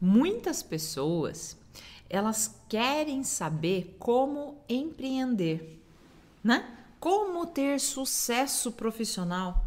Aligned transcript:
muitas 0.00 0.62
pessoas 0.62 1.56
elas 2.08 2.54
querem 2.68 3.22
saber 3.22 3.96
como 3.98 4.62
empreender, 4.68 5.82
né? 6.42 6.64
Como 7.00 7.46
ter 7.46 7.80
sucesso 7.80 8.72
profissional. 8.72 9.64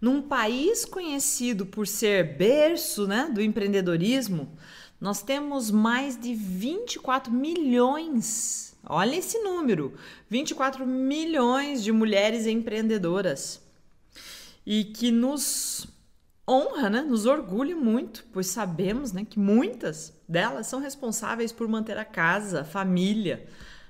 Num 0.00 0.20
país 0.20 0.84
conhecido 0.84 1.64
por 1.64 1.86
ser 1.86 2.36
berço 2.36 3.06
né, 3.06 3.30
do 3.32 3.40
empreendedorismo, 3.40 4.50
nós 5.00 5.22
temos 5.22 5.70
mais 5.70 6.18
de 6.18 6.34
24 6.34 7.32
milhões, 7.32 8.74
olha 8.86 9.16
esse 9.16 9.38
número, 9.38 9.94
24 10.28 10.86
milhões 10.86 11.82
de 11.82 11.92
mulheres 11.92 12.46
empreendedoras. 12.46 13.62
E 14.66 14.84
que 14.84 15.10
nos 15.10 15.86
honra, 16.48 16.90
né? 16.90 17.00
nos 17.02 17.26
orgulha 17.26 17.74
muito, 17.74 18.24
pois 18.32 18.48
sabemos 18.48 19.12
né, 19.12 19.24
que 19.24 19.38
muitas 19.38 20.12
delas 20.28 20.66
são 20.66 20.80
responsáveis 20.80 21.52
por 21.52 21.66
manter 21.68 21.96
a 21.98 22.04
casa, 22.04 22.60
a 22.60 22.64
família, 22.64 23.46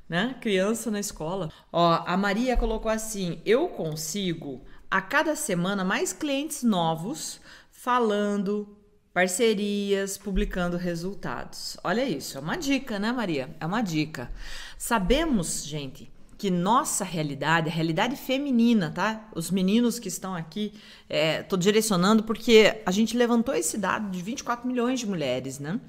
né? 0.09 0.37
criança 0.41 0.91
na 0.91 1.01
escola. 1.01 1.51
Ó, 1.73 2.03
a 2.07 2.17
Maria 2.17 2.57
colocou 2.57 2.91
assim: 2.91 3.41
eu 3.45 3.69
consigo 3.69 4.65
a 4.91 5.01
cada 5.01 5.35
semana 5.35 5.85
mais 5.85 6.13
clientes 6.13 6.63
novos 6.63 7.41
falando, 7.71 8.79
parcerias, 9.13 10.17
publicando 10.17 10.77
resultados. 10.77 11.77
Olha 11.83 12.05
isso, 12.05 12.39
é 12.39 12.41
uma 12.41 12.57
dica, 12.57 12.99
né, 12.99 13.11
Maria? 13.13 13.55
É 13.59 13.67
uma 13.67 13.83
dica. 13.83 14.31
Sabemos, 14.79 15.65
gente, 15.65 16.14
que 16.37 16.51
nossa 16.51 17.05
realidade, 17.05 17.69
a 17.69 17.73
realidade 17.73 18.17
feminina, 18.17 18.91
tá? 18.91 19.29
Os 19.35 19.51
meninos 19.51 19.99
que 19.99 20.09
estão 20.09 20.35
aqui, 20.35 20.73
é, 21.09 21.45
direcionando 21.59 22.23
porque 22.23 22.83
a 22.85 22.91
gente 22.91 23.17
levantou 23.17 23.55
esse 23.55 23.79
dado 23.79 24.11
de 24.11 24.21
24 24.21 24.67
milhões 24.67 25.01
de 25.01 25.07
mulheres, 25.07 25.59
né? 25.59 25.81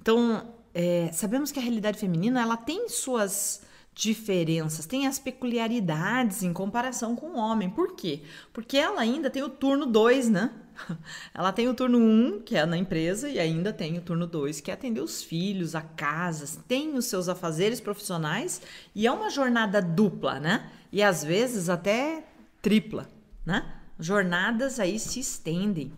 Então, 0.00 0.46
é, 0.74 1.10
sabemos 1.12 1.52
que 1.52 1.58
a 1.58 1.62
realidade 1.62 1.98
feminina 1.98 2.40
ela 2.40 2.56
tem 2.56 2.88
suas 2.88 3.62
diferenças, 3.94 4.86
tem 4.86 5.06
as 5.06 5.18
peculiaridades 5.18 6.42
em 6.42 6.52
comparação 6.52 7.14
com 7.14 7.28
o 7.28 7.38
homem. 7.38 7.70
Por 7.70 7.94
quê? 7.94 8.22
Porque 8.52 8.76
ela 8.76 9.00
ainda 9.00 9.30
tem 9.30 9.42
o 9.42 9.48
turno 9.48 9.86
2, 9.86 10.28
né? 10.28 10.50
Ela 11.32 11.52
tem 11.52 11.68
o 11.68 11.74
turno 11.74 11.98
1, 11.98 12.00
um, 12.02 12.40
que 12.40 12.56
é 12.56 12.66
na 12.66 12.76
empresa, 12.76 13.28
e 13.28 13.38
ainda 13.38 13.72
tem 13.72 13.96
o 13.96 14.00
turno 14.00 14.26
2, 14.26 14.60
que 14.60 14.72
é 14.72 14.74
atender 14.74 15.00
os 15.00 15.22
filhos, 15.22 15.76
a 15.76 15.80
casa, 15.80 16.60
tem 16.66 16.96
os 16.96 17.04
seus 17.04 17.28
afazeres 17.28 17.80
profissionais, 17.80 18.60
e 18.92 19.06
é 19.06 19.12
uma 19.12 19.30
jornada 19.30 19.80
dupla, 19.80 20.40
né? 20.40 20.68
E 20.90 21.00
às 21.00 21.22
vezes 21.22 21.68
até 21.68 22.24
tripla, 22.60 23.08
né? 23.46 23.64
Jornadas 24.00 24.80
aí 24.80 24.98
se 24.98 25.20
estendem. 25.20 25.92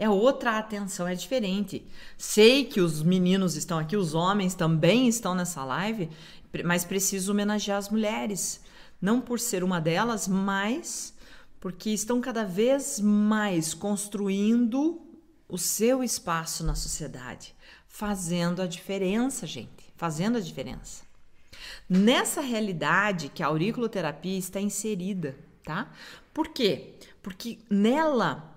É 0.00 0.08
outra 0.08 0.58
atenção, 0.58 1.08
é 1.08 1.14
diferente. 1.14 1.84
Sei 2.16 2.64
que 2.64 2.80
os 2.80 3.02
meninos 3.02 3.56
estão 3.56 3.78
aqui, 3.80 3.96
os 3.96 4.14
homens 4.14 4.54
também 4.54 5.08
estão 5.08 5.34
nessa 5.34 5.64
live, 5.64 6.08
mas 6.64 6.84
preciso 6.84 7.32
homenagear 7.32 7.78
as 7.78 7.88
mulheres. 7.88 8.60
Não 9.00 9.20
por 9.20 9.38
ser 9.38 9.62
uma 9.62 9.80
delas, 9.80 10.26
mas 10.26 11.14
porque 11.60 11.90
estão 11.90 12.20
cada 12.20 12.44
vez 12.44 13.00
mais 13.00 13.74
construindo 13.74 15.00
o 15.48 15.58
seu 15.58 16.04
espaço 16.04 16.64
na 16.64 16.74
sociedade, 16.74 17.54
fazendo 17.86 18.62
a 18.62 18.66
diferença, 18.66 19.46
gente, 19.46 19.92
fazendo 19.96 20.38
a 20.38 20.40
diferença. 20.40 21.04
Nessa 21.88 22.40
realidade 22.40 23.28
que 23.28 23.42
a 23.42 23.46
auriculoterapia 23.46 24.38
está 24.38 24.60
inserida, 24.60 25.36
tá? 25.64 25.90
Por 26.32 26.48
quê? 26.48 26.94
Porque 27.22 27.58
nela 27.68 28.54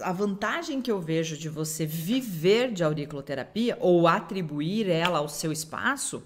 a 0.00 0.12
vantagem 0.12 0.80
que 0.80 0.90
eu 0.90 1.00
vejo 1.00 1.36
de 1.36 1.48
você 1.48 1.84
viver 1.84 2.72
de 2.72 2.84
auriculoterapia 2.84 3.76
ou 3.80 4.06
atribuir 4.06 4.88
ela 4.88 5.18
ao 5.18 5.28
seu 5.28 5.50
espaço 5.50 6.22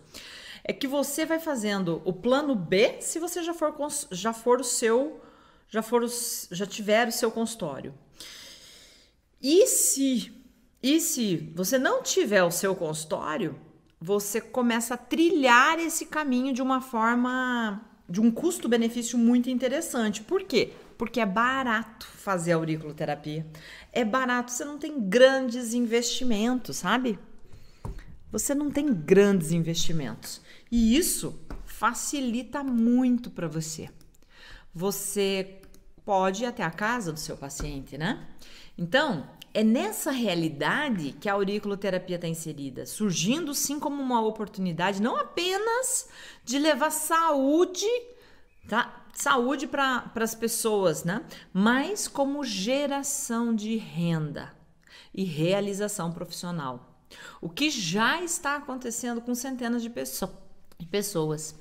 é 0.64 0.72
que 0.72 0.86
você 0.86 1.24
vai 1.24 1.38
fazendo 1.38 2.02
o 2.04 2.12
plano 2.12 2.54
B 2.54 2.96
se 3.00 3.18
você 3.18 3.42
já 3.42 3.54
for, 3.54 3.74
já 4.10 4.32
for 4.32 4.60
o 4.60 4.64
seu 4.64 5.20
já 5.68 5.82
for 5.82 6.04
já 6.50 6.66
tiver 6.66 7.08
o 7.08 7.12
seu 7.12 7.30
consultório. 7.30 7.94
E 9.40 9.66
se 9.66 10.32
e 10.82 10.98
se 10.98 11.52
você 11.54 11.78
não 11.78 12.02
tiver 12.02 12.42
o 12.42 12.50
seu 12.50 12.74
consultório, 12.74 13.58
você 14.00 14.40
começa 14.40 14.94
a 14.94 14.98
trilhar 14.98 15.78
esse 15.78 16.06
caminho 16.06 16.54
de 16.54 16.62
uma 16.62 16.80
forma 16.80 17.82
de 18.08 18.20
um 18.20 18.30
custo-benefício 18.30 19.16
muito 19.16 19.50
interessante. 19.50 20.22
Por 20.22 20.42
quê? 20.42 20.72
Porque 20.98 21.20
é 21.20 21.26
barato 21.26 22.06
fazer 22.06 22.52
auriculoterapia. 22.52 23.46
É 23.92 24.04
barato, 24.04 24.50
você 24.50 24.64
não 24.64 24.78
tem 24.78 24.98
grandes 24.98 25.74
investimentos, 25.74 26.78
sabe? 26.78 27.18
Você 28.30 28.54
não 28.54 28.70
tem 28.70 28.92
grandes 28.92 29.52
investimentos. 29.52 30.40
E 30.70 30.96
isso 30.96 31.40
facilita 31.64 32.62
muito 32.62 33.30
para 33.30 33.48
você. 33.48 33.88
Você 34.74 35.60
pode 36.04 36.44
ir 36.44 36.46
até 36.46 36.62
a 36.62 36.70
casa 36.70 37.12
do 37.12 37.18
seu 37.18 37.36
paciente, 37.36 37.98
né? 37.98 38.28
Então, 38.76 39.28
é 39.52 39.64
nessa 39.64 40.10
realidade 40.10 41.12
que 41.12 41.28
a 41.28 41.32
auriculoterapia 41.32 42.16
está 42.16 42.28
inserida, 42.28 42.86
surgindo 42.86 43.52
sim 43.54 43.80
como 43.80 44.00
uma 44.00 44.20
oportunidade 44.24 45.02
não 45.02 45.16
apenas 45.16 46.08
de 46.44 46.58
levar 46.58 46.90
saúde, 46.90 47.86
tá? 48.68 49.06
Saúde 49.12 49.66
para 49.66 50.10
as 50.14 50.34
pessoas, 50.34 51.02
né? 51.02 51.24
Mas 51.52 52.06
como 52.06 52.44
geração 52.44 53.54
de 53.54 53.76
renda 53.76 54.54
e 55.12 55.24
realização 55.24 56.12
profissional. 56.12 56.89
O 57.40 57.48
que 57.48 57.70
já 57.70 58.22
está 58.22 58.56
acontecendo 58.56 59.20
com 59.20 59.34
centenas 59.34 59.82
de, 59.82 59.90
pessoas. 60.90 61.54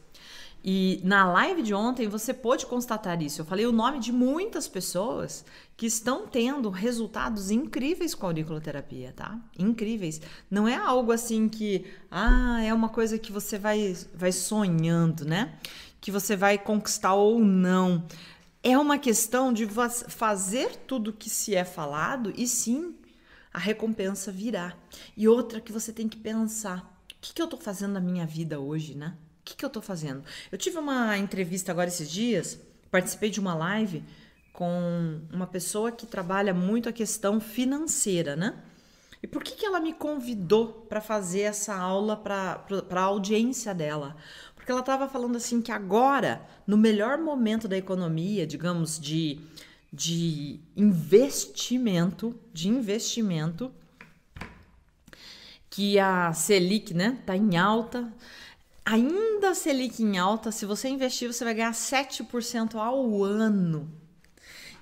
E 0.64 1.00
na 1.04 1.32
live 1.32 1.62
de 1.62 1.74
ontem 1.74 2.08
você 2.08 2.34
pôde 2.34 2.66
constatar 2.66 3.22
isso. 3.22 3.42
Eu 3.42 3.46
falei 3.46 3.66
o 3.66 3.72
nome 3.72 4.00
de 4.00 4.12
muitas 4.12 4.68
pessoas 4.68 5.46
que 5.78 5.86
estão 5.86 6.28
tendo 6.28 6.70
resultados 6.70 7.50
incríveis 7.50 8.14
com 8.14 8.26
a 8.26 8.30
auriculoterapia, 8.30 9.14
tá? 9.16 9.40
Incríveis. 9.58 10.22
Não 10.52 10.68
é 10.68 10.76
algo 10.76 11.14
assim 11.14 11.48
que, 11.48 11.86
ah, 12.12 12.62
é 12.62 12.74
uma 12.74 12.90
coisa 12.90 13.18
que 13.18 13.31
você 13.31 13.58
vai, 13.58 13.96
vai 14.14 14.34
sonhando, 14.34 15.24
né? 15.24 15.58
Que 16.02 16.12
você 16.12 16.36
vai 16.36 16.58
conquistar 16.58 17.14
ou 17.14 17.40
não. 17.40 18.06
É 18.62 18.78
uma 18.78 18.98
questão 18.98 19.54
de 19.54 19.66
fazer 20.10 20.76
tudo 20.86 21.14
que 21.14 21.30
se 21.30 21.56
é 21.56 21.64
falado 21.64 22.34
e 22.36 22.46
sim 22.46 22.94
a 23.54 23.60
recompensa 23.60 24.32
virá. 24.32 24.76
E 25.16 25.28
outra 25.28 25.62
que 25.62 25.72
você 25.72 25.92
tem 25.92 26.08
que 26.08 26.18
pensar 26.18 27.00
o 27.20 27.22
que, 27.22 27.34
que 27.34 27.42
eu 27.42 27.46
estou 27.46 27.60
fazendo 27.60 27.92
na 27.92 28.00
minha 28.00 28.26
vida 28.26 28.62
hoje, 28.62 28.96
né? 28.96 29.14
O 29.42 29.44
que, 29.44 29.54
que 29.58 29.66
eu 29.66 29.68
estou 29.68 29.82
fazendo? 29.82 30.24
Eu 30.50 30.58
tive 30.58 30.78
uma 30.78 31.18
entrevista 31.18 31.70
agora 31.70 31.90
esses 31.90 32.10
dias, 32.10 32.58
participei 32.90 33.30
de 33.30 33.42
uma 33.42 33.54
live 33.54 34.06
com 34.54 35.20
uma 35.30 35.46
pessoa 35.46 35.92
que 35.92 36.06
trabalha 36.06 36.54
muito 36.54 36.88
a 36.88 36.94
questão 36.94 37.42
financeira, 37.42 38.38
né? 38.38 38.64
E 39.22 39.28
por 39.28 39.44
que, 39.44 39.52
que 39.52 39.66
ela 39.66 39.81
me 39.81 39.92
convidou 39.92 40.86
para 40.88 41.02
fazer 41.02 41.42
essa 41.42 41.76
aula 41.76 42.16
para 42.16 42.64
a 42.90 43.02
audiência 43.02 43.74
dela? 43.74 44.16
Porque 44.56 44.72
ela 44.72 44.80
estava 44.80 45.10
falando 45.10 45.36
assim 45.36 45.62
que 45.62 45.74
agora, 45.74 46.42
no 46.66 46.78
melhor 46.78 47.18
momento 47.18 47.68
da 47.68 47.78
economia, 47.78 48.48
digamos, 48.48 48.98
de, 48.98 49.42
de 49.92 50.60
investimento, 50.76 52.40
de 52.54 52.70
investimento, 52.70 53.72
que 55.70 56.00
a 56.00 56.34
Selic, 56.34 56.94
né, 56.94 57.20
tá 57.26 57.36
em 57.36 57.58
alta. 57.58 58.12
Ainda 58.86 59.52
a 59.52 59.56
Selic 59.56 60.02
em 60.02 60.18
alta, 60.18 60.52
se 60.52 60.66
você 60.66 60.90
investir, 60.90 61.32
você 61.32 61.44
vai 61.44 61.54
ganhar 61.54 61.74
7% 61.74 62.76
ao 62.76 63.24
ano. 63.24 63.90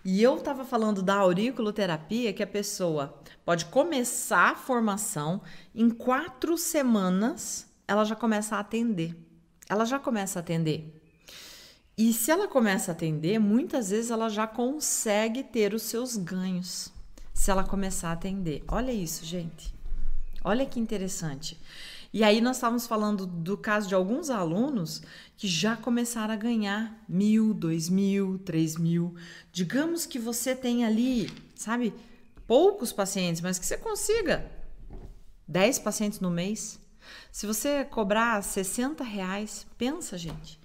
E 0.03 0.23
eu 0.23 0.37
estava 0.37 0.63
falando 0.63 1.03
da 1.03 1.15
auriculoterapia, 1.15 2.31
que 2.31 2.41
a 2.41 2.47
pessoa 2.47 3.21
pode 3.43 3.65
começar 3.65 4.51
a 4.51 4.55
formação, 4.55 5.41
em 5.75 5.89
quatro 5.89 6.57
semanas 6.57 7.67
ela 7.87 8.03
já 8.03 8.15
começa 8.15 8.55
a 8.55 8.59
atender. 8.59 9.15
Ela 9.69 9.85
já 9.85 9.99
começa 9.99 10.39
a 10.39 10.41
atender. 10.41 10.96
E 11.97 12.13
se 12.13 12.29
ela 12.29 12.47
começa 12.47 12.91
a 12.91 12.93
atender, 12.93 13.39
muitas 13.39 13.89
vezes 13.89 14.11
ela 14.11 14.29
já 14.29 14.45
consegue 14.45 15.43
ter 15.43 15.73
os 15.73 15.81
seus 15.81 16.15
ganhos. 16.15 16.93
Se 17.33 17.49
ela 17.49 17.63
começar 17.63 18.09
a 18.09 18.13
atender. 18.13 18.63
Olha 18.67 18.91
isso, 18.91 19.25
gente. 19.25 19.73
Olha 20.43 20.63
que 20.63 20.79
interessante. 20.79 21.59
E 22.13 22.23
aí 22.23 22.39
nós 22.39 22.57
estávamos 22.57 22.85
falando 22.85 23.25
do 23.25 23.57
caso 23.57 23.87
de 23.87 23.95
alguns 23.95 24.29
alunos 24.29 25.01
que 25.35 25.47
já 25.47 25.75
começaram 25.75 26.33
a 26.33 26.37
ganhar 26.37 27.03
mil, 27.09 27.51
dois 27.53 27.89
mil, 27.89 28.37
três 28.39 28.77
mil. 28.77 29.15
Digamos 29.51 30.05
que 30.05 30.19
você 30.19 30.55
tem 30.55 30.85
ali, 30.85 31.31
sabe, 31.55 31.93
poucos 32.45 32.93
pacientes, 32.93 33.41
mas 33.41 33.57
que 33.57 33.65
você 33.65 33.77
consiga 33.77 34.49
10 35.47 35.79
pacientes 35.79 36.19
no 36.19 36.29
mês. 36.29 36.79
Se 37.31 37.47
você 37.47 37.83
cobrar 37.83 38.43
60 38.43 39.03
reais, 39.03 39.65
pensa, 39.77 40.17
gente. 40.17 40.59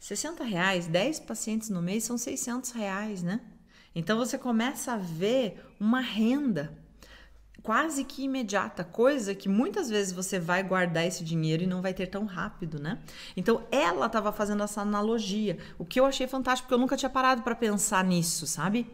60 0.00 0.42
reais, 0.42 0.86
10 0.86 1.20
pacientes 1.20 1.68
no 1.68 1.82
mês 1.82 2.04
são 2.04 2.16
600 2.16 2.72
reais, 2.72 3.22
né? 3.22 3.40
Então 3.94 4.18
você 4.18 4.38
começa 4.38 4.94
a 4.94 4.96
ver 4.96 5.62
uma 5.78 6.00
renda 6.00 6.76
quase 7.62 8.04
que 8.04 8.24
imediata, 8.24 8.82
coisa 8.82 9.34
que 9.34 9.48
muitas 9.48 9.90
vezes 9.90 10.12
você 10.12 10.38
vai 10.38 10.62
guardar 10.62 11.06
esse 11.06 11.22
dinheiro 11.22 11.62
e 11.62 11.66
não 11.66 11.82
vai 11.82 11.92
ter 11.92 12.06
tão 12.06 12.24
rápido, 12.24 12.80
né? 12.80 12.98
Então 13.36 13.66
ela 13.70 14.06
estava 14.06 14.32
fazendo 14.32 14.62
essa 14.62 14.80
analogia, 14.80 15.58
o 15.78 15.84
que 15.84 16.00
eu 16.00 16.06
achei 16.06 16.26
fantástico, 16.26 16.66
porque 16.66 16.74
eu 16.74 16.80
nunca 16.80 16.96
tinha 16.96 17.10
parado 17.10 17.42
para 17.42 17.54
pensar 17.54 18.02
nisso, 18.02 18.46
sabe? 18.46 18.86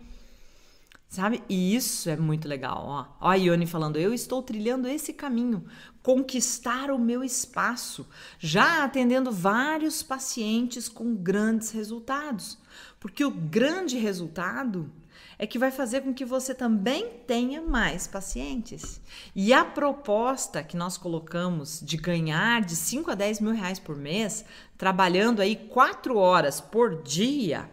Sabe? 1.08 1.42
E 1.48 1.74
isso 1.74 2.10
é 2.10 2.16
muito 2.16 2.48
legal, 2.48 2.84
ó. 2.84 3.06
Ó 3.20 3.30
a 3.30 3.34
Ione 3.34 3.66
falando, 3.66 3.96
eu 3.96 4.12
estou 4.12 4.42
trilhando 4.42 4.88
esse 4.88 5.12
caminho, 5.12 5.64
conquistar 6.02 6.90
o 6.90 6.98
meu 6.98 7.22
espaço, 7.22 8.06
já 8.38 8.84
atendendo 8.84 9.30
vários 9.30 10.02
pacientes 10.02 10.88
com 10.88 11.14
grandes 11.14 11.70
resultados. 11.70 12.58
Porque 12.98 13.24
o 13.24 13.30
grande 13.30 13.96
resultado 13.96 14.92
é 15.38 15.46
que 15.46 15.58
vai 15.58 15.70
fazer 15.70 16.00
com 16.00 16.14
que 16.14 16.24
você 16.24 16.54
também 16.54 17.08
tenha 17.26 17.60
mais 17.62 18.06
pacientes. 18.06 19.00
E 19.34 19.52
a 19.52 19.64
proposta 19.64 20.62
que 20.62 20.76
nós 20.76 20.96
colocamos 20.96 21.80
de 21.82 21.96
ganhar 21.96 22.62
de 22.62 22.74
5 22.74 23.10
a 23.10 23.14
10 23.14 23.40
mil 23.40 23.52
reais 23.52 23.78
por 23.78 23.96
mês, 23.96 24.44
trabalhando 24.76 25.40
aí 25.40 25.54
4 25.54 26.16
horas 26.16 26.60
por 26.60 27.02
dia, 27.02 27.70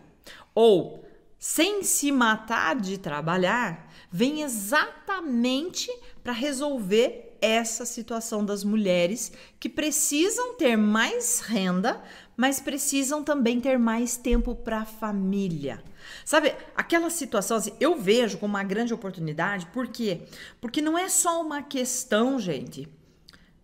ou 0.53 1.03
sem 1.45 1.83
se 1.83 2.09
matar 2.09 2.73
de 2.73 2.97
trabalhar, 2.97 3.91
vem 4.09 4.43
exatamente 4.43 5.91
para 6.23 6.31
resolver 6.31 7.37
essa 7.41 7.85
situação 7.85 8.45
das 8.45 8.63
mulheres 8.63 9.29
que 9.59 9.67
precisam 9.67 10.55
ter 10.55 10.77
mais 10.77 11.41
renda, 11.41 12.01
mas 12.37 12.61
precisam 12.61 13.25
também 13.25 13.59
ter 13.59 13.77
mais 13.77 14.15
tempo 14.15 14.55
para 14.55 14.79
a 14.79 14.85
família. 14.85 15.83
Sabe, 16.23 16.55
aquela 16.77 17.09
situação 17.09 17.57
assim, 17.57 17.73
eu 17.77 17.99
vejo 17.99 18.37
como 18.37 18.53
uma 18.53 18.63
grande 18.63 18.93
oportunidade, 18.93 19.65
por 19.65 19.89
quê? 19.89 20.21
Porque 20.61 20.81
não 20.81 20.97
é 20.97 21.09
só 21.09 21.41
uma 21.41 21.61
questão, 21.61 22.39
gente, 22.39 22.87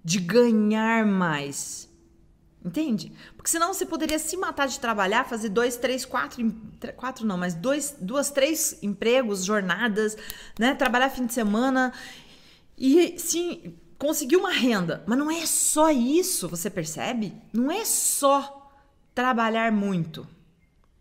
de 0.03 0.19
ganhar 0.19 1.05
mais. 1.05 1.88
Entende? 2.69 3.11
Porque 3.35 3.49
senão 3.49 3.73
você 3.73 3.83
poderia 3.83 4.19
se 4.19 4.37
matar 4.37 4.67
de 4.67 4.79
trabalhar, 4.79 5.27
fazer 5.27 5.49
dois, 5.49 5.75
três, 5.75 6.05
quatro, 6.05 6.53
quatro 6.95 7.25
não, 7.25 7.35
mas 7.35 7.55
dois, 7.55 7.95
duas, 7.99 8.29
três 8.29 8.77
empregos, 8.83 9.43
jornadas, 9.43 10.15
né? 10.59 10.75
Trabalhar 10.75 11.09
fim 11.09 11.25
de 11.25 11.33
semana 11.33 11.91
e 12.77 13.17
sim 13.17 13.75
conseguir 13.97 14.35
uma 14.35 14.51
renda. 14.51 15.03
Mas 15.07 15.17
não 15.17 15.31
é 15.31 15.47
só 15.47 15.89
isso, 15.89 16.47
você 16.47 16.69
percebe? 16.69 17.33
Não 17.51 17.71
é 17.71 17.83
só 17.83 18.71
trabalhar 19.15 19.71
muito. 19.71 20.27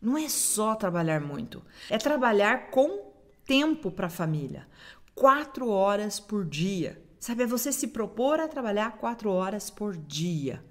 Não 0.00 0.16
é 0.16 0.26
só 0.26 0.74
trabalhar 0.74 1.20
muito, 1.20 1.62
é 1.90 1.98
trabalhar 1.98 2.70
com 2.70 3.12
tempo 3.44 3.90
para 3.90 4.06
a 4.06 4.10
família. 4.10 4.66
Quatro 5.14 5.68
horas 5.68 6.18
por 6.18 6.46
dia. 6.46 6.98
Sabe, 7.20 7.42
é 7.42 7.46
você 7.46 7.72
se 7.72 7.88
propor 7.88 8.40
a 8.40 8.48
trabalhar 8.48 8.96
quatro 8.96 9.30
horas 9.30 9.68
por 9.68 9.94
dia. 9.94 10.64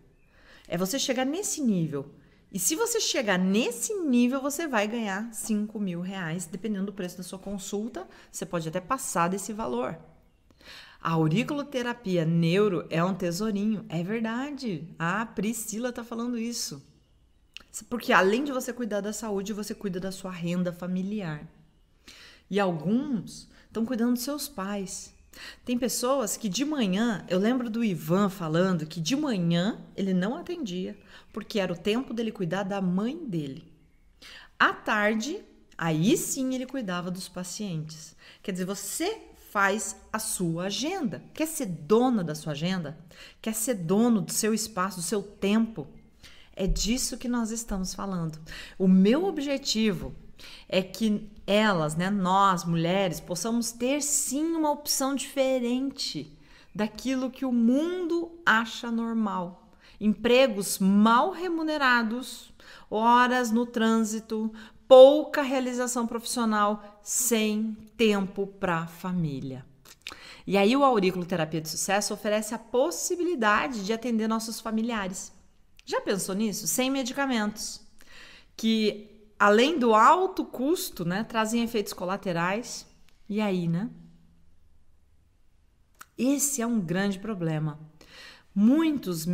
É 0.68 0.78
você 0.78 1.00
chegar 1.00 1.26
nesse 1.26 1.62
nível. 1.62 2.12
E 2.52 2.60
se 2.60 2.76
você 2.76 3.00
chegar 3.00 3.38
nesse 3.38 3.94
nível, 3.94 4.42
você 4.42 4.68
vai 4.68 4.88
ganhar 4.88 5.34
5 5.34 5.80
mil 5.80 6.02
reais, 6.02 6.46
dependendo 6.46 6.88
do 6.88 6.94
preço 6.94 7.18
da 7.18 7.24
sua 7.24 7.40
consulta. 7.40 8.08
Você 8.32 8.46
pode 8.46 8.68
até 8.68 8.80
passar 8.80 9.28
desse 9.28 9.54
valor. 9.54 9.98
A 11.02 11.12
auriculoterapia 11.12 12.26
neuro 12.26 12.86
é 12.90 13.04
um 13.04 13.14
tesourinho. 13.14 13.86
É 13.90 14.04
verdade. 14.04 14.88
A 14.98 15.26
Priscila 15.26 15.92
tá 15.92 16.04
falando 16.04 16.38
isso. 16.38 16.86
Porque 17.90 18.12
além 18.12 18.44
de 18.44 18.52
você 18.52 18.74
cuidar 18.74 19.02
da 19.02 19.14
saúde, 19.14 19.54
você 19.54 19.76
cuida 19.76 20.00
da 20.00 20.12
sua 20.12 20.32
renda 20.32 20.74
familiar. 20.74 21.48
E 22.50 22.60
alguns 22.60 23.50
estão 23.68 23.86
cuidando 23.86 24.14
dos 24.14 24.24
seus 24.24 24.48
pais. 24.48 25.14
Tem 25.66 25.78
pessoas 25.78 26.38
que 26.38 26.50
de 26.50 26.66
manhã, 26.66 27.26
eu 27.28 27.40
lembro 27.40 27.70
do 27.70 27.84
Ivan 27.84 28.30
falando 28.30 28.86
que 28.86 29.00
de 29.00 29.16
manhã 29.16 29.80
ele 29.96 30.14
não 30.14 30.36
atendia, 30.36 30.98
porque 31.32 31.60
era 31.60 31.74
o 31.74 31.78
tempo 31.78 32.14
dele 32.14 32.32
cuidar 32.32 32.64
da 32.64 32.82
mãe 32.82 33.18
dele. 33.26 33.72
À 34.60 34.74
tarde, 34.74 35.44
aí 35.78 36.18
sim 36.18 36.56
ele 36.56 36.66
cuidava 36.66 37.12
dos 37.12 37.30
pacientes. 37.30 38.16
Quer 38.42 38.52
dizer, 38.52 38.66
você 38.66 39.22
faz 39.52 39.96
a 40.12 40.20
sua 40.20 40.66
agenda. 40.66 41.24
Quer 41.34 41.48
ser 41.48 41.66
dona 41.66 42.24
da 42.24 42.36
sua 42.36 42.54
agenda? 42.54 42.98
Quer 43.42 43.54
ser 43.54 43.76
dono 43.76 44.22
do 44.22 44.32
seu 44.32 44.54
espaço, 44.54 44.98
do 44.98 45.04
seu 45.04 45.22
tempo? 45.22 45.88
É 46.56 46.66
disso 46.66 47.18
que 47.18 47.28
nós 47.28 47.52
estamos 47.52 47.94
falando. 47.94 48.40
O 48.80 48.88
meu 48.88 49.26
objetivo 49.26 50.16
é 50.68 50.82
que 50.82 51.30
elas, 51.46 51.96
né, 51.96 52.10
nós 52.10 52.64
mulheres, 52.64 53.20
possamos 53.20 53.72
ter 53.72 54.02
sim 54.02 54.56
uma 54.56 54.72
opção 54.72 55.16
diferente 55.16 56.38
daquilo 56.74 57.32
que 57.32 57.46
o 57.46 57.52
mundo 57.52 58.32
acha 58.46 58.92
normal. 58.92 59.70
Empregos 60.00 60.78
mal 60.80 61.32
remunerados, 61.32 62.54
horas 62.90 63.52
no 63.52 63.66
trânsito, 63.66 64.54
pouca 64.88 65.42
realização 65.42 66.06
profissional, 66.06 67.00
sem 67.02 67.76
tempo 67.98 68.46
para 68.46 68.80
a 68.80 68.88
família. 68.88 69.66
E 70.46 70.58
aí 70.58 70.76
o 70.76 70.84
Aurículo 70.84 71.26
Terapia 71.26 71.60
de 71.60 71.70
Sucesso 71.70 72.14
oferece 72.14 72.54
a 72.54 72.60
possibilidade 72.60 73.84
de 73.84 73.92
atender 73.92 74.28
nossos 74.28 74.62
familiares 74.62 75.36
já 75.88 76.02
pensou 76.02 76.36
nisso? 76.36 76.68
Sem 76.68 76.92
medicamentos, 76.92 77.80
que 78.58 79.17
além 79.40 79.78
do 79.78 79.94
alto 79.94 80.46
custo, 80.46 81.06
né, 81.06 81.24
trazem 81.24 81.64
efeitos 81.64 81.94
colaterais. 81.94 82.88
E 83.30 83.42
aí, 83.42 83.68
né? 83.68 83.90
Esse 86.18 86.62
é 86.62 86.68
um 86.68 86.80
grande 86.80 87.20
problema. 87.20 87.80
Muitos 88.54 89.28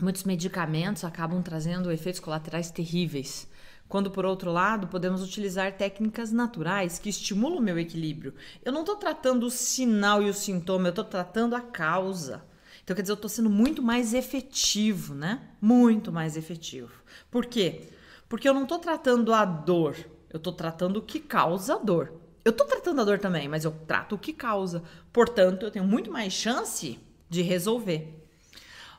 muitos 0.00 0.24
medicamentos 0.24 1.04
acabam 1.04 1.42
trazendo 1.42 1.92
efeitos 1.92 2.20
colaterais 2.20 2.70
terríveis. 2.70 3.48
Quando, 3.88 4.10
por 4.10 4.24
outro 4.24 4.50
lado, 4.50 4.88
podemos 4.88 5.22
utilizar 5.22 5.76
técnicas 5.76 6.32
naturais 6.32 6.98
que 6.98 7.08
estimulam 7.08 7.58
o 7.58 7.62
meu 7.62 7.78
equilíbrio. 7.78 8.34
Eu 8.64 8.72
não 8.72 8.80
estou 8.80 8.96
tratando 8.96 9.46
o 9.46 9.50
sinal 9.50 10.22
e 10.22 10.30
o 10.30 10.34
sintoma, 10.34 10.88
eu 10.88 10.90
estou 10.90 11.04
tratando 11.04 11.54
a 11.54 11.60
causa. 11.60 12.44
Então, 12.82 12.96
quer 12.96 13.02
dizer, 13.02 13.12
eu 13.12 13.16
estou 13.16 13.30
sendo 13.30 13.50
muito 13.50 13.82
mais 13.82 14.12
efetivo, 14.12 15.14
né? 15.14 15.42
Muito 15.60 16.10
mais 16.10 16.36
efetivo. 16.36 16.92
Por 17.30 17.46
quê? 17.46 17.88
Porque 18.34 18.48
eu 18.48 18.52
não 18.52 18.64
estou 18.64 18.80
tratando 18.80 19.32
a 19.32 19.44
dor, 19.44 19.96
eu 20.28 20.38
estou 20.38 20.52
tratando 20.52 20.96
o 20.96 21.02
que 21.02 21.20
causa 21.20 21.76
a 21.76 21.78
dor. 21.78 22.14
Eu 22.44 22.50
estou 22.50 22.66
tratando 22.66 23.00
a 23.00 23.04
dor 23.04 23.20
também, 23.20 23.46
mas 23.46 23.64
eu 23.64 23.70
trato 23.86 24.16
o 24.16 24.18
que 24.18 24.32
causa. 24.32 24.82
Portanto, 25.12 25.64
eu 25.64 25.70
tenho 25.70 25.84
muito 25.84 26.10
mais 26.10 26.32
chance 26.32 26.98
de 27.30 27.42
resolver. 27.42 28.26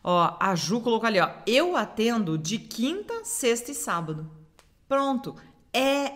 Ó, 0.01 0.37
a 0.39 0.55
Ju 0.55 0.79
colocou 0.79 1.05
ali, 1.05 1.19
ó. 1.19 1.29
Eu 1.45 1.75
atendo 1.75 2.37
de 2.37 2.57
quinta, 2.57 3.25
sexta 3.25 3.71
e 3.71 3.75
sábado. 3.75 4.31
Pronto. 4.87 5.35
É 5.73 6.13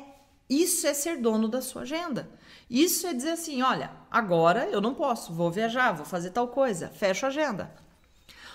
isso 0.50 0.88
é 0.88 0.94
ser 0.94 1.18
dono 1.18 1.50
da 1.50 1.62
sua 1.62 1.82
agenda. 1.82 2.30
Isso 2.70 3.06
é 3.06 3.14
dizer 3.14 3.32
assim: 3.32 3.62
olha, 3.62 3.92
agora 4.10 4.70
eu 4.70 4.80
não 4.80 4.94
posso, 4.94 5.34
vou 5.34 5.52
viajar, 5.52 5.92
vou 5.92 6.06
fazer 6.06 6.30
tal 6.30 6.48
coisa, 6.48 6.88
fecho 6.88 7.26
a 7.26 7.28
agenda. 7.28 7.70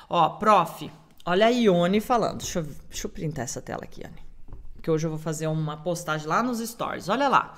Ó, 0.09 0.27
prof, 0.39 0.91
olha 1.27 1.49
a 1.49 1.51
Ione 1.51 2.01
falando. 2.01 2.39
Deixa 2.39 2.61
eu, 2.61 2.63
deixa 2.89 3.07
eu 3.07 3.11
printar 3.11 3.45
essa 3.45 3.61
tela 3.61 3.85
aqui, 3.85 4.01
Ione. 4.03 4.24
Que 4.85 4.91
hoje 4.91 5.07
eu 5.07 5.11
vou 5.11 5.19
fazer 5.19 5.47
uma 5.47 5.79
postagem 5.79 6.27
lá 6.27 6.43
nos 6.43 6.59
stories. 6.59 7.09
Olha 7.09 7.27
lá. 7.27 7.57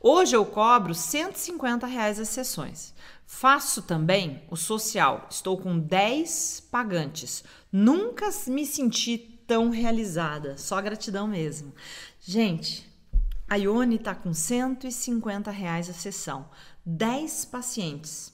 Hoje 0.00 0.36
eu 0.36 0.46
cobro 0.46 0.94
150 0.94 1.88
reais 1.88 2.20
as 2.20 2.28
sessões. 2.28 2.94
Faço 3.26 3.82
também 3.82 4.44
o 4.48 4.54
social. 4.54 5.26
Estou 5.28 5.58
com 5.58 5.76
10 5.76 6.68
pagantes. 6.70 7.42
Nunca 7.72 8.30
me 8.46 8.64
senti 8.64 9.18
tão 9.44 9.70
realizada. 9.70 10.56
Só 10.56 10.80
gratidão 10.80 11.26
mesmo. 11.26 11.74
Gente, 12.20 12.88
a 13.48 13.56
Ione 13.56 13.96
está 13.96 14.14
com 14.14 14.32
150 14.32 15.50
reais 15.50 15.90
a 15.90 15.92
sessão. 15.92 16.48
10 16.86 17.44
pacientes. 17.46 18.32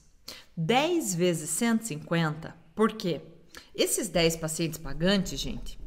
10 0.55 1.15
vezes 1.15 1.49
150, 1.49 2.55
por 2.75 2.93
quê? 2.93 3.21
Esses 3.73 4.07
10 4.07 4.35
pacientes 4.35 4.77
pagantes, 4.77 5.39
gente, 5.39 5.79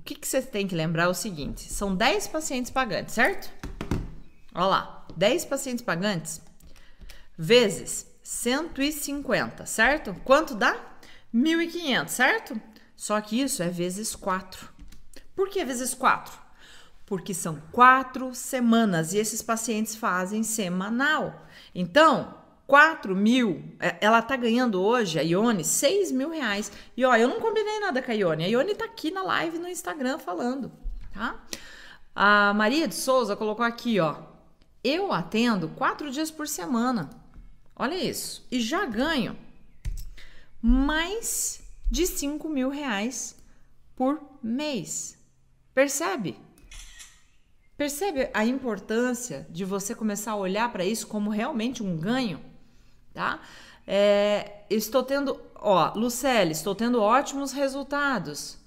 o 0.00 0.02
que, 0.02 0.14
que 0.14 0.26
você 0.26 0.40
tem 0.40 0.66
que 0.66 0.74
lembrar 0.74 1.04
é 1.04 1.08
o 1.08 1.14
seguinte: 1.14 1.70
são 1.70 1.94
10 1.94 2.28
pacientes 2.28 2.70
pagantes, 2.70 3.14
certo? 3.14 3.52
Olha 4.54 4.66
lá, 4.66 5.06
10 5.14 5.44
pacientes 5.44 5.84
pagantes 5.84 6.40
vezes 7.36 8.06
150, 8.22 9.66
certo? 9.66 10.14
Quanto 10.24 10.54
dá? 10.54 10.74
1.500, 11.34 12.08
certo? 12.08 12.60
Só 12.96 13.20
que 13.20 13.40
isso 13.40 13.62
é 13.62 13.68
vezes 13.68 14.16
4. 14.16 14.68
Por 15.36 15.48
que 15.48 15.64
vezes 15.64 15.94
4? 15.94 16.40
porque 17.10 17.34
são 17.34 17.60
quatro 17.72 18.32
semanas 18.36 19.12
e 19.12 19.18
esses 19.18 19.42
pacientes 19.42 19.96
fazem 19.96 20.44
semanal. 20.44 21.44
Então, 21.74 22.39
4 22.70 23.16
mil, 23.16 23.64
é, 23.80 23.96
ela 24.00 24.22
tá 24.22 24.36
ganhando 24.36 24.80
hoje, 24.80 25.18
a 25.18 25.22
Ione, 25.22 25.64
6 25.64 26.12
mil 26.12 26.30
reais. 26.30 26.70
E 26.96 27.04
ó, 27.04 27.16
eu 27.16 27.26
não 27.26 27.40
combinei 27.40 27.80
nada 27.80 28.00
com 28.00 28.12
a 28.12 28.14
Ione. 28.14 28.44
A 28.44 28.46
Ione 28.46 28.76
tá 28.76 28.84
aqui 28.84 29.10
na 29.10 29.24
live 29.24 29.58
no 29.58 29.66
Instagram 29.66 30.18
falando, 30.18 30.70
tá? 31.12 31.44
A 32.14 32.54
Maria 32.54 32.86
de 32.86 32.94
Souza 32.94 33.34
colocou 33.34 33.64
aqui, 33.64 33.98
ó. 33.98 34.18
Eu 34.84 35.12
atendo 35.12 35.70
quatro 35.70 36.12
dias 36.12 36.30
por 36.30 36.46
semana. 36.46 37.10
Olha 37.74 37.96
isso. 37.96 38.46
E 38.52 38.60
já 38.60 38.86
ganho 38.86 39.36
mais 40.62 41.60
de 41.90 42.06
5 42.06 42.48
mil 42.48 42.68
reais 42.68 43.36
por 43.96 44.22
mês. 44.40 45.18
Percebe? 45.74 46.38
Percebe 47.76 48.30
a 48.32 48.44
importância 48.44 49.44
de 49.50 49.64
você 49.64 49.92
começar 49.92 50.32
a 50.32 50.36
olhar 50.36 50.70
para 50.70 50.84
isso 50.84 51.08
como 51.08 51.30
realmente 51.30 51.82
um 51.82 51.96
ganho, 51.96 52.49
tá? 53.12 53.40
É, 53.86 54.64
estou 54.70 55.02
tendo, 55.02 55.40
ó, 55.54 55.92
Lucelle, 55.94 56.52
estou 56.52 56.74
tendo 56.74 57.00
ótimos 57.00 57.52
resultados. 57.52 58.58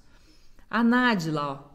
A 0.70 0.82
Nadila, 0.82 1.42
ó. 1.70 1.74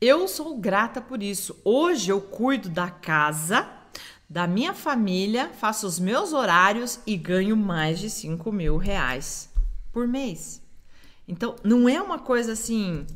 Eu 0.00 0.26
sou 0.26 0.56
grata 0.56 1.00
por 1.00 1.22
isso. 1.22 1.60
Hoje 1.64 2.10
eu 2.10 2.20
cuido 2.20 2.70
da 2.70 2.90
casa, 2.90 3.68
da 4.28 4.46
minha 4.46 4.72
família, 4.72 5.50
faço 5.50 5.86
os 5.86 5.98
meus 5.98 6.32
horários 6.32 7.00
e 7.06 7.16
ganho 7.16 7.56
mais 7.56 7.98
de 7.98 8.08
5 8.08 8.50
mil 8.50 8.76
reais 8.78 9.52
por 9.92 10.06
mês. 10.08 10.62
Então, 11.28 11.54
não 11.62 11.88
é 11.88 12.00
uma 12.00 12.18
coisa 12.18 12.52
assim, 12.52 13.06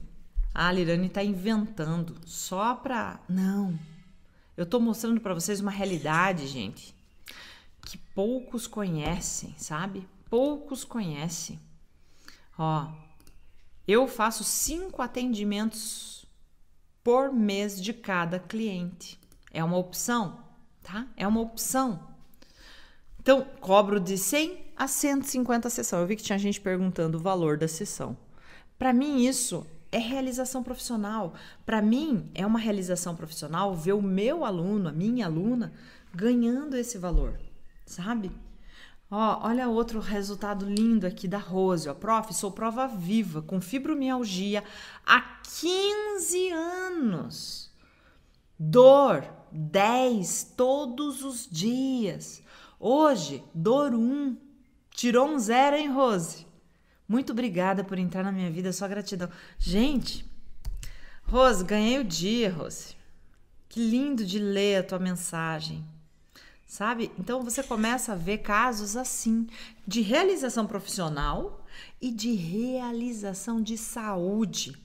ah, 0.54 0.68
a 0.68 0.72
Lirane 0.72 1.06
está 1.06 1.22
inventando 1.22 2.16
só 2.26 2.74
para. 2.74 3.18
Não. 3.28 3.78
Eu 4.56 4.64
estou 4.64 4.80
mostrando 4.80 5.20
para 5.20 5.34
vocês 5.34 5.60
uma 5.60 5.70
realidade, 5.70 6.46
gente, 6.46 6.94
que 7.84 7.98
poucos 7.98 8.66
conhecem, 8.66 9.54
sabe? 9.58 10.06
Poucos 10.30 10.84
conhecem. 10.84 11.58
Ó, 12.56 12.88
eu 13.86 14.06
faço 14.06 14.44
cinco 14.44 15.02
atendimentos 15.02 16.24
por 17.02 17.32
mês 17.32 17.80
de 17.80 17.92
cada 17.92 18.38
cliente. 18.38 19.18
É 19.52 19.62
uma 19.62 19.76
opção, 19.76 20.38
tá? 20.82 21.06
É 21.16 21.26
uma 21.26 21.40
opção. 21.40 22.08
Então, 23.18 23.44
cobro 23.60 23.98
de 23.98 24.16
100 24.16 24.72
a 24.76 24.86
150 24.86 25.68
a 25.68 25.70
sessão. 25.70 26.00
Eu 26.00 26.06
vi 26.06 26.16
que 26.16 26.22
tinha 26.22 26.38
gente 26.38 26.60
perguntando 26.60 27.18
o 27.18 27.20
valor 27.20 27.56
da 27.56 27.66
sessão. 27.66 28.16
Para 28.78 28.92
mim, 28.92 29.24
isso 29.24 29.66
é 29.94 29.98
realização 29.98 30.62
profissional. 30.62 31.34
Para 31.64 31.80
mim, 31.80 32.28
é 32.34 32.44
uma 32.44 32.58
realização 32.58 33.14
profissional 33.14 33.74
ver 33.74 33.92
o 33.92 34.02
meu 34.02 34.44
aluno, 34.44 34.88
a 34.88 34.92
minha 34.92 35.26
aluna, 35.26 35.72
ganhando 36.12 36.76
esse 36.76 36.98
valor, 36.98 37.38
sabe? 37.86 38.32
Ó, 39.08 39.46
olha 39.46 39.68
outro 39.68 40.00
resultado 40.00 40.66
lindo 40.66 41.06
aqui 41.06 41.28
da 41.28 41.38
Rose. 41.38 41.88
Ó. 41.88 41.94
Prof, 41.94 42.34
sou 42.34 42.50
prova 42.50 42.88
viva 42.88 43.40
com 43.40 43.60
fibromialgia 43.60 44.64
há 45.06 45.20
15 45.60 46.50
anos. 46.50 47.70
Dor 48.58 49.24
10 49.52 50.54
todos 50.56 51.22
os 51.22 51.48
dias. 51.48 52.42
Hoje, 52.80 53.44
dor 53.54 53.94
1. 53.94 53.98
Um. 53.98 54.36
Tirou 54.90 55.28
um 55.28 55.38
zero, 55.38 55.76
hein, 55.76 55.92
Rose? 55.92 56.46
Muito 57.08 57.32
obrigada 57.32 57.84
por 57.84 57.98
entrar 57.98 58.22
na 58.22 58.32
minha 58.32 58.50
vida, 58.50 58.72
só 58.72 58.88
gratidão. 58.88 59.28
Gente, 59.58 60.24
Rose, 61.24 61.64
ganhei 61.64 61.98
o 61.98 62.04
dia, 62.04 62.52
Rose. 62.52 62.96
Que 63.68 63.80
lindo 63.80 64.24
de 64.24 64.38
ler 64.38 64.76
a 64.76 64.82
tua 64.82 64.98
mensagem. 64.98 65.84
Sabe? 66.66 67.10
Então 67.18 67.42
você 67.42 67.62
começa 67.62 68.12
a 68.12 68.16
ver 68.16 68.38
casos 68.38 68.96
assim, 68.96 69.46
de 69.86 70.00
realização 70.00 70.66
profissional 70.66 71.64
e 72.00 72.10
de 72.10 72.32
realização 72.34 73.62
de 73.62 73.76
saúde. 73.76 74.83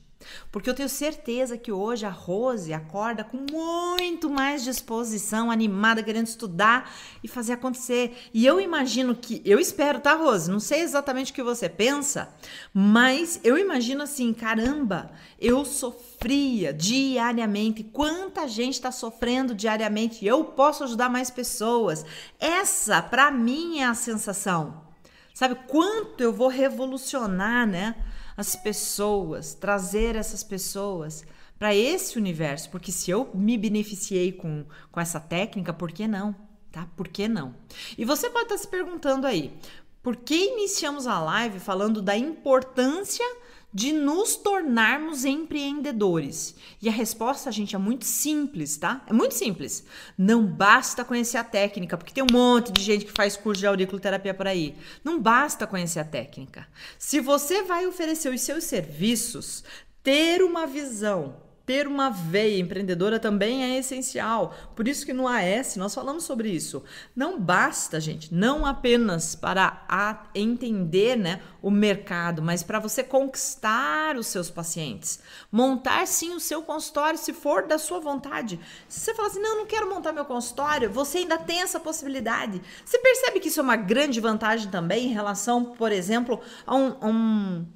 Porque 0.51 0.69
eu 0.69 0.73
tenho 0.73 0.89
certeza 0.89 1.57
que 1.57 1.71
hoje 1.71 2.05
a 2.05 2.09
Rose 2.09 2.73
acorda 2.73 3.23
com 3.23 3.38
muito 3.51 4.29
mais 4.29 4.63
disposição, 4.63 5.49
animada, 5.49 6.03
querendo 6.03 6.27
estudar 6.27 6.93
e 7.23 7.27
fazer 7.27 7.53
acontecer. 7.53 8.29
E 8.33 8.45
eu 8.45 8.59
imagino 8.59 9.15
que, 9.15 9.41
eu 9.45 9.59
espero, 9.59 9.99
tá, 9.99 10.13
Rose? 10.15 10.51
Não 10.51 10.59
sei 10.59 10.81
exatamente 10.81 11.31
o 11.31 11.35
que 11.35 11.43
você 11.43 11.69
pensa, 11.69 12.33
mas 12.73 13.39
eu 13.43 13.57
imagino 13.57 14.03
assim: 14.03 14.33
caramba, 14.33 15.11
eu 15.39 15.63
sofria 15.63 16.73
diariamente. 16.73 17.83
Quanta 17.83 18.47
gente 18.47 18.73
está 18.73 18.91
sofrendo 18.91 19.55
diariamente? 19.55 20.25
Eu 20.25 20.43
posso 20.43 20.83
ajudar 20.83 21.09
mais 21.09 21.29
pessoas. 21.29 22.05
Essa, 22.39 23.01
para 23.01 23.31
mim, 23.31 23.79
é 23.79 23.85
a 23.85 23.93
sensação. 23.93 24.89
Sabe 25.33 25.55
quanto 25.67 26.21
eu 26.21 26.33
vou 26.33 26.49
revolucionar, 26.49 27.65
né? 27.65 27.95
As 28.39 28.55
pessoas, 28.55 29.53
trazer 29.53 30.15
essas 30.15 30.46
pessoas 30.46 31.25
para 31.58 31.75
esse 31.75 32.17
universo, 32.17 32.69
porque 32.69 32.89
se 32.89 33.12
eu 33.12 33.29
me 33.34 33.58
beneficiei 33.58 34.31
com, 34.31 34.63
com 34.89 35.01
essa 35.01 35.19
técnica, 35.19 35.74
por 35.74 35.91
que 35.91 36.08
não? 36.08 36.34
Tá? 36.72 36.88
Por 36.96 37.10
que 37.10 37.27
não? 37.27 37.53
E 37.98 38.05
você 38.05 38.29
pode 38.29 38.46
estar 38.46 38.58
se 38.58 38.69
perguntando 38.69 39.27
aí, 39.27 39.53
por 40.01 40.15
que 40.15 40.53
iniciamos 40.53 41.05
a 41.05 41.19
live 41.19 41.60
falando 41.60 42.01
da 42.01 42.15
importância 42.15 43.25
de 43.73 43.93
nos 43.93 44.35
tornarmos 44.35 45.25
empreendedores? 45.25 46.55
E 46.81 46.89
a 46.89 46.91
resposta, 46.91 47.51
gente, 47.51 47.75
é 47.75 47.79
muito 47.79 48.05
simples, 48.05 48.77
tá? 48.77 49.03
É 49.07 49.13
muito 49.13 49.33
simples. 49.33 49.85
Não 50.17 50.45
basta 50.45 51.05
conhecer 51.05 51.38
a 51.38 51.43
técnica, 51.43 51.97
porque 51.97 52.13
tem 52.13 52.23
um 52.23 52.33
monte 52.33 52.71
de 52.71 52.81
gente 52.81 53.05
que 53.05 53.11
faz 53.11 53.38
curso 53.38 53.59
de 53.59 53.67
auriculoterapia 53.67 54.33
por 54.33 54.47
aí. 54.47 54.75
Não 55.03 55.19
basta 55.19 55.67
conhecer 55.67 55.99
a 55.99 56.05
técnica. 56.05 56.67
Se 56.97 57.19
você 57.19 57.63
vai 57.63 57.85
oferecer 57.85 58.33
os 58.33 58.41
seus 58.41 58.63
serviços, 58.63 59.63
ter 60.03 60.41
uma 60.41 60.65
visão 60.65 61.49
ter 61.69 61.85
uma 61.85 62.09
veia 62.09 62.59
empreendedora 62.59 63.19
também 63.19 63.63
é 63.63 63.77
essencial. 63.77 64.55
Por 64.75 64.88
isso 64.88 65.05
que 65.05 65.13
no 65.13 65.27
AS 65.27 65.75
nós 65.75 65.93
falamos 65.93 66.23
sobre 66.23 66.49
isso. 66.49 66.83
Não 67.15 67.39
basta, 67.39 67.99
gente, 67.99 68.33
não 68.33 68.65
apenas 68.65 69.35
para 69.35 70.27
entender 70.33 71.15
né, 71.15 71.43
o 71.61 71.69
mercado, 71.69 72.41
mas 72.41 72.63
para 72.63 72.79
você 72.79 73.03
conquistar 73.03 74.17
os 74.17 74.25
seus 74.25 74.49
pacientes. 74.49 75.19
Montar 75.51 76.07
sim 76.07 76.33
o 76.33 76.39
seu 76.39 76.63
consultório, 76.63 77.19
se 77.19 77.33
for 77.33 77.67
da 77.67 77.77
sua 77.77 77.99
vontade. 77.99 78.59
Se 78.88 79.01
você 79.01 79.13
falar 79.13 79.27
assim, 79.27 79.39
não, 79.39 79.57
não 79.57 79.67
quero 79.67 79.88
montar 79.88 80.11
meu 80.11 80.25
consultório, 80.25 80.89
você 80.89 81.19
ainda 81.19 81.38
tem 81.38 81.61
essa 81.61 81.79
possibilidade. 81.79 82.59
Você 82.83 82.97
percebe 82.97 83.39
que 83.39 83.49
isso 83.49 83.59
é 83.59 83.63
uma 83.63 83.75
grande 83.75 84.19
vantagem 84.19 84.71
também 84.71 85.05
em 85.05 85.13
relação, 85.13 85.65
por 85.65 85.91
exemplo, 85.91 86.41
a 86.65 86.75
um, 86.75 86.97
a 86.99 87.05
um, 87.05 87.67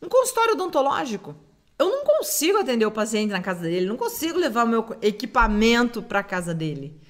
um 0.00 0.08
consultório 0.08 0.54
odontológico? 0.54 1.36
Eu 1.78 1.88
não 1.88 2.04
consigo 2.04 2.58
atender 2.58 2.86
o 2.86 2.90
paciente 2.90 3.30
na 3.30 3.40
casa 3.40 3.62
dele, 3.62 3.86
não 3.86 3.96
consigo 3.96 4.38
levar 4.38 4.64
o 4.64 4.68
meu 4.68 4.96
equipamento 5.02 6.02
para 6.02 6.22
casa 6.22 6.54
dele. 6.54 7.00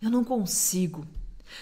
Eu 0.00 0.10
não 0.10 0.24
consigo. 0.24 1.06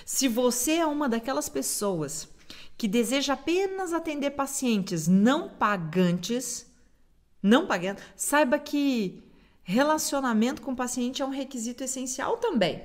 Se 0.05 0.29
você 0.29 0.73
é 0.73 0.87
uma 0.87 1.09
daquelas 1.09 1.49
pessoas 1.49 2.29
que 2.77 2.87
deseja 2.87 3.33
apenas 3.33 3.93
atender 3.93 4.31
pacientes 4.31 5.09
não 5.09 5.49
pagantes, 5.49 6.67
não 7.43 7.67
pagando, 7.67 8.00
saiba 8.17 8.59
que 8.59 9.23
relacionamento 9.62 10.62
com 10.62 10.73
o 10.73 10.77
paciente 10.77 11.21
é 11.21 11.25
um 11.25 11.31
requisito 11.31 11.83
essencial 11.83 12.37
também. 12.37 12.83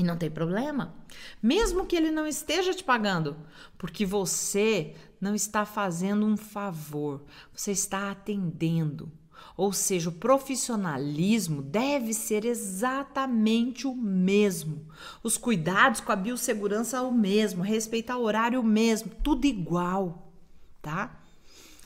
E 0.00 0.02
não 0.02 0.16
tem 0.16 0.30
problema, 0.30 0.94
mesmo 1.42 1.84
que 1.84 1.94
ele 1.94 2.10
não 2.10 2.26
esteja 2.26 2.72
te 2.72 2.82
pagando, 2.82 3.36
porque 3.76 4.06
você 4.06 4.94
não 5.20 5.34
está 5.34 5.66
fazendo 5.66 6.24
um 6.24 6.38
favor, 6.38 7.22
você 7.54 7.72
está 7.72 8.10
atendendo. 8.10 9.12
Ou 9.58 9.74
seja, 9.74 10.08
o 10.08 10.12
profissionalismo 10.12 11.60
deve 11.60 12.14
ser 12.14 12.46
exatamente 12.46 13.86
o 13.86 13.94
mesmo. 13.94 14.86
Os 15.22 15.36
cuidados 15.36 16.00
com 16.00 16.12
a 16.12 16.16
biossegurança 16.16 17.02
o 17.02 17.12
mesmo, 17.12 17.62
respeitar 17.62 18.16
o 18.16 18.22
horário 18.22 18.58
o 18.58 18.64
mesmo, 18.64 19.10
tudo 19.22 19.44
igual, 19.44 20.32
tá? 20.80 21.20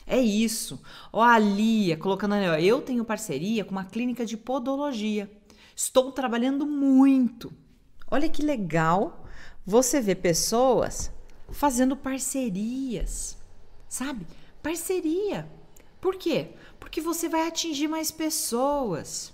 É 0.07 0.21
isso. 0.21 0.81
Ó, 1.11 1.21
a 1.21 1.37
Lia 1.37 1.97
colocando 1.97 2.35
ali, 2.35 2.47
ó, 2.47 2.55
eu 2.55 2.81
tenho 2.81 3.03
parceria 3.03 3.65
com 3.65 3.71
uma 3.71 3.83
clínica 3.83 4.25
de 4.25 4.37
podologia. 4.37 5.29
Estou 5.75 6.13
trabalhando 6.13 6.65
muito. 6.65 7.51
Olha 8.09 8.29
que 8.29 8.41
legal 8.41 9.25
você 9.65 9.99
ver 9.99 10.15
pessoas 10.15 11.11
fazendo 11.49 11.95
parcerias, 11.97 13.37
sabe? 13.87 14.27
Parceria. 14.61 15.49
Por 15.99 16.15
quê? 16.15 16.51
Porque 16.79 17.01
você 17.01 17.27
vai 17.27 17.47
atingir 17.47 17.87
mais 17.87 18.11
pessoas. 18.11 19.33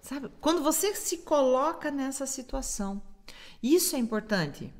Sabe? 0.00 0.30
Quando 0.40 0.62
você 0.62 0.94
se 0.94 1.18
coloca 1.18 1.90
nessa 1.90 2.26
situação. 2.26 3.02
Isso 3.62 3.96
é 3.96 3.98
importante. 3.98 4.72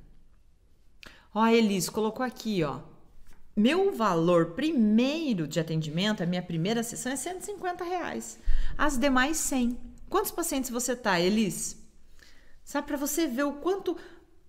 Ó, 1.35 1.41
a 1.41 1.53
Elis 1.53 1.89
colocou 1.89 2.25
aqui, 2.25 2.63
ó. 2.63 2.81
Meu 3.57 3.93
valor 3.95 4.51
primeiro 4.51 5.49
de 5.49 5.59
atendimento, 5.59 6.23
a 6.23 6.27
minha 6.27 6.43
primeira 6.43 6.83
sessão 6.83 7.13
é 7.13 7.17
150 7.17 7.85
reais. 7.85 8.39
As 8.77 8.99
demais 8.99 9.37
100. 9.39 9.79
Quantos 10.09 10.31
pacientes 10.31 10.71
você 10.71 10.95
tá, 10.95 11.19
Elis? 11.21 11.84
Sabe, 12.65 12.87
para 12.87 12.97
você 12.97 13.27
ver 13.27 13.45
o 13.45 13.55
quanto 13.55 13.97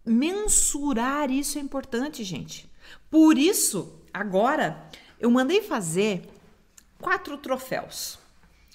mensurar 0.05 1.29
isso 1.29 1.57
é 1.57 1.61
importante, 1.61 2.23
gente. 2.23 2.71
Por 3.09 3.37
isso, 3.37 4.01
agora 4.13 4.89
eu 5.19 5.29
mandei 5.29 5.61
fazer 5.61 6.29
quatro 6.99 7.37
troféus. 7.37 8.17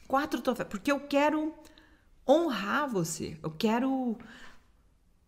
Quatro 0.07 0.41
troféus, 0.41 0.69
porque 0.69 0.93
eu 0.93 1.01
quero 1.01 1.55
honrar 2.27 2.89
você. 2.89 3.39
Eu 3.43 3.51
quero 3.51 4.19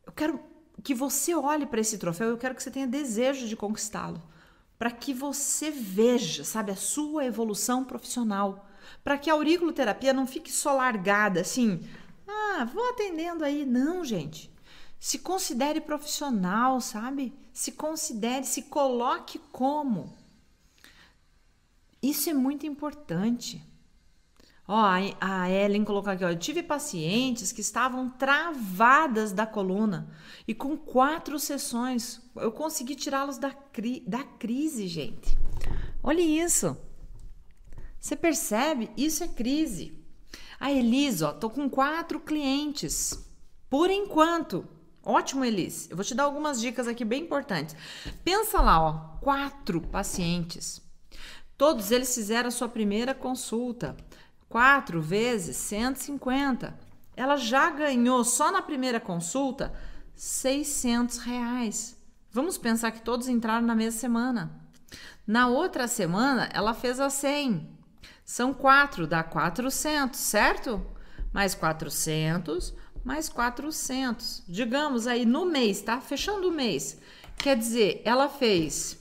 eu 0.07 0.12
quero 0.12 0.40
que 0.83 0.95
você 0.95 1.35
olhe 1.35 1.64
para 1.64 1.81
esse 1.81 1.97
troféu, 1.97 2.28
eu 2.28 2.38
quero 2.38 2.54
que 2.54 2.62
você 2.62 2.71
tenha 2.71 2.87
desejo 2.87 3.47
de 3.47 3.57
conquistá-lo, 3.57 4.21
para 4.78 4.90
que 4.90 5.14
você 5.14 5.71
veja, 5.71 6.45
sabe, 6.45 6.73
a 6.73 6.76
sua 6.76 7.25
evolução 7.25 7.85
profissional, 7.85 8.69
para 9.04 9.16
que 9.16 9.31
a 9.31 9.35
auriculoterapia 9.35 10.12
não 10.12 10.26
fique 10.26 10.50
só 10.50 10.75
largada 10.75 11.40
assim, 11.40 11.88
ah, 12.26 12.64
vou 12.64 12.90
atendendo 12.90 13.44
aí, 13.44 13.64
não, 13.64 14.04
gente. 14.04 14.50
Se 14.98 15.18
considere 15.18 15.80
profissional, 15.80 16.80
sabe? 16.80 17.32
Se 17.52 17.72
considere, 17.72 18.46
se 18.46 18.62
coloque 18.62 19.38
como. 19.50 20.16
Isso 22.02 22.30
é 22.30 22.34
muito 22.34 22.66
importante. 22.66 23.62
Ó, 24.66 24.80
a 25.20 25.50
Ellen 25.50 25.84
colocou 25.84 26.12
aqui, 26.12 26.24
ó, 26.24 26.30
eu 26.30 26.38
tive 26.38 26.62
pacientes 26.62 27.50
que 27.50 27.60
estavam 27.60 28.08
travadas 28.08 29.32
da 29.32 29.44
coluna 29.44 30.08
e 30.46 30.54
com 30.54 30.76
quatro 30.76 31.38
sessões 31.38 32.22
eu 32.36 32.52
consegui 32.52 32.94
tirá-los 32.94 33.38
da, 33.38 33.50
cri 33.50 34.04
da 34.06 34.22
crise, 34.22 34.86
gente. 34.86 35.36
Olha 36.02 36.20
isso. 36.20 36.76
Você 37.98 38.16
percebe? 38.16 38.90
Isso 38.96 39.22
é 39.22 39.28
crise. 39.28 40.01
A 40.62 40.71
Elisa, 40.71 41.31
ó, 41.31 41.33
tô 41.33 41.50
com 41.50 41.69
quatro 41.69 42.21
clientes. 42.21 43.19
Por 43.69 43.90
enquanto. 43.90 44.64
Ótimo, 45.02 45.45
Elis. 45.45 45.90
Eu 45.90 45.97
vou 45.97 46.04
te 46.04 46.14
dar 46.14 46.23
algumas 46.23 46.61
dicas 46.61 46.87
aqui 46.87 47.04
bem 47.04 47.25
importantes. 47.25 47.75
Pensa 48.23 48.61
lá, 48.61 48.81
ó, 48.81 48.92
quatro 49.21 49.81
pacientes. 49.81 50.81
Todos 51.59 51.90
eles 51.90 52.14
fizeram 52.14 52.47
a 52.47 52.52
sua 52.52 52.69
primeira 52.69 53.12
consulta. 53.12 53.97
4 54.49 55.02
vezes 55.02 55.57
150. 55.57 56.78
Ela 57.16 57.35
já 57.37 57.69
ganhou 57.69 58.23
só 58.23 58.52
na 58.52 58.62
primeira 58.62 59.00
consulta 59.00 59.75
600 60.14 61.19
reais. 61.19 61.99
Vamos 62.31 62.57
pensar 62.57 62.92
que 62.92 63.02
todos 63.02 63.26
entraram 63.26 63.66
na 63.66 63.75
mesma 63.75 63.99
semana. 63.99 64.62
Na 65.26 65.49
outra 65.49 65.88
semana, 65.88 66.49
ela 66.54 66.73
fez 66.73 67.00
a 67.00 67.11
100. 67.11 67.81
São 68.24 68.54
4, 68.54 69.06
dá 69.06 69.22
400, 69.22 70.18
certo? 70.18 70.84
Mais 71.32 71.54
400, 71.54 72.74
mais 73.04 73.28
400. 73.28 74.44
Digamos 74.48 75.06
aí 75.06 75.24
no 75.24 75.44
mês, 75.44 75.82
tá? 75.82 76.00
Fechando 76.00 76.48
o 76.48 76.52
mês. 76.52 76.98
Quer 77.36 77.56
dizer, 77.56 78.00
ela 78.04 78.28
fez 78.28 78.98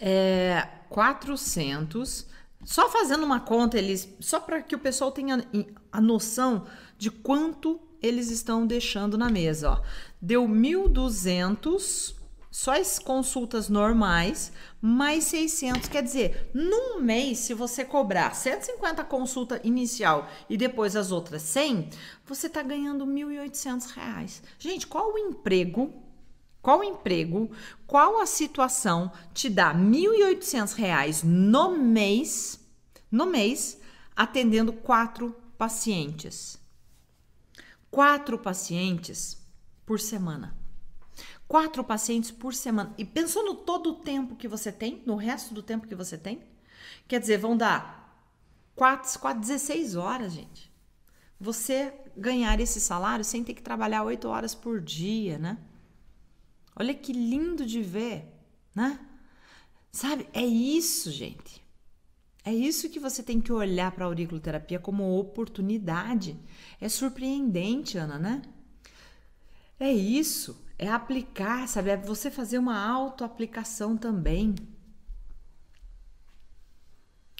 é, 0.00 0.66
400 0.88 2.26
só 2.66 2.90
fazendo 2.90 3.24
uma 3.24 3.38
conta, 3.38 3.78
eles 3.78 4.12
só 4.18 4.40
para 4.40 4.60
que 4.60 4.74
o 4.74 4.78
pessoal 4.78 5.12
tenha 5.12 5.46
a 5.92 6.00
noção 6.00 6.66
de 6.98 7.12
quanto 7.12 7.80
eles 8.02 8.28
estão 8.28 8.66
deixando 8.66 9.16
na 9.16 9.28
mesa, 9.28 9.70
ó. 9.70 9.82
Deu 10.20 10.48
1.200 10.48 12.15
só 12.56 12.72
as 12.72 12.98
consultas 12.98 13.68
normais, 13.68 14.50
mais 14.80 15.24
600. 15.24 15.90
Quer 15.90 16.02
dizer, 16.02 16.50
num 16.54 17.02
mês, 17.02 17.40
se 17.40 17.52
você 17.52 17.84
cobrar 17.84 18.34
150 18.34 19.04
consulta 19.04 19.60
inicial 19.62 20.26
e 20.48 20.56
depois 20.56 20.96
as 20.96 21.12
outras 21.12 21.42
100, 21.42 21.90
você 22.24 22.46
está 22.46 22.62
ganhando 22.62 23.06
1.800 23.06 23.90
reais. 23.90 24.42
Gente, 24.58 24.86
qual 24.86 25.12
o 25.12 25.18
emprego 25.18 25.92
qual 26.62 26.82
emprego, 26.82 27.50
qual 27.86 28.18
a 28.20 28.26
situação 28.26 29.12
te 29.34 29.50
dá 29.50 29.70
R$ 29.70 29.78
1.800 29.78 31.24
no 31.24 31.76
mês, 31.76 32.58
no 33.08 33.26
mês, 33.26 33.78
atendendo 34.16 34.72
quatro 34.72 35.36
pacientes. 35.58 36.58
Quatro 37.88 38.36
pacientes 38.38 39.36
por 39.84 40.00
semana. 40.00 40.65
Quatro 41.48 41.84
pacientes 41.84 42.30
por 42.30 42.54
semana. 42.54 42.94
E 42.98 43.04
pensou 43.04 43.44
no 43.44 43.54
todo 43.54 43.90
o 43.90 43.94
tempo 43.96 44.34
que 44.36 44.48
você 44.48 44.72
tem, 44.72 45.02
no 45.06 45.16
resto 45.16 45.54
do 45.54 45.62
tempo 45.62 45.86
que 45.86 45.94
você 45.94 46.18
tem? 46.18 46.42
Quer 47.06 47.20
dizer, 47.20 47.38
vão 47.38 47.56
dar 47.56 48.26
quatro, 48.74 49.18
quatro 49.18 49.40
16 49.40 49.94
horas, 49.96 50.32
gente. 50.32 50.72
Você 51.38 51.92
ganhar 52.16 52.58
esse 52.60 52.80
salário 52.80 53.24
sem 53.24 53.44
ter 53.44 53.54
que 53.54 53.62
trabalhar 53.62 54.02
oito 54.04 54.28
horas 54.28 54.54
por 54.54 54.80
dia, 54.80 55.38
né? 55.38 55.58
Olha 56.74 56.94
que 56.94 57.12
lindo 57.12 57.64
de 57.64 57.82
ver, 57.82 58.26
né? 58.74 58.98
Sabe? 59.92 60.28
É 60.32 60.44
isso, 60.44 61.10
gente. 61.10 61.64
É 62.44 62.52
isso 62.54 62.88
que 62.88 63.00
você 63.00 63.22
tem 63.22 63.40
que 63.40 63.52
olhar 63.52 63.90
para 63.92 64.04
a 64.04 64.08
auriculoterapia 64.08 64.78
como 64.78 65.18
oportunidade. 65.18 66.38
É 66.80 66.88
surpreendente, 66.88 67.98
Ana, 67.98 68.18
né? 68.18 68.42
É 69.80 69.92
isso. 69.92 70.64
É 70.78 70.88
aplicar, 70.88 71.66
sabe? 71.68 71.90
É 71.90 71.96
você 71.96 72.30
fazer 72.30 72.58
uma 72.58 72.78
autoaplicação 72.78 73.96
também. 73.96 74.54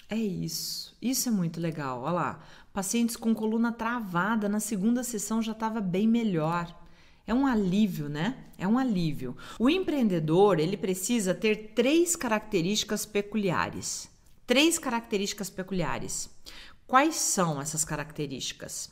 É 0.09 0.15
isso. 0.15 0.95
Isso 1.01 1.29
é 1.29 1.31
muito 1.31 1.59
legal. 1.59 2.01
Olha 2.01 2.11
lá. 2.11 2.43
Pacientes 2.73 3.15
com 3.15 3.33
coluna 3.33 3.71
travada 3.71 4.47
na 4.47 4.59
segunda 4.59 5.03
sessão 5.03 5.41
já 5.41 5.51
estava 5.51 5.81
bem 5.81 6.07
melhor. 6.07 6.73
É 7.25 7.33
um 7.33 7.45
alívio, 7.45 8.07
né? 8.07 8.45
É 8.57 8.67
um 8.67 8.77
alívio. 8.77 9.35
O 9.59 9.69
empreendedor, 9.69 10.59
ele 10.59 10.77
precisa 10.77 11.33
ter 11.33 11.73
três 11.75 12.15
características 12.15 13.05
peculiares. 13.05 14.09
Três 14.45 14.79
características 14.79 15.49
peculiares. 15.49 16.29
Quais 16.87 17.15
são 17.15 17.59
essas 17.59 17.83
características? 17.83 18.89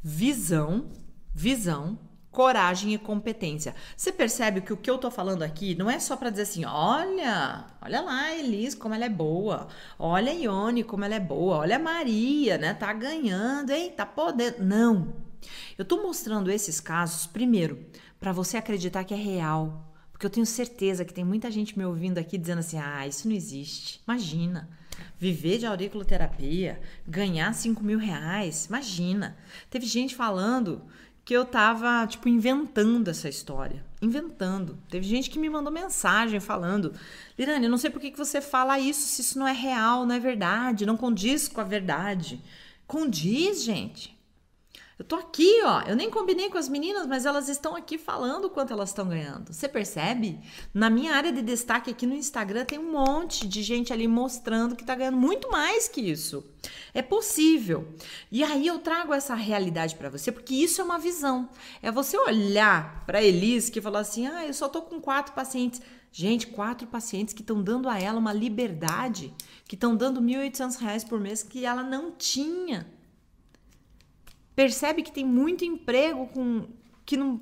Visão, 0.00 0.88
visão, 1.34 1.98
coragem 2.34 2.92
e 2.92 2.98
competência. 2.98 3.74
Você 3.96 4.10
percebe 4.10 4.60
que 4.60 4.72
o 4.72 4.76
que 4.76 4.90
eu 4.90 4.98
tô 4.98 5.08
falando 5.08 5.42
aqui 5.44 5.76
não 5.76 5.88
é 5.88 6.00
só 6.00 6.16
para 6.16 6.30
dizer 6.30 6.42
assim, 6.42 6.64
olha, 6.64 7.64
olha 7.80 8.00
lá 8.02 8.36
Elis 8.36 8.74
como 8.74 8.92
ela 8.92 9.04
é 9.04 9.08
boa, 9.08 9.68
olha 9.96 10.32
a 10.32 10.34
Ione 10.34 10.82
como 10.82 11.04
ela 11.04 11.14
é 11.14 11.20
boa, 11.20 11.58
olha 11.58 11.76
a 11.76 11.78
Maria, 11.78 12.58
né, 12.58 12.74
tá 12.74 12.92
ganhando, 12.92 13.70
hein, 13.70 13.92
tá 13.96 14.04
podendo. 14.04 14.64
Não. 14.64 15.14
Eu 15.78 15.84
estou 15.84 16.02
mostrando 16.02 16.50
esses 16.50 16.80
casos, 16.80 17.24
primeiro, 17.24 17.86
para 18.18 18.32
você 18.32 18.56
acreditar 18.56 19.04
que 19.04 19.14
é 19.14 19.16
real. 19.16 19.92
Porque 20.10 20.26
eu 20.26 20.30
tenho 20.30 20.46
certeza 20.46 21.04
que 21.04 21.14
tem 21.14 21.24
muita 21.24 21.50
gente 21.50 21.78
me 21.78 21.84
ouvindo 21.84 22.18
aqui 22.18 22.36
dizendo 22.38 22.60
assim: 22.60 22.78
ah, 22.78 23.06
isso 23.06 23.28
não 23.28 23.34
existe. 23.34 24.00
Imagina. 24.06 24.68
Viver 25.18 25.58
de 25.58 25.66
auriculoterapia, 25.66 26.80
ganhar 27.06 27.52
5 27.52 27.82
mil 27.82 27.98
reais, 27.98 28.66
imagina. 28.66 29.36
Teve 29.68 29.86
gente 29.86 30.14
falando 30.14 30.82
que 31.24 31.32
eu 31.32 31.44
tava, 31.44 32.06
tipo, 32.06 32.28
inventando 32.28 33.08
essa 33.08 33.28
história. 33.28 33.82
Inventando. 34.02 34.78
Teve 34.90 35.06
gente 35.06 35.30
que 35.30 35.38
me 35.38 35.48
mandou 35.48 35.72
mensagem 35.72 36.38
falando: 36.38 36.92
Lirane, 37.38 37.64
eu 37.64 37.70
não 37.70 37.78
sei 37.78 37.90
por 37.90 38.00
que, 38.00 38.10
que 38.10 38.18
você 38.18 38.40
fala 38.40 38.78
isso, 38.78 39.00
se 39.08 39.22
isso 39.22 39.38
não 39.38 39.48
é 39.48 39.52
real, 39.52 40.04
não 40.04 40.14
é 40.14 40.20
verdade, 40.20 40.84
não 40.84 40.96
condiz 40.96 41.48
com 41.48 41.60
a 41.60 41.64
verdade. 41.64 42.40
Condiz, 42.86 43.62
gente. 43.62 44.13
Eu 44.96 45.04
tô 45.04 45.16
aqui, 45.16 45.60
ó. 45.64 45.82
Eu 45.82 45.96
nem 45.96 46.08
combinei 46.08 46.48
com 46.48 46.56
as 46.56 46.68
meninas, 46.68 47.04
mas 47.04 47.26
elas 47.26 47.48
estão 47.48 47.74
aqui 47.74 47.98
falando 47.98 48.48
quanto 48.48 48.72
elas 48.72 48.90
estão 48.90 49.08
ganhando. 49.08 49.52
Você 49.52 49.68
percebe? 49.68 50.38
Na 50.72 50.88
minha 50.88 51.16
área 51.16 51.32
de 51.32 51.42
destaque 51.42 51.90
aqui 51.90 52.06
no 52.06 52.14
Instagram 52.14 52.64
tem 52.64 52.78
um 52.78 52.92
monte 52.92 53.48
de 53.48 53.60
gente 53.60 53.92
ali 53.92 54.06
mostrando 54.06 54.76
que 54.76 54.84
tá 54.84 54.94
ganhando 54.94 55.16
muito 55.16 55.50
mais 55.50 55.88
que 55.88 56.00
isso. 56.00 56.44
É 56.92 57.02
possível. 57.02 57.92
E 58.30 58.44
aí 58.44 58.68
eu 58.68 58.78
trago 58.78 59.12
essa 59.12 59.34
realidade 59.34 59.96
para 59.96 60.08
você, 60.08 60.30
porque 60.30 60.54
isso 60.54 60.80
é 60.80 60.84
uma 60.84 60.98
visão. 60.98 61.48
É 61.82 61.90
você 61.90 62.16
olhar 62.16 63.04
para 63.04 63.22
Elis 63.22 63.68
que 63.68 63.80
falou 63.80 63.98
assim: 63.98 64.28
"Ah, 64.28 64.46
eu 64.46 64.54
só 64.54 64.68
tô 64.68 64.82
com 64.82 65.00
quatro 65.00 65.34
pacientes". 65.34 65.82
Gente, 66.12 66.46
quatro 66.46 66.86
pacientes 66.86 67.34
que 67.34 67.40
estão 67.40 67.60
dando 67.60 67.88
a 67.88 67.98
ela 67.98 68.20
uma 68.20 68.32
liberdade, 68.32 69.34
que 69.66 69.74
estão 69.74 69.96
dando 69.96 70.20
R$ 70.20 70.26
1.800 70.48 71.08
por 71.08 71.18
mês 71.18 71.42
que 71.42 71.64
ela 71.64 71.82
não 71.82 72.12
tinha 72.12 72.93
percebe 74.54 75.02
que 75.02 75.12
tem 75.12 75.24
muito 75.24 75.64
emprego 75.64 76.26
com 76.28 76.66
que 77.04 77.16
não, 77.16 77.40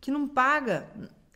que 0.00 0.10
não 0.10 0.26
paga. 0.26 0.88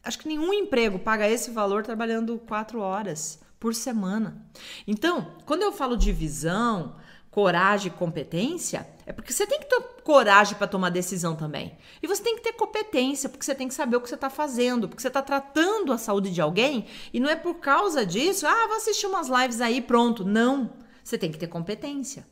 Acho 0.03 0.19
que 0.19 0.29
nenhum 0.29 0.53
emprego 0.53 0.99
paga 0.99 1.29
esse 1.29 1.51
valor 1.51 1.83
trabalhando 1.83 2.39
quatro 2.39 2.81
horas 2.81 3.41
por 3.59 3.75
semana. 3.75 4.47
Então, 4.87 5.35
quando 5.45 5.63
eu 5.63 5.73
falo 5.73 5.97
de 5.97 6.13
visão, 6.13 6.97
coragem 7.31 7.93
e 7.93 7.97
competência, 7.97 8.89
é 9.05 9.13
porque 9.13 9.33
você 9.33 9.47
tem 9.47 9.61
que 9.61 9.67
ter 9.67 9.81
coragem 10.03 10.57
para 10.57 10.67
tomar 10.67 10.91
decisão 10.91 11.37
também. 11.37 11.77
E 12.03 12.07
você 12.07 12.23
tem 12.23 12.37
que 12.37 12.43
ter 12.43 12.53
competência, 12.53 13.29
porque 13.29 13.45
você 13.45 13.55
tem 13.55 13.69
que 13.69 13.75
saber 13.75 13.97
o 13.97 14.01
que 14.01 14.09
você 14.09 14.15
está 14.15 14.31
fazendo, 14.31 14.89
porque 14.89 15.03
você 15.03 15.09
está 15.09 15.23
tratando 15.23 15.93
a 15.93 15.99
saúde 15.99 16.31
de 16.31 16.41
alguém 16.41 16.87
e 17.13 17.21
não 17.21 17.29
é 17.29 17.37
por 17.37 17.55
causa 17.57 18.07
disso, 18.07 18.47
ah, 18.47 18.67
vou 18.67 18.77
assistir 18.77 19.07
umas 19.07 19.29
lives 19.29 19.61
aí, 19.61 19.81
pronto. 19.81 20.25
Não. 20.25 20.71
Você 21.05 21.17
tem 21.17 21.33
que 21.33 21.39
ter 21.39 21.47
competência. 21.47 22.27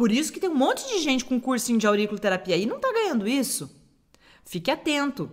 Por 0.00 0.10
isso 0.10 0.32
que 0.32 0.40
tem 0.40 0.48
um 0.48 0.54
monte 0.54 0.88
de 0.88 0.98
gente 1.00 1.26
com 1.26 1.38
cursinho 1.38 1.78
de 1.78 1.86
auriculoterapia 1.86 2.56
e 2.56 2.64
não 2.64 2.80
tá 2.80 2.90
ganhando 2.90 3.28
isso. 3.28 3.70
Fique 4.46 4.70
atento. 4.70 5.30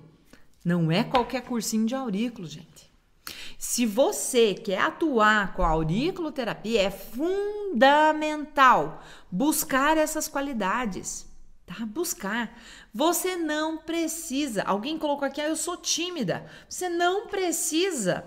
Não 0.61 0.91
é 0.91 1.05
qualquer 1.05 1.43
cursinho 1.43 1.85
de 1.85 1.95
aurículo, 1.95 2.45
gente. 2.45 2.91
Se 3.57 3.85
você 3.85 4.53
quer 4.53 4.79
atuar 4.79 5.53
com 5.53 5.63
a 5.63 5.69
auriculoterapia, 5.69 6.81
é 6.81 6.91
fundamental 6.91 7.41
buscar 9.31 9.95
essas 9.95 10.27
qualidades. 10.27 11.25
tá? 11.65 11.85
Buscar. 11.85 12.53
Você 12.93 13.37
não 13.37 13.77
precisa. 13.77 14.63
Alguém 14.63 14.97
colocou 14.97 15.25
aqui, 15.25 15.39
ah, 15.39 15.47
eu 15.47 15.55
sou 15.55 15.77
tímida. 15.77 16.45
Você 16.67 16.89
não 16.89 17.27
precisa 17.27 18.25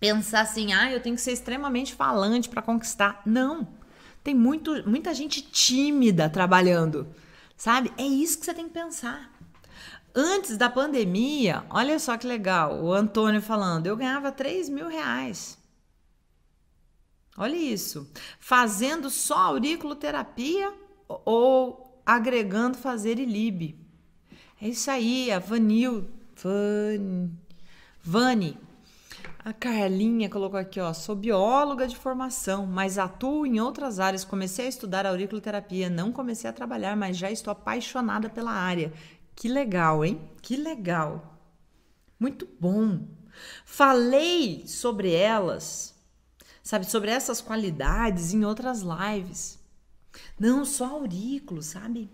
pensar 0.00 0.40
assim, 0.40 0.72
ah, 0.72 0.90
eu 0.90 1.00
tenho 1.00 1.16
que 1.16 1.20
ser 1.20 1.32
extremamente 1.32 1.94
falante 1.94 2.48
para 2.48 2.62
conquistar. 2.62 3.20
Não. 3.26 3.83
Tem 4.24 4.34
muito, 4.34 4.88
muita 4.88 5.12
gente 5.12 5.42
tímida 5.42 6.30
trabalhando, 6.30 7.14
sabe? 7.56 7.92
É 7.98 8.02
isso 8.02 8.38
que 8.38 8.46
você 8.46 8.54
tem 8.54 8.64
que 8.64 8.72
pensar. 8.72 9.30
Antes 10.14 10.56
da 10.56 10.70
pandemia, 10.70 11.64
olha 11.68 11.98
só 11.98 12.16
que 12.16 12.26
legal, 12.26 12.82
o 12.82 12.92
Antônio 12.92 13.42
falando, 13.42 13.86
eu 13.86 13.96
ganhava 13.96 14.32
3 14.32 14.70
mil 14.70 14.88
reais. 14.88 15.58
Olha 17.36 17.56
isso. 17.56 18.10
Fazendo 18.40 19.10
só 19.10 19.36
auriculoterapia 19.36 20.72
ou 21.08 22.00
agregando 22.06 22.78
fazer 22.78 23.18
ILIB. 23.18 23.78
É 24.62 24.68
isso 24.68 24.90
aí, 24.90 25.30
a 25.30 25.38
Vanil. 25.38 26.08
Van, 26.36 27.30
Vani. 28.02 28.56
A 29.44 29.52
Carlinha 29.52 30.30
colocou 30.30 30.58
aqui, 30.58 30.80
ó, 30.80 30.94
sou 30.94 31.14
bióloga 31.14 31.86
de 31.86 31.94
formação, 31.94 32.64
mas 32.64 32.96
atuo 32.96 33.44
em 33.44 33.60
outras 33.60 34.00
áreas. 34.00 34.24
Comecei 34.24 34.64
a 34.64 34.68
estudar 34.70 35.04
auriculoterapia, 35.04 35.90
não 35.90 36.10
comecei 36.10 36.48
a 36.48 36.52
trabalhar, 36.52 36.96
mas 36.96 37.18
já 37.18 37.30
estou 37.30 37.52
apaixonada 37.52 38.30
pela 38.30 38.52
área. 38.52 38.90
Que 39.36 39.46
legal, 39.46 40.02
hein? 40.02 40.18
Que 40.40 40.56
legal. 40.56 41.38
Muito 42.18 42.48
bom. 42.58 43.06
Falei 43.66 44.66
sobre 44.66 45.12
elas, 45.12 45.94
sabe, 46.62 46.86
sobre 46.86 47.10
essas 47.10 47.42
qualidades 47.42 48.32
em 48.32 48.46
outras 48.46 48.80
lives. 48.80 49.58
Não 50.40 50.64
só 50.64 50.86
aurículo, 50.86 51.60
sabe? 51.60 52.08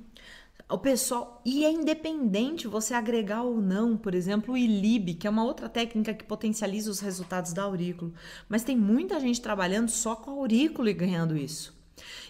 O 0.71 0.79
pessoal, 0.79 1.43
e 1.45 1.65
é 1.65 1.71
independente 1.71 2.69
você 2.69 2.95
agregar 2.95 3.43
ou 3.43 3.61
não, 3.61 3.97
por 3.97 4.15
exemplo, 4.15 4.55
o 4.55 4.57
ILIB, 4.57 5.15
que 5.15 5.27
é 5.27 5.31
uma 5.31 5.45
outra 5.45 5.69
técnica 5.69 6.15
que 6.15 6.25
potencializa 6.25 6.91
os 6.91 7.01
resultados 7.01 7.53
da 7.53 7.65
aurículo. 7.65 8.15
Mas 8.49 8.63
tem 8.63 8.77
muita 8.77 9.19
gente 9.19 9.41
trabalhando 9.41 9.89
só 9.89 10.15
com 10.15 10.31
aurículo 10.31 10.89
e 10.89 10.93
ganhando 10.93 11.37
isso. 11.37 11.77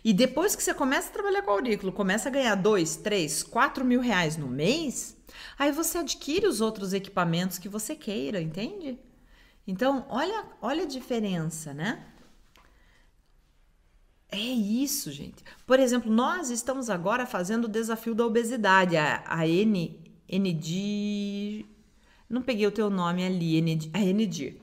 E 0.03 0.14
depois 0.14 0.57
que 0.57 0.62
você 0.62 0.72
começa 0.72 1.11
a 1.11 1.12
trabalhar 1.12 1.42
com 1.42 1.50
aurículo, 1.50 1.92
começa 1.92 2.31
a 2.31 2.33
ganhar 2.33 2.55
dois, 2.55 2.96
três, 2.96 3.42
quatro 3.42 3.85
mil 3.85 4.00
reais 4.00 4.38
no 4.38 4.48
mês, 4.48 5.16
aí 5.59 5.70
você 5.70 5.98
adquire 5.98 6.46
os 6.46 6.62
outros 6.62 6.94
equipamentos 6.94 7.59
que 7.59 7.68
você 7.68 7.94
queira, 7.94 8.40
entende? 8.40 8.98
Então, 9.66 10.07
olha, 10.09 10.46
olha 10.62 10.85
a 10.85 10.88
diferença, 10.88 11.74
né? 11.74 12.07
É 14.32 14.38
isso, 14.38 15.10
gente. 15.10 15.42
Por 15.66 15.80
exemplo, 15.80 16.10
nós 16.10 16.50
estamos 16.50 16.88
agora 16.88 17.26
fazendo 17.26 17.64
o 17.64 17.68
desafio 17.68 18.14
da 18.14 18.24
obesidade, 18.24 18.96
a, 18.96 19.24
a 19.26 19.46
N, 19.46 20.00
ND. 20.28 21.66
Não 22.28 22.40
peguei 22.40 22.66
o 22.66 22.70
teu 22.70 22.88
nome 22.88 23.24
ali, 23.24 23.60
ND, 23.60 23.90
a 23.92 23.98
ND. 23.98 24.56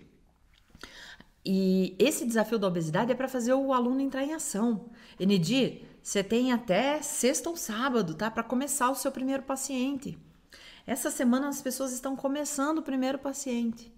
E 1.45 1.95
esse 1.99 2.25
desafio 2.25 2.58
da 2.58 2.67
obesidade 2.67 3.12
é 3.12 3.15
para 3.15 3.27
fazer 3.27 3.53
o 3.53 3.73
aluno 3.73 4.01
entrar 4.01 4.23
em 4.23 4.34
ação. 4.34 4.89
ND, 5.19 5.82
você 6.01 6.23
tem 6.23 6.53
até 6.53 7.01
sexta 7.01 7.49
ou 7.49 7.58
sábado, 7.58 8.13
tá? 8.15 8.32
Para 8.32 8.43
começar 8.43 8.89
o 8.89 8.95
seu 8.95 9.12
primeiro 9.12 9.43
paciente. 9.43 10.17
Essa 10.86 11.12
semana 11.12 11.49
as 11.49 11.62
pessoas 11.62 11.91
estão 11.91 12.15
começando 12.15 12.77
o 12.77 12.84
primeiro 12.84 13.19
paciente. 13.19 13.93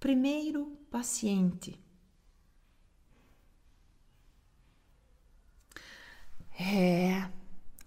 Primeiro 0.00 0.78
paciente. 0.90 1.78
É. 6.58 7.28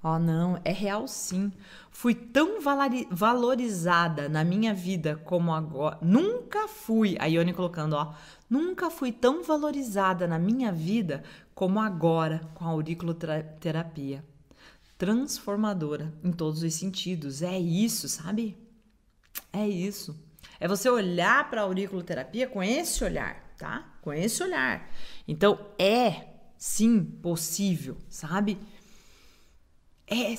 Ó, 0.05 0.15
oh, 0.15 0.19
não, 0.19 0.61
é 0.63 0.71
real 0.71 1.07
sim. 1.07 1.51
Fui 1.89 2.13
tão 2.13 2.59
valorizada 2.61 4.29
na 4.29 4.43
minha 4.43 4.71
vida 4.71 5.15
como 5.25 5.51
agora. 5.51 5.97
Nunca 5.99 6.67
fui, 6.67 7.15
a 7.19 7.25
Ione 7.25 7.53
colocando, 7.53 7.93
ó. 7.93 8.13
Nunca 8.47 8.91
fui 8.91 9.11
tão 9.11 9.43
valorizada 9.43 10.27
na 10.27 10.37
minha 10.37 10.71
vida 10.71 11.23
como 11.55 11.79
agora 11.79 12.41
com 12.53 12.65
a 12.65 12.67
auriculoterapia. 12.67 14.23
Transformadora 14.95 16.13
em 16.23 16.31
todos 16.31 16.61
os 16.61 16.73
sentidos. 16.75 17.41
É 17.41 17.57
isso, 17.57 18.07
sabe? 18.07 18.55
É 19.51 19.67
isso. 19.67 20.15
É 20.59 20.67
você 20.67 20.87
olhar 20.87 21.49
para 21.49 21.61
a 21.61 21.63
auriculoterapia 21.63 22.47
com 22.47 22.61
esse 22.61 23.03
olhar, 23.03 23.55
tá? 23.57 23.97
Com 24.01 24.13
esse 24.13 24.43
olhar. 24.43 24.87
Então, 25.27 25.59
é 25.79 26.34
sim 26.57 27.03
possível, 27.03 27.97
sabe? 28.09 28.57
É, 30.07 30.33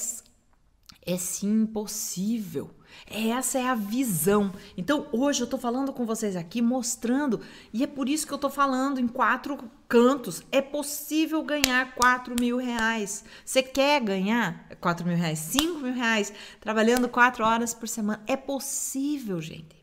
é 1.05 1.16
sim 1.16 1.66
possível. 1.66 2.70
Essa 3.07 3.59
é 3.59 3.68
a 3.68 3.74
visão. 3.74 4.52
Então, 4.76 5.07
hoje 5.12 5.42
eu 5.42 5.46
tô 5.46 5.59
falando 5.59 5.92
com 5.92 6.07
vocês 6.07 6.35
aqui, 6.35 6.62
mostrando, 6.62 7.40
e 7.72 7.83
é 7.83 7.87
por 7.87 8.09
isso 8.09 8.26
que 8.26 8.33
eu 8.33 8.38
tô 8.38 8.48
falando 8.48 8.98
em 8.98 9.07
quatro 9.07 9.59
cantos. 9.88 10.42
É 10.50 10.61
possível 10.61 11.42
ganhar 11.42 11.94
4 11.94 12.35
mil 12.38 12.57
reais. 12.57 13.24
Você 13.44 13.62
quer 13.62 14.00
ganhar 14.00 14.68
4 14.81 15.07
mil 15.07 15.16
reais, 15.16 15.38
5 15.38 15.79
mil 15.81 15.94
reais, 15.94 16.33
trabalhando 16.61 17.09
quatro 17.09 17.44
horas 17.44 17.74
por 17.74 17.88
semana? 17.88 18.22
É 18.26 18.37
possível, 18.37 19.40
gente. 19.40 19.76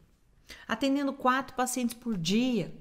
Atendendo 0.67 1.13
quatro 1.13 1.55
pacientes 1.55 1.93
por 1.93 2.17
dia. 2.17 2.73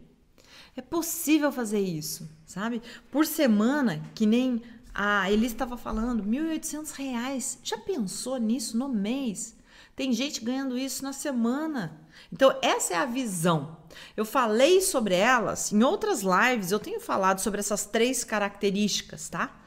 É 0.76 0.80
possível 0.80 1.52
fazer 1.52 1.80
isso, 1.80 2.30
sabe? 2.46 2.80
Por 3.10 3.26
semana, 3.26 4.02
que 4.14 4.24
nem 4.24 4.62
a 4.94 5.30
Elis 5.30 5.52
estava 5.52 5.76
falando, 5.76 6.22
R$ 6.22 6.30
1.800. 6.30 7.58
Já 7.62 7.78
pensou 7.78 8.38
nisso 8.38 8.76
no 8.76 8.88
mês? 8.88 9.56
Tem 9.94 10.12
gente 10.12 10.42
ganhando 10.42 10.78
isso 10.78 11.02
na 11.02 11.12
semana. 11.12 12.00
Então, 12.32 12.56
essa 12.62 12.94
é 12.94 12.96
a 12.96 13.04
visão. 13.04 13.76
Eu 14.16 14.24
falei 14.24 14.80
sobre 14.80 15.14
elas 15.14 15.72
em 15.72 15.82
outras 15.82 16.22
lives, 16.22 16.70
eu 16.70 16.78
tenho 16.78 17.00
falado 17.00 17.40
sobre 17.40 17.60
essas 17.60 17.84
três 17.84 18.24
características, 18.24 19.28
tá? 19.28 19.61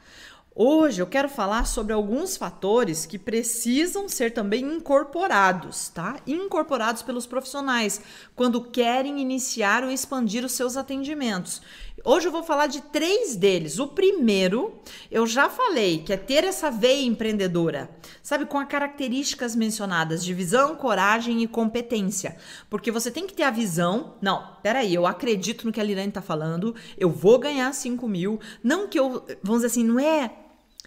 Hoje 0.58 1.02
eu 1.02 1.06
quero 1.06 1.28
falar 1.28 1.66
sobre 1.66 1.92
alguns 1.92 2.38
fatores 2.38 3.04
que 3.04 3.18
precisam 3.18 4.08
ser 4.08 4.32
também 4.32 4.64
incorporados, 4.64 5.90
tá? 5.90 6.16
Incorporados 6.26 7.02
pelos 7.02 7.26
profissionais 7.26 8.00
quando 8.34 8.62
querem 8.62 9.20
iniciar 9.20 9.84
ou 9.84 9.90
expandir 9.90 10.42
os 10.46 10.52
seus 10.52 10.78
atendimentos. 10.78 11.60
Hoje 12.02 12.28
eu 12.28 12.32
vou 12.32 12.42
falar 12.42 12.68
de 12.68 12.80
três 12.80 13.36
deles. 13.36 13.78
O 13.78 13.88
primeiro, 13.88 14.80
eu 15.10 15.26
já 15.26 15.50
falei, 15.50 15.98
que 15.98 16.10
é 16.10 16.16
ter 16.16 16.42
essa 16.42 16.70
veia 16.70 17.04
empreendedora, 17.04 17.90
sabe, 18.22 18.46
com 18.46 18.58
as 18.58 18.66
características 18.66 19.54
mencionadas 19.54 20.24
de 20.24 20.32
visão, 20.32 20.74
coragem 20.74 21.42
e 21.42 21.46
competência. 21.46 22.34
Porque 22.70 22.90
você 22.90 23.10
tem 23.10 23.26
que 23.26 23.34
ter 23.34 23.42
a 23.42 23.50
visão. 23.50 24.14
Não, 24.22 24.56
peraí, 24.62 24.94
eu 24.94 25.06
acredito 25.06 25.66
no 25.66 25.72
que 25.72 25.82
a 25.82 25.84
Lirane 25.84 26.12
tá 26.12 26.22
falando, 26.22 26.74
eu 26.96 27.10
vou 27.10 27.38
ganhar 27.38 27.70
5 27.74 28.08
mil. 28.08 28.40
Não 28.64 28.88
que 28.88 28.98
eu, 28.98 29.26
vamos 29.42 29.58
dizer 29.58 29.66
assim, 29.66 29.84
não 29.84 30.00
é 30.00 30.45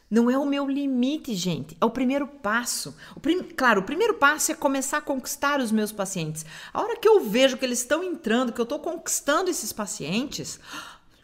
não 0.10 0.30
é 0.30 0.38
o 0.38 0.45
meu 0.45 0.67
limite, 0.67 1.36
gente. 1.36 1.78
É 1.80 1.86
o 1.86 1.91
primeiro 1.91 2.28
passo. 2.28 2.95
O 3.15 3.19
prim... 3.19 3.43
Claro, 3.43 3.82
o 3.82 3.84
primeiro 3.84 4.15
passo 4.15 4.52
é 4.52 4.56
começar 4.56 4.98
a 4.98 5.02
conquistar 5.02 5.60
os 5.60 5.72
meus 5.72 5.91
pacientes. 5.91 6.45
A 6.74 6.82
hora 6.82 6.98
que 6.98 7.08
eu 7.08 7.22
vejo 7.22 7.58
que 7.58 7.65
eles 7.65 7.80
estão 7.80 8.04
entrando, 8.04 8.52
que 8.52 8.60
eu 8.60 8.63
estou 8.63 8.80
conquistando 8.80 9.52
esses 9.52 9.72
pacientes, 9.72 10.60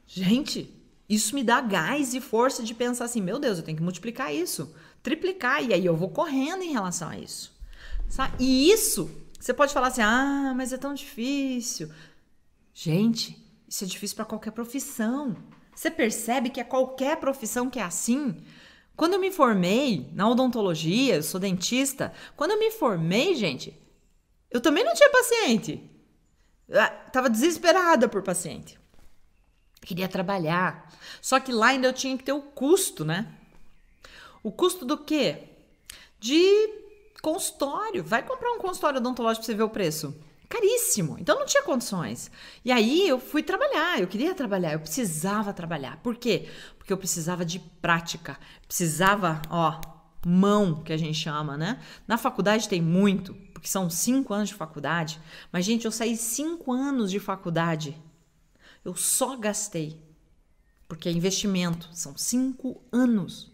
gente, 0.06 0.72
isso 1.10 1.34
me 1.34 1.44
dá 1.44 1.62
gás 1.62 2.14
e 2.14 2.22
força 2.22 2.62
de 2.62 2.76
pensar 2.76 3.06
assim: 3.06 3.22
meu 3.22 3.40
Deus, 3.40 3.58
eu 3.58 3.64
tenho 3.64 3.78
que 3.78 3.84
multiplicar 3.84 4.34
isso, 4.34 4.76
triplicar, 5.02 5.64
e 5.64 5.74
aí 5.74 5.86
eu 5.86 5.96
vou 5.96 6.10
correndo 6.10 6.62
em 6.62 6.72
relação 6.72 7.10
a 7.10 7.18
isso. 7.18 7.56
Sabe? 8.08 8.36
E 8.40 8.72
isso, 8.72 9.10
você 9.40 9.54
pode 9.54 9.74
falar 9.74 9.88
assim: 9.88 10.02
ah, 10.02 10.54
mas 10.56 10.72
é 10.72 10.78
tão 10.78 10.94
difícil. 10.94 11.90
Gente, 12.72 13.44
isso 13.68 13.84
é 13.84 13.88
difícil 13.88 14.16
para 14.16 14.26
qualquer 14.26 14.52
profissão. 14.52 15.36
Você 15.76 15.92
percebe 15.92 16.50
que 16.50 16.60
é 16.60 16.64
qualquer 16.64 17.18
profissão 17.18 17.70
que 17.70 17.80
é 17.80 17.84
assim? 17.84 18.38
Quando 18.96 19.14
eu 19.14 19.20
me 19.20 19.32
formei 19.32 20.10
na 20.14 20.30
odontologia, 20.30 21.16
eu 21.16 21.24
sou 21.24 21.40
dentista, 21.40 22.14
quando 22.36 22.52
eu 22.52 22.60
me 22.60 22.72
formei, 22.72 23.36
gente, 23.36 23.78
eu 24.50 24.62
também 24.62 24.84
não 24.84 24.94
tinha 24.94 25.10
paciente. 25.10 25.84
Eu 26.68 26.80
ah, 26.80 26.88
tava 26.88 27.30
desesperada 27.30 28.08
por 28.08 28.24
paciente. 28.24 28.80
Queria 29.82 30.08
trabalhar. 30.08 30.92
Só 31.22 31.40
que 31.40 31.52
lá 31.52 31.68
ainda 31.68 31.88
eu 31.88 31.94
tinha 31.94 32.18
que 32.18 32.24
ter 32.24 32.32
o 32.32 32.42
custo, 32.42 33.06
né? 33.06 33.32
O 34.42 34.52
custo 34.52 34.86
do 34.86 34.98
quê? 34.98 35.44
De 36.20 36.70
consultório. 37.22 38.04
Vai 38.04 38.24
comprar 38.24 38.52
um 38.52 38.60
consultório 38.60 39.00
odontológico 39.00 39.46
pra 39.46 39.54
você 39.54 39.58
ver 39.58 39.64
o 39.64 39.70
preço. 39.70 40.16
Caríssimo. 40.48 41.18
Então 41.20 41.40
não 41.40 41.46
tinha 41.46 41.64
condições. 41.64 42.30
E 42.64 42.72
aí 42.72 43.08
eu 43.08 43.20
fui 43.20 43.42
trabalhar, 43.42 44.00
eu 44.00 44.08
queria 44.08 44.34
trabalhar, 44.36 44.74
eu 44.74 44.80
precisava 44.80 45.54
trabalhar. 45.54 45.98
Por 45.98 46.16
quê? 46.16 46.48
Porque 46.78 46.94
eu 46.94 46.98
precisava 46.98 47.44
de 47.44 47.60
prática, 47.60 48.38
precisava, 48.68 49.42
ó, 49.50 49.80
mão, 50.26 50.84
que 50.84 50.92
a 50.92 50.98
gente 50.98 51.18
chama, 51.18 51.58
né? 51.58 51.80
Na 52.08 52.18
faculdade 52.18 52.68
tem 52.70 52.82
muito, 52.82 53.34
porque 53.54 53.68
são 53.68 53.90
cinco 53.90 54.34
anos 54.34 54.50
de 54.50 54.56
faculdade. 54.56 55.20
Mas, 55.52 55.66
gente, 55.66 55.86
eu 55.86 55.92
saí 55.92 56.18
cinco 56.18 56.72
anos 56.72 57.12
de 57.12 57.20
faculdade. 57.20 57.96
Eu 58.84 58.96
só 58.96 59.36
gastei. 59.38 60.04
Porque 60.88 61.10
é 61.10 61.12
investimento, 61.12 61.90
são 61.92 62.16
cinco 62.16 62.84
anos. 62.92 63.52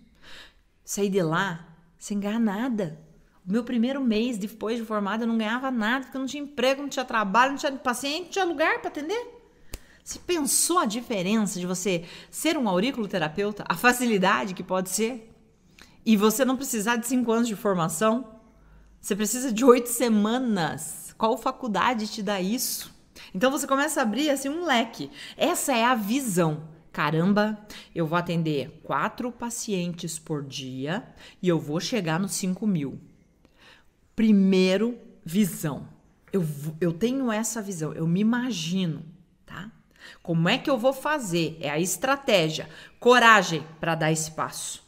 Saí 0.84 1.10
de 1.10 1.22
lá 1.22 1.68
sem 1.98 2.20
ganhar 2.20 2.40
nada. 2.40 3.00
Meu 3.46 3.64
primeiro 3.64 4.02
mês 4.02 4.38
depois 4.38 4.78
de 4.78 4.86
formada 4.86 5.24
eu 5.24 5.28
não 5.28 5.38
ganhava 5.38 5.72
nada, 5.72 6.06
porque 6.06 6.18
eu 6.18 6.22
não 6.22 6.28
tinha 6.28 6.44
emprego, 6.44 6.82
não 6.82 6.90
tinha 6.90 7.06
trabalho, 7.06 7.52
não 7.52 7.58
tinha 7.58 7.72
paciente, 7.72 8.26
não 8.26 8.30
tinha 8.30 8.46
lugar 8.46 8.80
para 8.80 8.90
atender. 8.90 9.42
Você 10.04 10.20
pensou 10.20 10.80
a 10.80 10.86
diferença 10.86 11.60
de 11.60 11.66
você 11.66 12.06
ser 12.30 12.58
um 12.58 12.68
auriculoterapeuta? 12.68 13.64
A 13.68 13.76
facilidade 13.76 14.54
que 14.54 14.64
pode 14.64 14.90
ser? 14.90 15.32
E 16.06 16.18
você 16.18 16.44
não 16.44 16.58
precisar 16.58 16.96
de 16.96 17.08
cinco 17.08 17.32
anos 17.32 17.48
de 17.48 17.56
formação? 17.56 18.40
Você 19.00 19.16
precisa 19.16 19.52
de 19.52 19.64
oito 19.64 19.90
semanas. 19.90 21.14
Qual 21.18 21.38
faculdade 21.38 22.08
te 22.08 22.22
dá 22.22 22.42
isso? 22.42 22.94
Então 23.34 23.52
você 23.52 23.68
começa 23.68 24.00
a 24.00 24.04
abrir 24.04 24.30
assim 24.30 24.50
um 24.50 24.66
leque. 24.66 25.10
Essa 25.38 25.76
é 25.76 25.86
a 25.86 25.96
visão. 25.96 26.64
Caramba, 26.92 27.58
eu 27.96 28.06
vou 28.06 28.18
atender 28.18 28.82
quatro 28.84 29.32
pacientes 29.32 30.20
por 30.20 30.44
dia 30.44 31.08
e 31.42 31.48
eu 31.48 31.60
vou 31.60 31.80
chegar 31.80 32.20
nos 32.20 32.34
5 32.34 32.68
mil. 32.68 33.00
Primeiro, 34.22 35.00
visão. 35.26 35.88
Eu, 36.32 36.46
eu 36.80 36.94
tenho 36.94 37.32
essa 37.32 37.60
visão, 37.60 37.92
eu 37.92 38.06
me 38.06 38.20
imagino, 38.20 39.04
tá? 39.48 39.72
Como 40.22 40.48
é 40.48 40.60
que 40.60 40.70
eu 40.70 40.78
vou 40.78 40.94
fazer? 40.94 41.58
É 41.60 41.72
a 41.72 41.80
estratégia, 41.80 42.70
coragem 43.00 43.66
para 43.80 43.96
dar 43.96 44.12
esse 44.12 44.30
passo, 44.30 44.84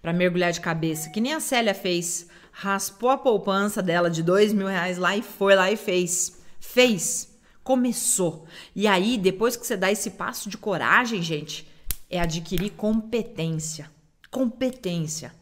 para 0.00 0.12
mergulhar 0.12 0.52
de 0.52 0.60
cabeça, 0.60 1.10
que 1.10 1.20
nem 1.20 1.34
a 1.34 1.40
Célia 1.40 1.74
fez. 1.74 2.28
Raspou 2.52 3.10
a 3.10 3.18
poupança 3.18 3.82
dela 3.82 4.08
de 4.08 4.22
dois 4.22 4.52
mil 4.52 4.68
reais 4.68 4.98
lá 4.98 5.16
e 5.16 5.22
foi 5.22 5.56
lá 5.56 5.68
e 5.68 5.76
fez. 5.76 6.40
Fez. 6.60 7.36
Começou. 7.64 8.46
E 8.72 8.86
aí, 8.86 9.18
depois 9.18 9.56
que 9.56 9.66
você 9.66 9.76
dá 9.76 9.90
esse 9.90 10.12
passo 10.12 10.48
de 10.48 10.56
coragem, 10.56 11.20
gente, 11.20 11.68
é 12.08 12.20
adquirir 12.20 12.70
competência. 12.70 13.90
Competência. 14.30 15.34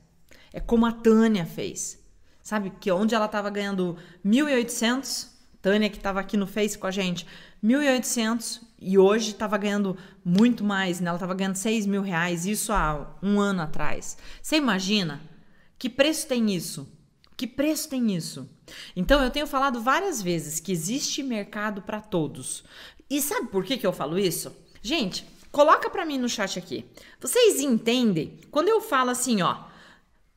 É 0.50 0.61
como 0.61 0.87
a 0.87 0.92
Tânia 0.92 1.44
fez. 1.44 2.02
Sabe 2.44 2.70
que 2.78 2.92
onde 2.92 3.14
ela 3.14 3.24
estava 3.24 3.48
ganhando 3.48 3.96
1.800, 4.24 5.28
Tânia 5.62 5.88
que 5.88 5.96
estava 5.96 6.20
aqui 6.20 6.37
no 6.37 6.46
Face 6.46 6.76
com 6.76 6.87
a 6.87 6.90
gente, 6.90 7.26
1.800 7.64 8.61
e 8.78 8.98
hoje 8.98 9.30
estava 9.30 9.57
ganhando 9.57 9.96
muito 10.22 10.62
mais, 10.62 11.00
né? 11.00 11.09
Ela 11.09 11.16
estava 11.16 11.33
ganhando 11.33 11.57
6 11.57 11.87
mil 11.87 12.02
reais, 12.02 12.44
isso 12.44 12.70
há 12.70 13.16
um 13.22 13.40
ano 13.40 13.62
atrás. 13.62 14.18
Você 14.42 14.57
imagina? 14.57 15.22
Que 15.78 15.88
preço 15.88 16.28
tem 16.28 16.54
isso? 16.54 16.87
Que 17.35 17.46
preço 17.46 17.88
tem 17.88 18.14
isso? 18.14 18.46
Então 18.94 19.24
eu 19.24 19.30
tenho 19.30 19.46
falado 19.46 19.80
várias 19.80 20.20
vezes 20.20 20.61
que 20.61 20.70
existe 20.70 21.22
mercado 21.22 21.80
para 21.80 22.02
todos. 22.02 22.62
E 23.09 23.22
sabe 23.22 23.48
por 23.48 23.64
que, 23.64 23.78
que 23.78 23.87
eu 23.87 23.92
falo 23.92 24.18
isso? 24.18 24.54
Gente, 24.83 25.26
coloca 25.50 25.88
para 25.88 26.04
mim 26.04 26.18
no 26.18 26.28
chat 26.28 26.59
aqui. 26.59 26.85
Vocês 27.18 27.59
entendem 27.59 28.38
quando 28.50 28.68
eu 28.68 28.83
falo 28.83 29.09
assim, 29.09 29.40
ó, 29.40 29.64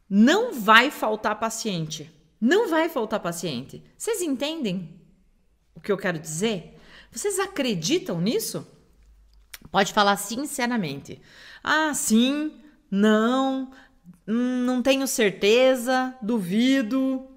não 0.10 0.54
vai 0.54 0.90
faltar 0.92 1.40
paciente. 1.40 2.12
Não 2.40 2.70
vai 2.70 2.88
faltar 2.88 3.20
paciente. 3.20 3.84
Vocês 3.98 4.22
entendem 4.22 5.02
o 5.76 5.82
que 5.82 5.92
eu 5.92 5.98
quero 5.98 6.20
dizer? 6.20 6.80
Vocês 7.12 7.40
acreditam 7.40 8.22
nisso? 8.22 8.66
Pode 9.72 9.94
falar 9.94 10.18
sinceramente. 10.18 11.22
Ah, 11.64 11.94
sim, 11.94 12.54
não, 12.90 13.72
hum, 14.28 14.64
não 14.66 14.82
tenho 14.82 15.08
certeza, 15.08 16.16
duvido. 16.22 17.28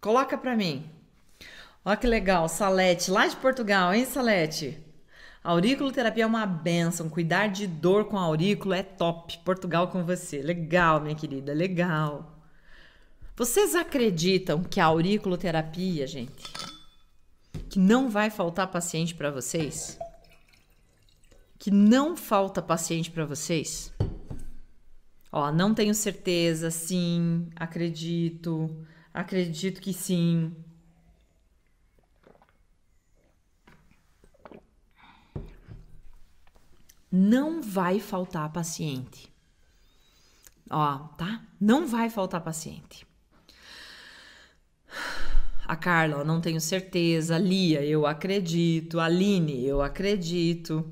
Coloca 0.00 0.36
para 0.36 0.56
mim. 0.56 0.88
Olha 1.84 1.96
que 1.96 2.06
legal, 2.06 2.48
Salete, 2.48 3.10
lá 3.10 3.26
de 3.26 3.36
Portugal, 3.36 3.92
hein, 3.92 4.04
Salete? 4.04 4.78
Auriculoterapia 5.42 6.22
é 6.24 6.26
uma 6.26 6.46
benção. 6.46 7.08
Cuidar 7.08 7.48
de 7.48 7.66
dor 7.66 8.04
com 8.04 8.16
aurículo 8.16 8.74
é 8.74 8.82
top. 8.82 9.38
Portugal 9.38 9.88
com 9.88 10.04
você. 10.04 10.40
Legal, 10.40 11.00
minha 11.00 11.14
querida, 11.14 11.52
legal. 11.52 12.38
Vocês 13.34 13.74
acreditam 13.74 14.62
que 14.62 14.78
a 14.78 14.84
auriculoterapia, 14.84 16.06
gente, 16.06 16.52
que 17.68 17.78
não 17.78 18.08
vai 18.08 18.30
faltar 18.30 18.70
paciente 18.70 19.14
para 19.14 19.30
vocês? 19.30 19.98
Que 21.58 21.70
não 21.70 22.16
falta 22.16 22.60
paciente 22.60 23.10
para 23.10 23.24
vocês? 23.24 23.92
Ó, 25.32 25.50
não 25.50 25.74
tenho 25.74 25.94
certeza, 25.94 26.70
sim, 26.70 27.48
acredito, 27.56 28.70
acredito 29.14 29.80
que 29.80 29.94
sim. 29.94 30.54
Não 37.12 37.60
vai 37.60 38.00
faltar 38.00 38.50
paciente. 38.50 39.30
Ó, 40.70 40.98
tá? 41.18 41.46
Não 41.60 41.86
vai 41.86 42.08
faltar 42.08 42.40
paciente. 42.40 43.06
A 45.66 45.76
Carla, 45.76 46.24
não 46.24 46.40
tenho 46.40 46.60
certeza. 46.60 47.36
Lia, 47.36 47.84
eu 47.84 48.06
acredito. 48.06 48.98
Aline, 48.98 49.62
eu 49.66 49.82
acredito. 49.82 50.90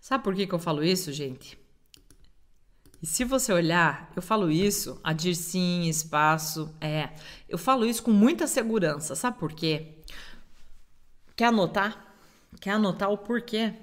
Sabe 0.00 0.22
por 0.22 0.34
que, 0.34 0.46
que 0.46 0.54
eu 0.54 0.58
falo 0.60 0.84
isso, 0.84 1.12
gente? 1.12 1.58
E 3.02 3.06
se 3.06 3.24
você 3.24 3.52
olhar, 3.52 4.10
eu 4.14 4.22
falo 4.22 4.50
isso, 4.50 4.98
a 5.02 5.14
sim, 5.18 5.88
espaço, 5.88 6.74
é. 6.80 7.10
Eu 7.48 7.58
falo 7.58 7.84
isso 7.84 8.02
com 8.02 8.12
muita 8.12 8.46
segurança. 8.46 9.14
Sabe 9.14 9.38
por 9.38 9.52
quê? 9.52 9.98
Quer 11.36 11.46
anotar? 11.46 12.13
Quer 12.60 12.72
anotar 12.72 13.10
o 13.10 13.18
porquê? 13.18 13.74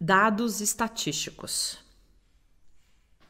Dados 0.00 0.60
estatísticos. 0.60 1.78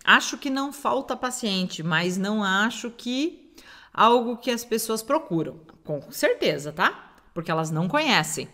Acho 0.05 0.37
que 0.37 0.51
não 0.51 0.73
falta 0.73 1.17
paciente, 1.17 1.83
mas 1.83 2.17
não 2.17 2.43
acho 2.43 2.91
que 2.91 3.55
algo 3.93 4.37
que 4.37 4.51
as 4.51 4.65
pessoas 4.65 5.03
procuram. 5.03 5.61
Com 5.85 6.11
certeza, 6.11 6.73
tá? 6.73 7.15
Porque 7.35 7.51
elas 7.51 7.71
não 7.71 7.89
conhecem. 7.89 8.49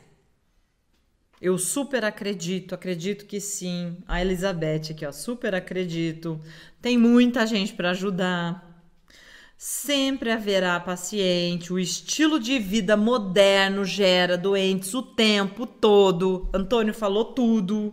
Eu 1.41 1.57
super 1.57 2.05
acredito, 2.05 2.75
acredito 2.75 3.25
que 3.25 3.41
sim. 3.41 3.97
A 4.07 4.21
Elizabeth 4.21 4.91
aqui, 4.91 5.07
ó, 5.07 5.13
super 5.13 5.55
acredito. 5.55 6.41
Tem 6.83 6.99
muita 6.99 7.47
gente 7.47 7.73
para 7.75 7.91
ajudar. 7.91 8.68
Sempre 9.61 10.31
haverá 10.31 10.79
paciente, 10.79 11.73
o 11.73 11.81
estilo 11.81 12.39
de 12.39 12.61
vida 12.61 12.97
moderno 12.97 13.85
gera 13.85 14.39
doentes 14.39 14.95
o 14.95 15.03
tempo 15.03 15.67
todo. 15.67 16.49
Antônio 16.55 16.95
falou 16.95 17.25
tudo. 17.25 17.93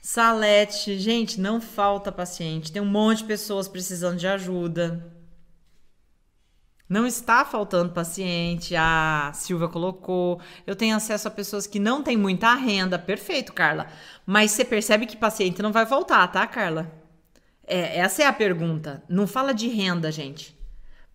Salete, 0.00 0.98
gente, 0.98 1.38
não 1.38 1.60
falta 1.60 2.10
paciente. 2.10 2.72
Tem 2.72 2.80
um 2.80 2.86
monte 2.86 3.18
de 3.18 3.24
pessoas 3.24 3.68
precisando 3.68 4.16
de 4.16 4.26
ajuda. 4.26 5.14
Não 6.88 7.06
está 7.06 7.44
faltando 7.44 7.92
paciente. 7.92 8.74
A 8.74 9.32
Silvia 9.34 9.68
colocou. 9.68 10.40
Eu 10.66 10.74
tenho 10.74 10.96
acesso 10.96 11.28
a 11.28 11.30
pessoas 11.30 11.66
que 11.66 11.78
não 11.78 12.02
têm 12.02 12.16
muita 12.16 12.54
renda. 12.54 12.98
Perfeito, 12.98 13.52
Carla. 13.52 13.86
Mas 14.24 14.52
você 14.52 14.64
percebe 14.64 15.04
que 15.04 15.14
paciente 15.14 15.60
não 15.60 15.72
vai 15.72 15.84
faltar, 15.84 16.32
tá, 16.32 16.46
Carla? 16.46 17.01
É, 17.72 18.00
essa 18.00 18.22
é 18.22 18.26
a 18.26 18.32
pergunta. 18.34 19.02
Não 19.08 19.26
fala 19.26 19.54
de 19.54 19.66
renda, 19.66 20.12
gente. 20.12 20.54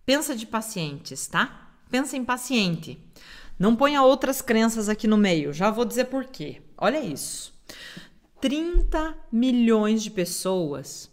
Pensa 0.04 0.34
de 0.34 0.44
pacientes, 0.44 1.28
tá? 1.28 1.70
Pensa 1.88 2.16
em 2.16 2.24
paciente. 2.24 2.98
Não 3.56 3.76
ponha 3.76 4.02
outras 4.02 4.42
crenças 4.42 4.88
aqui 4.88 5.06
no 5.06 5.16
meio. 5.16 5.52
Já 5.52 5.70
vou 5.70 5.84
dizer 5.84 6.06
por 6.06 6.24
quê. 6.24 6.60
Olha 6.76 6.98
isso. 6.98 7.54
30 8.40 9.14
milhões 9.30 10.02
de 10.02 10.10
pessoas, 10.10 11.08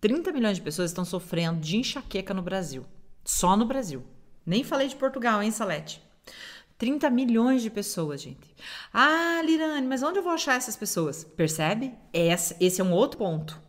30 0.00 0.32
milhões 0.32 0.56
de 0.56 0.62
pessoas 0.62 0.90
estão 0.90 1.04
sofrendo 1.04 1.60
de 1.60 1.76
enxaqueca 1.76 2.34
no 2.34 2.42
Brasil. 2.42 2.84
Só 3.24 3.56
no 3.56 3.66
Brasil. 3.66 4.02
Nem 4.44 4.64
falei 4.64 4.88
de 4.88 4.96
Portugal, 4.96 5.40
hein, 5.40 5.52
Salete? 5.52 6.02
30 6.78 7.08
milhões 7.10 7.62
de 7.62 7.70
pessoas, 7.70 8.20
gente. 8.22 8.56
Ah, 8.92 9.40
Lirane, 9.44 9.86
mas 9.86 10.02
onde 10.02 10.18
eu 10.18 10.22
vou 10.24 10.32
achar 10.32 10.56
essas 10.56 10.76
pessoas? 10.76 11.22
Percebe? 11.22 11.94
Esse, 12.12 12.56
esse 12.58 12.80
é 12.80 12.84
um 12.84 12.92
outro 12.92 13.18
ponto 13.18 13.62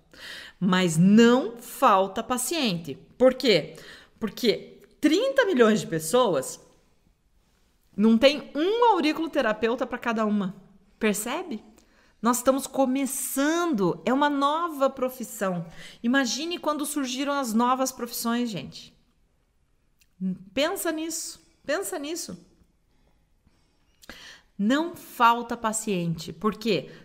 mas 0.60 0.98
não 0.98 1.58
falta 1.58 2.24
paciente. 2.24 2.98
Por 3.18 3.34
quê? 3.34 3.76
Porque 4.20 4.82
30 5.00 5.46
milhões 5.46 5.82
de 5.82 5.88
pessoas 5.88 6.60
não 7.96 8.18
tem 8.18 8.52
um 8.56 8.91
auriculoterapeuta 8.91 9.86
para 9.86 9.98
cada 9.98 10.26
uma. 10.26 10.56
Percebe? 11.00 11.63
Nós 12.22 12.38
estamos 12.38 12.65
começando, 12.65 14.02
é 14.06 14.12
uma 14.12 14.30
nova 14.30 14.89
profissão. 14.89 15.65
Imagine 16.02 16.58
quando 16.58 16.86
surgiram 16.86 17.34
as 17.34 17.54
novas 17.54 17.91
profissões, 17.91 18.50
gente. 18.50 18.96
Pensa 20.54 20.91
nisso, 20.91 21.39
pensa 21.63 22.00
nisso. 22.00 22.38
Não 24.58 24.96
falta 24.96 25.56
paciente, 25.56 26.34
porque 26.34 26.89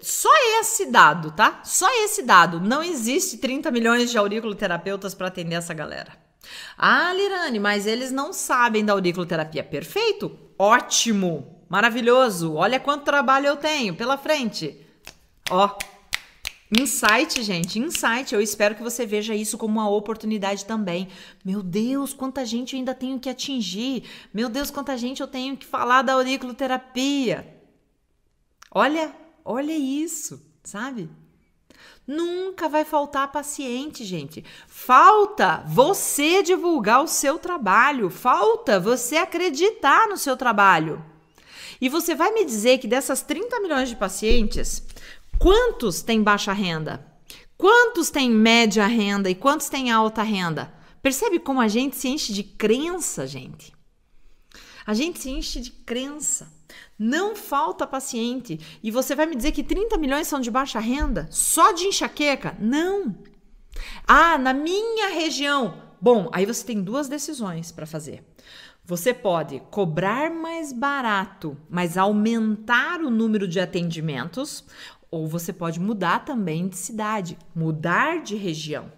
só 0.00 0.30
esse 0.60 0.86
dado, 0.86 1.32
tá? 1.32 1.60
Só 1.64 1.86
esse 2.04 2.22
dado. 2.22 2.60
Não 2.60 2.82
existe 2.82 3.36
30 3.36 3.70
milhões 3.70 4.10
de 4.10 4.18
auriculoterapeutas 4.18 5.14
para 5.14 5.28
atender 5.28 5.56
essa 5.56 5.74
galera. 5.74 6.12
Ah, 6.76 7.12
Lirane, 7.12 7.58
mas 7.58 7.86
eles 7.86 8.10
não 8.10 8.32
sabem 8.32 8.84
da 8.84 8.92
auriculoterapia. 8.92 9.62
Perfeito? 9.62 10.36
Ótimo! 10.58 11.64
Maravilhoso! 11.68 12.54
Olha 12.54 12.80
quanto 12.80 13.04
trabalho 13.04 13.46
eu 13.46 13.56
tenho 13.56 13.94
pela 13.94 14.16
frente. 14.16 14.80
Ó, 15.50 15.76
Insight, 16.70 17.42
gente, 17.42 17.78
insight. 17.78 18.34
Eu 18.34 18.42
espero 18.42 18.74
que 18.74 18.82
você 18.82 19.06
veja 19.06 19.34
isso 19.34 19.56
como 19.56 19.80
uma 19.80 19.88
oportunidade 19.88 20.66
também. 20.66 21.08
Meu 21.42 21.62
Deus, 21.62 22.12
quanta 22.12 22.44
gente 22.44 22.74
eu 22.74 22.78
ainda 22.78 22.94
tenho 22.94 23.18
que 23.18 23.30
atingir. 23.30 24.04
Meu 24.34 24.50
Deus, 24.50 24.70
quanta 24.70 24.96
gente 24.96 25.22
eu 25.22 25.26
tenho 25.26 25.56
que 25.56 25.64
falar 25.64 26.02
da 26.02 26.12
auriculoterapia. 26.12 27.56
Olha, 28.70 29.14
olha 29.50 29.76
isso, 29.76 30.40
sabe? 30.62 31.08
Nunca 32.06 32.68
vai 32.68 32.84
faltar 32.84 33.32
paciente, 33.32 34.04
gente. 34.04 34.44
Falta 34.66 35.62
você 35.66 36.42
divulgar 36.42 37.02
o 37.02 37.08
seu 37.08 37.38
trabalho, 37.38 38.10
falta 38.10 38.80
você 38.80 39.16
acreditar 39.16 40.08
no 40.08 40.16
seu 40.16 40.36
trabalho. 40.36 41.04
E 41.80 41.88
você 41.88 42.14
vai 42.14 42.32
me 42.32 42.44
dizer 42.44 42.78
que 42.78 42.88
dessas 42.88 43.22
30 43.22 43.60
milhões 43.60 43.88
de 43.88 43.96
pacientes, 43.96 44.82
Quantos 45.38 46.02
têm 46.02 46.20
baixa 46.20 46.52
renda? 46.52 47.06
Quantos 47.56 48.10
têm 48.10 48.28
média 48.28 48.84
renda 48.88 49.30
e 49.30 49.36
quantos 49.36 49.68
têm 49.68 49.88
alta 49.88 50.20
renda? 50.20 50.74
Percebe 51.00 51.38
como 51.38 51.60
a 51.60 51.68
gente 51.68 51.96
se 51.96 52.08
enche 52.08 52.32
de 52.32 52.42
crença, 52.42 53.24
gente? 53.24 53.72
A 54.84 54.92
gente 54.94 55.20
se 55.20 55.30
enche 55.30 55.60
de 55.60 55.70
crença. 55.70 56.52
Não 56.98 57.34
falta 57.36 57.86
paciente. 57.86 58.78
E 58.82 58.90
você 58.90 59.14
vai 59.14 59.26
me 59.26 59.36
dizer 59.36 59.52
que 59.52 59.62
30 59.62 59.96
milhões 59.98 60.26
são 60.26 60.40
de 60.40 60.50
baixa 60.50 60.78
renda? 60.78 61.26
Só 61.30 61.72
de 61.72 61.86
enxaqueca? 61.86 62.56
Não. 62.58 63.14
Ah, 64.06 64.38
na 64.38 64.52
minha 64.52 65.08
região. 65.10 65.82
Bom, 66.00 66.28
aí 66.32 66.46
você 66.46 66.64
tem 66.64 66.82
duas 66.82 67.08
decisões 67.08 67.72
para 67.72 67.86
fazer. 67.86 68.24
Você 68.84 69.12
pode 69.12 69.60
cobrar 69.70 70.30
mais 70.30 70.72
barato, 70.72 71.56
mas 71.68 71.98
aumentar 71.98 73.00
o 73.00 73.10
número 73.10 73.46
de 73.46 73.60
atendimentos, 73.60 74.64
ou 75.10 75.26
você 75.26 75.52
pode 75.52 75.80
mudar 75.80 76.24
também 76.24 76.68
de 76.68 76.76
cidade, 76.76 77.36
mudar 77.54 78.22
de 78.22 78.36
região. 78.36 78.90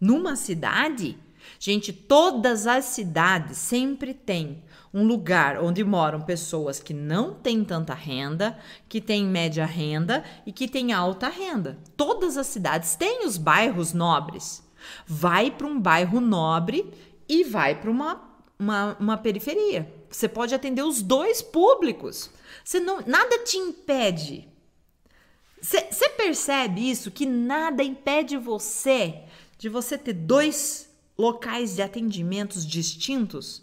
Numa 0.00 0.36
cidade, 0.36 1.18
gente, 1.58 1.92
todas 1.92 2.66
as 2.66 2.84
cidades 2.86 3.56
sempre 3.56 4.12
têm 4.12 4.62
um 4.94 5.04
lugar 5.04 5.60
onde 5.60 5.82
moram 5.82 6.20
pessoas 6.20 6.78
que 6.78 6.94
não 6.94 7.34
têm 7.34 7.64
tanta 7.64 7.92
renda, 7.92 8.56
que 8.88 9.00
têm 9.00 9.26
média 9.26 9.66
renda 9.66 10.24
e 10.46 10.52
que 10.52 10.68
têm 10.68 10.92
alta 10.92 11.28
renda. 11.28 11.76
Todas 11.96 12.36
as 12.36 12.46
cidades 12.46 12.94
têm 12.94 13.26
os 13.26 13.36
bairros 13.36 13.92
nobres. 13.92 14.62
Vai 15.06 15.50
para 15.50 15.66
um 15.66 15.78
bairro 15.78 16.20
nobre 16.20 16.92
e 17.28 17.42
vai 17.42 17.74
para 17.74 17.90
uma, 17.90 18.22
uma, 18.58 18.96
uma 19.00 19.18
periferia. 19.18 19.92
Você 20.08 20.28
pode 20.28 20.54
atender 20.54 20.82
os 20.82 21.02
dois 21.02 21.42
públicos. 21.42 22.30
Você 22.64 22.78
não, 22.78 23.02
nada 23.04 23.40
te 23.40 23.56
impede 23.56 24.48
você 25.64 26.10
percebe 26.10 26.90
isso? 26.90 27.10
Que 27.10 27.24
nada 27.24 27.82
impede 27.82 28.36
você 28.36 29.22
de 29.56 29.70
você 29.70 29.96
ter 29.96 30.12
dois 30.12 30.90
locais 31.16 31.76
de 31.76 31.80
atendimentos 31.80 32.66
distintos? 32.66 33.62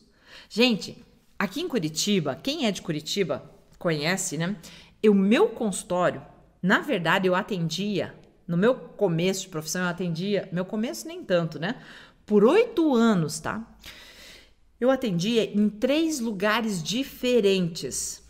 Gente, 0.50 0.98
aqui 1.44 1.62
em 1.62 1.68
Curitiba, 1.68 2.36
quem 2.36 2.66
é 2.66 2.72
de 2.72 2.82
Curitiba 2.82 3.44
conhece, 3.80 4.38
né? 4.38 4.56
O 5.06 5.14
meu 5.14 5.50
consultório, 5.50 6.22
na 6.62 6.80
verdade, 6.80 7.28
eu 7.28 7.36
atendia, 7.36 8.14
no 8.48 8.56
meu 8.56 8.76
começo 8.76 9.44
de 9.44 9.50
profissão, 9.50 9.82
eu 9.82 9.88
atendia, 9.88 10.48
meu 10.52 10.66
começo 10.66 11.08
nem 11.08 11.24
tanto, 11.24 11.60
né? 11.60 11.82
Por 12.26 12.44
oito 12.44 12.94
anos, 12.94 13.40
tá? 13.40 13.66
Eu 14.80 14.92
atendia 14.92 15.44
em 15.44 15.70
três 15.70 16.20
lugares 16.20 16.84
diferentes 16.84 18.22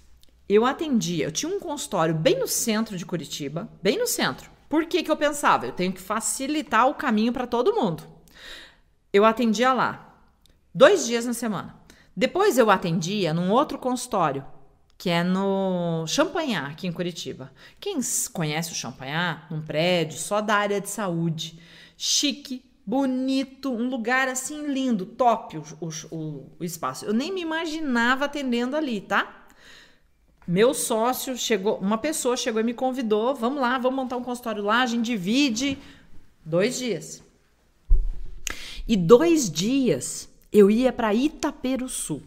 eu 0.54 0.66
atendia, 0.66 1.24
eu 1.24 1.32
tinha 1.32 1.50
um 1.50 1.62
consultório 1.62 2.14
bem 2.14 2.38
no 2.38 2.46
centro 2.46 2.98
de 2.98 3.06
Curitiba, 3.06 3.70
bem 3.82 3.98
no 3.98 4.06
centro. 4.06 4.52
Por 4.68 4.86
que, 4.86 5.02
que 5.02 5.10
eu 5.10 5.16
pensava? 5.16 5.66
Eu 5.66 5.72
tenho 5.72 5.94
que 5.94 6.02
facilitar 6.02 6.90
o 6.90 6.94
caminho 6.94 7.32
para 7.32 7.48
todo 7.48 7.74
mundo. 7.74 8.04
Eu 9.14 9.24
atendia 9.24 9.72
lá, 9.72 10.14
dois 10.76 11.06
dias 11.06 11.26
na 11.26 11.34
semana. 11.34 11.81
Depois 12.16 12.58
eu 12.58 12.70
atendia 12.70 13.34
num 13.34 13.52
outro 13.52 13.78
consultório, 13.78 14.46
que 14.98 15.10
é 15.10 15.24
no 15.24 16.06
Champanhar, 16.08 16.72
aqui 16.72 16.86
em 16.88 16.92
Curitiba. 16.92 17.52
Quem 17.80 18.00
conhece 18.34 18.72
o 18.72 18.76
Champanhar? 18.76 19.48
Um 19.52 19.62
prédio 19.62 20.20
só 20.20 20.42
da 20.42 20.56
área 20.56 20.82
de 20.82 20.90
saúde. 20.90 21.60
Chique, 21.98 22.64
bonito, 22.86 23.72
um 23.72 23.90
lugar 23.90 24.28
assim 24.28 24.68
lindo, 24.68 25.06
top 25.06 25.58
o, 25.58 25.90
o, 26.12 26.52
o 26.60 26.64
espaço. 26.64 27.06
Eu 27.06 27.14
nem 27.14 27.34
me 27.34 27.42
imaginava 27.42 28.26
atendendo 28.26 28.76
ali, 28.76 29.02
tá? 29.02 29.48
Meu 30.48 30.74
sócio 30.74 31.38
chegou, 31.38 31.78
uma 31.78 31.98
pessoa 31.98 32.36
chegou 32.36 32.60
e 32.60 32.64
me 32.64 32.74
convidou, 32.74 33.34
vamos 33.34 33.62
lá, 33.62 33.78
vamos 33.78 33.96
montar 33.96 34.18
um 34.18 34.24
consultório 34.24 34.64
lá, 34.64 34.82
a 34.82 34.86
gente 34.86 35.06
divide 35.06 35.78
dois 36.44 36.78
dias. 36.78 37.24
E 38.88 38.98
dois 38.98 39.50
dias 39.50 40.31
eu 40.52 40.70
ia 40.70 40.92
para 40.92 41.14
Itaperuçu. 41.14 42.22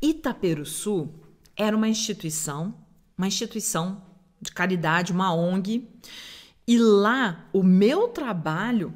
Itaperuçu 0.00 1.08
era 1.56 1.76
uma 1.76 1.88
instituição, 1.88 2.74
uma 3.16 3.26
instituição 3.26 4.02
de 4.40 4.52
caridade, 4.52 5.12
uma 5.12 5.34
ONG, 5.34 5.88
e 6.66 6.78
lá 6.78 7.48
o 7.52 7.62
meu 7.62 8.08
trabalho 8.08 8.94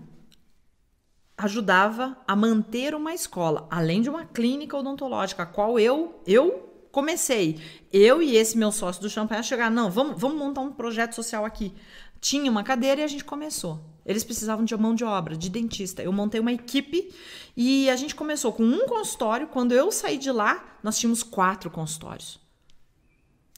ajudava 1.36 2.16
a 2.26 2.34
manter 2.34 2.94
uma 2.94 3.12
escola, 3.12 3.66
além 3.70 4.00
de 4.00 4.08
uma 4.08 4.24
clínica 4.24 4.76
odontológica, 4.76 5.42
a 5.42 5.46
qual 5.46 5.78
eu 5.78 6.22
eu 6.26 6.66
comecei, 6.90 7.60
eu 7.92 8.22
e 8.22 8.36
esse 8.36 8.56
meu 8.56 8.72
sócio 8.72 9.02
do 9.02 9.10
champanhe 9.10 9.40
a 9.40 9.42
chegar, 9.42 9.70
não, 9.70 9.90
vamos, 9.90 10.18
vamos 10.18 10.38
montar 10.38 10.62
um 10.62 10.72
projeto 10.72 11.14
social 11.14 11.44
aqui. 11.44 11.74
Tinha 12.20 12.50
uma 12.50 12.64
cadeira 12.64 13.02
e 13.02 13.04
a 13.04 13.06
gente 13.06 13.22
começou. 13.22 13.95
Eles 14.06 14.22
precisavam 14.22 14.64
de 14.64 14.76
mão 14.76 14.94
de 14.94 15.02
obra, 15.02 15.36
de 15.36 15.50
dentista. 15.50 16.00
Eu 16.00 16.12
montei 16.12 16.40
uma 16.40 16.52
equipe 16.52 17.12
e 17.56 17.90
a 17.90 17.96
gente 17.96 18.14
começou 18.14 18.52
com 18.52 18.62
um 18.62 18.86
consultório. 18.86 19.48
Quando 19.48 19.72
eu 19.72 19.90
saí 19.90 20.16
de 20.16 20.30
lá, 20.30 20.78
nós 20.80 20.96
tínhamos 20.96 21.24
quatro 21.24 21.68
consultórios. 21.68 22.38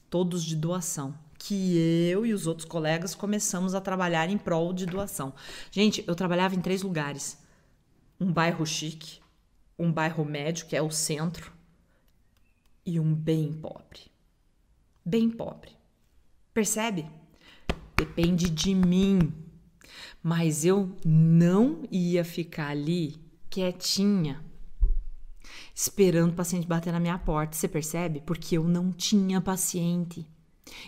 Todos 0.09 0.43
de 0.43 0.55
doação. 0.55 1.13
Que 1.37 1.77
eu 2.11 2.25
e 2.25 2.33
os 2.33 2.47
outros 2.47 2.67
colegas 2.67 3.13
começamos 3.13 3.73
a 3.75 3.79
trabalhar 3.79 4.29
em 4.29 4.37
prol 4.37 4.73
de 4.73 4.85
doação. 4.85 5.33
Gente, 5.71 6.03
eu 6.05 6.15
trabalhava 6.15 6.55
em 6.55 6.61
três 6.61 6.81
lugares: 6.81 7.37
um 8.19 8.29
bairro 8.29 8.65
chique, 8.65 9.21
um 9.77 9.89
bairro 9.89 10.25
médio, 10.25 10.65
que 10.65 10.75
é 10.75 10.81
o 10.81 10.91
centro, 10.91 11.53
e 12.85 12.99
um 12.99 13.13
bem 13.13 13.53
pobre. 13.53 14.11
Bem 15.05 15.29
pobre. 15.29 15.71
Percebe? 16.53 17.09
Depende 17.95 18.49
de 18.49 18.75
mim. 18.75 19.31
Mas 20.29 20.63
eu 20.63 20.95
não 21.03 21.81
ia 21.89 22.23
ficar 22.23 22.67
ali 22.67 23.19
quietinha, 23.49 24.45
esperando 25.73 26.29
o 26.29 26.35
paciente 26.35 26.67
bater 26.67 26.93
na 26.93 26.99
minha 26.99 27.17
porta. 27.17 27.57
Você 27.57 27.67
percebe? 27.67 28.21
Porque 28.21 28.55
eu 28.55 28.63
não 28.63 28.91
tinha 28.91 29.41
paciente. 29.41 30.27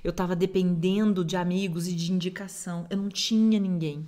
Eu 0.04 0.12
estava 0.12 0.36
dependendo 0.36 1.26
de 1.26 1.36
amigos 1.36 1.88
e 1.88 1.96
de 1.96 2.12
indicação. 2.12 2.86
Eu 2.88 2.98
não 2.98 3.10
tinha 3.10 3.60
ninguém. 3.60 4.08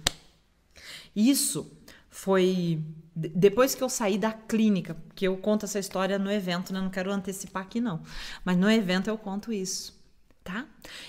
Isso 1.15 1.75
foi 2.11 2.83
depois 3.15 3.73
que 3.73 3.83
eu 3.83 3.89
saí 3.89 4.19
da 4.19 4.31
clínica, 4.31 4.95
que 5.15 5.25
eu 5.27 5.35
conto 5.37 5.65
essa 5.65 5.79
história 5.79 6.19
no 6.19 6.31
evento, 6.31 6.71
né? 6.71 6.79
Não 6.79 6.91
quero 6.91 7.11
antecipar 7.11 7.63
aqui, 7.63 7.81
não. 7.81 8.03
Mas 8.45 8.55
no 8.55 8.69
evento 8.69 9.09
eu 9.09 9.17
conto 9.17 9.51
isso, 9.51 9.99
tá? 10.43 10.67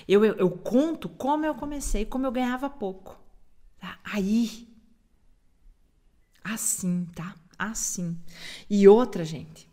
Eu, 0.09 0.25
eu, 0.25 0.35
eu 0.37 0.51
conto 0.51 1.11
como 1.11 1.45
eu 1.45 1.55
comecei, 1.55 2.07
como 2.07 2.25
eu 2.25 2.33
ganhava 2.33 2.71
pouco. 2.71 3.23
Tá? 3.85 3.99
Aí. 4.03 4.67
Assim, 6.43 7.07
tá? 7.15 7.35
Assim. 7.59 8.19
E 8.71 8.89
outra, 8.89 9.27
gente. 9.27 9.71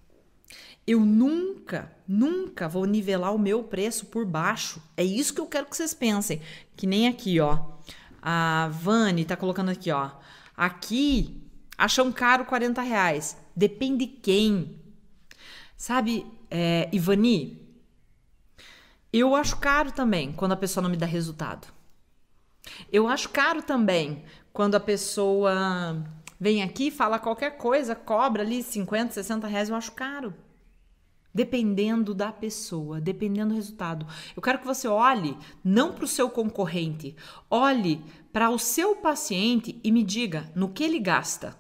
Eu 0.86 1.00
nunca, 1.00 1.90
nunca 2.06 2.68
vou 2.68 2.84
nivelar 2.84 3.34
o 3.34 3.40
meu 3.40 3.64
preço 3.64 4.08
por 4.08 4.26
baixo. 4.26 4.82
É 4.98 5.04
isso 5.04 5.34
que 5.34 5.40
eu 5.40 5.48
quero 5.48 5.68
que 5.68 5.78
vocês 5.78 5.94
pensem. 5.94 6.42
Que 6.76 6.86
nem 6.86 7.08
aqui, 7.08 7.40
ó. 7.40 7.78
A 8.22 8.68
Vani 8.74 9.24
tá 9.24 9.38
colocando 9.38 9.72
aqui, 9.72 9.90
ó. 9.90 10.12
Aqui, 10.58 11.42
acham 11.78 12.12
caro 12.12 12.44
40 12.44 12.82
reais. 12.82 13.38
Depende 13.56 14.06
quem. 14.08 14.78
Sabe, 15.78 16.26
é, 16.50 16.90
Ivani, 16.92 17.66
eu 19.14 19.34
acho 19.36 19.56
caro 19.56 19.94
também 19.94 20.34
quando 20.34 20.52
a 20.52 20.58
pessoa 20.58 20.82
não 20.82 20.90
me 20.90 20.98
dá 20.98 21.06
resultado. 21.06 21.80
Eu 22.92 23.08
acho 23.08 23.30
caro 23.30 23.62
também 23.62 24.24
quando 24.54 24.76
a 24.76 24.80
pessoa 24.80 26.04
vem 26.40 26.64
aqui, 26.64 26.90
fala 26.90 27.20
qualquer 27.20 27.58
coisa, 27.58 27.96
cobra 27.96 28.42
ali 28.42 28.64
50, 28.64 29.14
60 29.14 29.48
reais, 29.48 29.70
eu 29.70 29.76
acho 29.76 29.92
caro. 29.92 30.34
Dependendo 31.34 32.14
da 32.14 32.32
pessoa, 32.32 33.00
dependendo 33.00 33.50
do 33.50 33.56
resultado. 33.56 34.06
Eu 34.36 34.42
quero 34.42 34.60
que 34.60 34.66
você 34.66 34.88
olhe 34.88 35.38
não 35.64 35.94
para 35.94 36.04
o 36.04 36.08
seu 36.08 36.30
concorrente, 36.30 37.16
olhe 37.50 38.04
para 38.34 38.50
o 38.50 38.60
seu 38.60 38.98
paciente 38.98 39.80
e 39.84 39.92
me 39.92 40.04
diga 40.04 40.52
no 40.54 40.70
que 40.70 40.84
ele 40.84 41.00
gasta. 41.00 41.56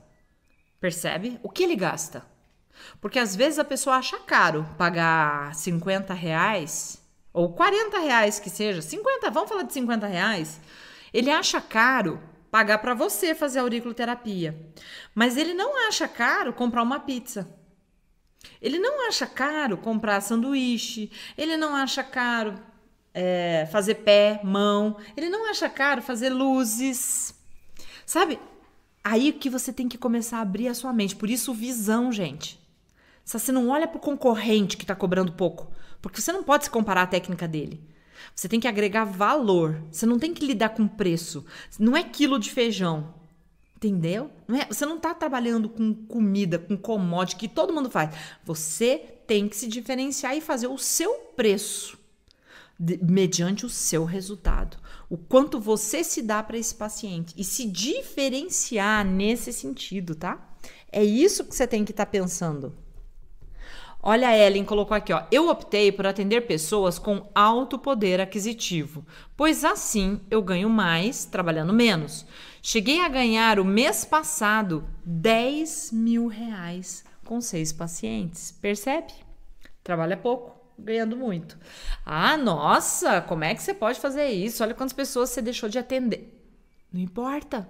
Percebe? 0.79 1.39
O 1.43 1.49
que 1.49 1.63
ele 1.63 1.75
gasta? 1.75 2.25
Porque 2.99 3.19
às 3.19 3.35
vezes 3.35 3.59
a 3.59 3.63
pessoa 3.63 3.97
acha 3.97 4.17
caro 4.19 4.67
pagar 4.77 5.53
50 5.55 6.13
reais 6.13 7.01
ou 7.31 7.53
40 7.53 7.99
reais 7.99 8.39
que 8.39 8.49
seja, 8.49 8.81
50, 8.81 9.29
vamos 9.29 9.47
falar 9.47 9.63
de 9.63 9.73
50 9.73 10.07
reais 10.07 10.59
Ele 11.13 11.29
acha 11.29 11.59
caro 11.59 12.21
pagar 12.49 12.79
para 12.79 12.93
você 12.93 13.33
fazer 13.33 13.59
auriculoterapia, 13.59 14.57
mas 15.15 15.37
ele 15.37 15.53
não 15.53 15.87
acha 15.87 16.07
caro 16.07 16.53
comprar 16.53 16.83
uma 16.83 16.99
pizza. 16.99 17.47
Ele 18.61 18.79
não 18.79 19.07
acha 19.07 19.25
caro 19.25 19.77
comprar 19.77 20.21
sanduíche, 20.21 21.11
ele 21.37 21.55
não 21.57 21.75
acha 21.75 22.03
caro 22.03 22.55
é, 23.13 23.67
fazer 23.71 23.95
pé, 23.95 24.41
mão, 24.43 24.97
ele 25.15 25.29
não 25.29 25.49
acha 25.49 25.69
caro 25.69 26.01
fazer 26.01 26.29
luzes. 26.29 27.33
Sabe? 28.05 28.39
Aí 29.03 29.31
que 29.31 29.49
você 29.49 29.73
tem 29.73 29.87
que 29.87 29.97
começar 29.97 30.37
a 30.37 30.41
abrir 30.41 30.67
a 30.67 30.73
sua 30.73 30.93
mente. 30.93 31.15
Por 31.15 31.29
isso, 31.29 31.53
visão, 31.53 32.11
gente. 32.11 32.59
Se 33.23 33.39
você 33.39 33.51
não 33.51 33.69
olha 33.69 33.87
para 33.87 33.97
o 33.97 34.01
concorrente 34.01 34.77
que 34.77 34.83
está 34.83 34.95
cobrando 34.95 35.31
pouco, 35.33 35.71
porque 36.01 36.21
você 36.21 36.31
não 36.31 36.43
pode 36.43 36.65
se 36.65 36.69
comparar 36.69 37.03
à 37.03 37.07
técnica 37.07 37.47
dele. 37.47 37.81
Você 38.35 38.47
tem 38.47 38.59
que 38.59 38.67
agregar 38.67 39.05
valor. 39.05 39.81
Você 39.91 40.05
não 40.05 40.19
tem 40.19 40.33
que 40.33 40.45
lidar 40.45 40.69
com 40.69 40.87
preço. 40.87 41.45
Não 41.79 41.95
é 41.95 42.03
quilo 42.03 42.39
de 42.39 42.51
feijão. 42.51 43.13
Entendeu? 43.75 44.29
Não 44.47 44.57
é, 44.57 44.65
você 44.65 44.85
não 44.85 44.97
está 44.97 45.13
trabalhando 45.13 45.67
com 45.67 45.93
comida, 45.93 46.59
com 46.59 46.77
commodity 46.77 47.35
que 47.35 47.47
todo 47.47 47.73
mundo 47.73 47.89
faz. 47.89 48.15
Você 48.45 48.97
tem 49.25 49.49
que 49.49 49.55
se 49.55 49.67
diferenciar 49.67 50.37
e 50.37 50.41
fazer 50.41 50.67
o 50.67 50.77
seu 50.77 51.13
preço 51.35 51.97
de, 52.79 52.99
mediante 53.01 53.65
o 53.65 53.69
seu 53.69 54.05
resultado. 54.05 54.77
O 55.09 55.17
quanto 55.17 55.59
você 55.59 56.03
se 56.03 56.21
dá 56.21 56.41
para 56.41 56.57
esse 56.57 56.73
paciente 56.73 57.33
e 57.37 57.43
se 57.43 57.65
diferenciar 57.65 59.05
nesse 59.05 59.53
sentido, 59.53 60.15
tá? 60.15 60.49
É 60.91 61.03
isso 61.03 61.45
que 61.45 61.55
você 61.55 61.65
tem 61.67 61.85
que 61.85 61.91
estar 61.91 62.05
tá 62.05 62.11
pensando. 62.11 62.75
Olha, 64.03 64.29
a 64.29 64.37
Ellen 64.37 64.65
colocou 64.65 64.97
aqui, 64.97 65.13
ó. 65.13 65.23
Eu 65.31 65.47
optei 65.47 65.91
por 65.91 66.07
atender 66.07 66.41
pessoas 66.41 66.97
com 66.97 67.29
alto 67.35 67.77
poder 67.77 68.19
aquisitivo, 68.19 69.05
pois 69.37 69.63
assim 69.63 70.21
eu 70.31 70.41
ganho 70.41 70.69
mais 70.69 71.23
trabalhando 71.23 71.71
menos. 71.71 72.25
Cheguei 72.63 73.01
a 73.01 73.09
ganhar 73.09 73.59
o 73.59 73.65
mês 73.65 74.03
passado 74.03 74.83
10 75.05 75.91
mil 75.91 76.27
reais 76.27 77.05
com 77.23 77.39
seis 77.39 77.71
pacientes. 77.71 78.51
Percebe? 78.51 79.13
Trabalha 79.83 80.17
pouco, 80.17 80.59
ganhando 80.77 81.15
muito. 81.15 81.57
Ah, 82.03 82.35
nossa, 82.37 83.21
como 83.21 83.43
é 83.43 83.53
que 83.53 83.61
você 83.61 83.73
pode 83.73 83.99
fazer 83.99 84.29
isso? 84.29 84.63
Olha 84.63 84.73
quantas 84.73 84.93
pessoas 84.93 85.29
você 85.29 85.43
deixou 85.43 85.69
de 85.69 85.77
atender. 85.77 86.43
Não 86.91 86.99
importa. 86.99 87.69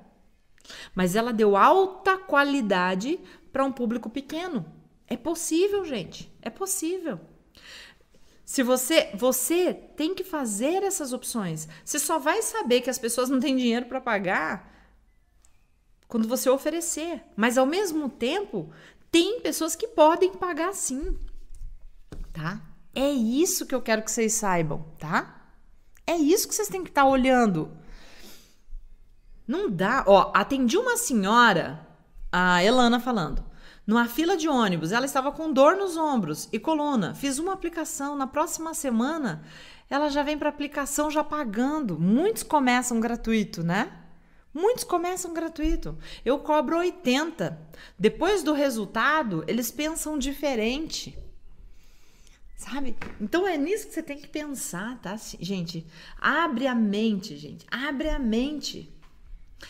Mas 0.96 1.16
ela 1.16 1.34
deu 1.34 1.58
alta 1.58 2.18
qualidade 2.18 3.20
para 3.52 3.66
um 3.66 3.72
público 3.72 4.10
pequeno. 4.10 4.66
É 5.12 5.18
possível, 5.18 5.84
gente. 5.84 6.32
É 6.42 6.50
possível. 6.50 7.20
Se 8.46 8.64
você 8.64 9.12
você 9.14 9.74
tem 9.74 10.16
que 10.16 10.24
fazer 10.24 10.84
essas 10.84 11.12
opções. 11.12 11.68
Você 11.84 12.00
só 12.00 12.18
vai 12.18 12.42
saber 12.42 12.80
que 12.80 12.90
as 12.90 12.98
pessoas 12.98 13.30
não 13.30 13.38
têm 13.38 13.58
dinheiro 13.58 13.88
para 13.88 14.00
pagar 14.00 14.72
quando 16.08 16.30
você 16.30 16.50
oferecer. 16.50 17.26
Mas 17.36 17.58
ao 17.58 17.66
mesmo 17.66 18.08
tempo, 18.08 18.72
tem 19.12 19.42
pessoas 19.42 19.76
que 19.76 19.86
podem 19.86 20.32
pagar 20.32 20.74
sim. 20.74 21.20
Tá? 22.32 22.62
É 22.96 23.10
isso 23.10 23.66
que 23.66 23.76
eu 23.76 23.82
quero 23.82 24.04
que 24.04 24.12
vocês 24.12 24.32
saibam, 24.32 24.96
tá? 24.98 25.50
É 26.08 26.16
isso 26.16 26.48
que 26.48 26.56
vocês 26.56 26.70
têm 26.70 26.86
que 26.86 26.90
estar 26.90 27.04
tá 27.04 27.10
olhando. 27.10 27.70
Não 29.46 29.70
dá, 29.70 30.06
ó, 30.08 30.32
atendi 30.34 30.78
uma 30.78 30.96
senhora, 30.96 31.86
a 32.32 32.64
Elana 32.64 32.98
falando 32.98 33.51
numa 33.86 34.08
fila 34.08 34.38
de 34.38 34.48
ônibus. 34.48 34.92
Ela 34.92 35.06
estava 35.06 35.32
com 35.32 35.52
dor 35.52 35.76
nos 35.76 35.98
ombros 35.98 36.48
e 36.52 36.60
coluna. 36.60 37.14
Fiz 37.14 37.40
uma 37.40 37.54
aplicação. 37.54 38.16
Na 38.16 38.28
próxima 38.28 38.74
semana, 38.74 39.44
ela 39.90 40.10
já 40.10 40.24
vem 40.24 40.38
para 40.38 40.50
aplicação 40.50 41.10
já 41.10 41.24
pagando. 41.24 42.00
Muitos 42.00 42.44
começam 42.44 43.00
gratuito, 43.00 43.64
né? 43.64 43.92
Muitos 44.54 44.84
começam 44.84 45.34
gratuito. 45.34 45.98
Eu 46.26 46.40
cobro 46.40 46.78
80. 46.78 47.60
Depois 47.98 48.44
do 48.44 48.54
resultado, 48.54 49.44
eles 49.48 49.72
pensam 49.72 50.18
diferente. 50.18 51.18
Sabe? 52.58 52.96
Então 53.20 53.48
é 53.48 53.58
nisso 53.58 53.88
que 53.88 53.94
você 53.94 54.04
tem 54.04 54.18
que 54.18 54.28
pensar, 54.28 55.00
tá? 55.00 55.16
Gente, 55.40 55.86
abre 56.20 56.68
a 56.68 56.76
mente, 56.76 57.36
gente. 57.36 57.66
Abre 57.72 58.10
a 58.10 58.20
mente. 58.20 58.94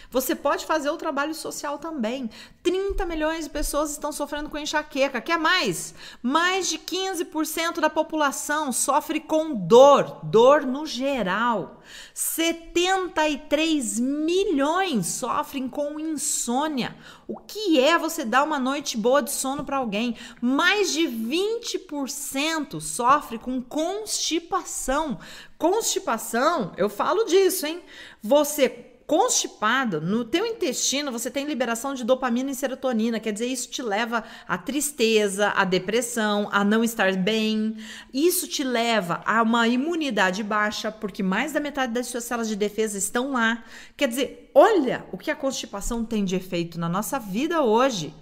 Você 0.10 0.36
pode 0.36 0.66
fazer 0.66 0.90
o 0.90 0.98
trabalho 0.98 1.34
social 1.34 1.78
também. 1.78 2.30
30 2.62 3.06
milhões 3.06 3.46
de 3.46 3.50
pessoas 3.50 3.92
estão 3.92 4.12
sofrendo 4.12 4.50
com 4.50 4.58
enxaqueca. 4.58 5.22
Quer 5.22 5.38
mais? 5.38 5.94
Mais 6.22 6.68
de 6.68 6.78
15% 6.78 7.80
da 7.80 7.90
população 7.90 8.72
sofre 8.72 9.20
com 9.20 9.56
dor, 9.56 10.20
dor 10.24 10.66
no 10.66 10.86
geral. 10.86 11.82
73 12.14 14.00
milhões 14.00 15.08
sofrem 15.08 15.68
com 15.70 16.00
insônia. 16.00 16.96
O 17.28 17.38
que 17.38 17.80
é 17.80 17.98
você 17.98 18.26
dar 18.26 18.44
uma 18.44 18.60
noite 18.60 18.98
boa 18.98 19.22
de 19.22 19.32
sono 19.32 19.64
para 19.64 19.78
alguém? 19.78 20.18
Mais 20.42 20.92
de 20.92 21.08
20% 21.08 22.82
sofre 22.82 23.40
com 23.40 23.62
constipação. 23.62 25.18
Constipação, 25.58 26.74
eu 26.76 26.90
falo 26.90 27.24
disso, 27.24 27.66
hein? 27.66 27.82
Você 28.22 28.91
constipado, 29.12 30.00
no 30.00 30.24
teu 30.24 30.46
intestino 30.46 31.12
você 31.12 31.30
tem 31.30 31.46
liberação 31.46 31.94
de 31.94 32.06
dopamina 32.06 32.50
e 32.50 32.56
serotonina, 32.56 33.20
quer 33.20 33.34
dizer, 33.34 33.48
isso 33.48 33.70
te 33.70 33.82
leva 33.82 34.24
à 34.48 34.58
tristeza, 34.58 35.50
à 35.50 35.66
depressão, 35.66 36.48
a 36.50 36.64
não 36.64 36.82
estar 36.82 37.14
bem. 37.18 37.76
Isso 38.14 38.48
te 38.48 38.64
leva 38.64 39.22
a 39.26 39.42
uma 39.42 39.68
imunidade 39.68 40.42
baixa, 40.42 40.90
porque 40.90 41.22
mais 41.22 41.52
da 41.52 41.60
metade 41.60 41.92
das 41.92 42.08
suas 42.08 42.24
células 42.24 42.48
de 42.48 42.56
defesa 42.56 42.98
estão 42.98 43.34
lá. 43.34 43.66
Quer 43.98 44.08
dizer, 44.08 44.50
olha 44.56 45.06
o 45.12 45.18
que 45.18 45.30
a 45.30 45.36
constipação 45.36 46.06
tem 46.06 46.24
de 46.24 46.38
efeito 46.38 46.80
na 46.80 46.88
nossa 46.88 47.20
vida 47.20 47.62
hoje. 47.62 48.14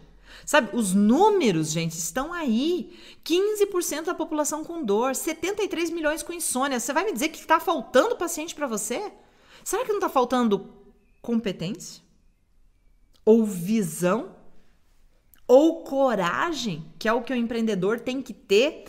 Sabe, 0.43 0.75
os 0.75 0.95
números, 0.95 1.69
gente, 1.69 1.99
estão 1.99 2.33
aí. 2.33 2.97
15% 3.23 4.05
da 4.05 4.15
população 4.15 4.63
com 4.63 4.83
dor, 4.83 5.15
73 5.15 5.91
milhões 5.91 6.23
com 6.23 6.33
insônia. 6.33 6.79
Você 6.79 6.91
vai 6.91 7.05
me 7.05 7.13
dizer 7.13 7.29
que 7.29 7.37
está 7.37 7.59
faltando 7.59 8.15
paciente 8.15 8.55
para 8.55 8.65
você? 8.65 9.11
Será 9.63 9.83
que 9.83 9.89
não 9.89 9.97
está 9.97 10.09
faltando 10.09 10.78
competência, 11.29 12.01
ou 13.23 13.45
visão, 13.45 14.35
ou 15.47 15.83
coragem, 15.83 16.91
que 16.97 17.07
é 17.07 17.13
o 17.13 17.21
que 17.21 17.31
o 17.31 17.35
empreendedor 17.35 17.99
tem 17.99 18.19
que 18.19 18.33
ter. 18.33 18.85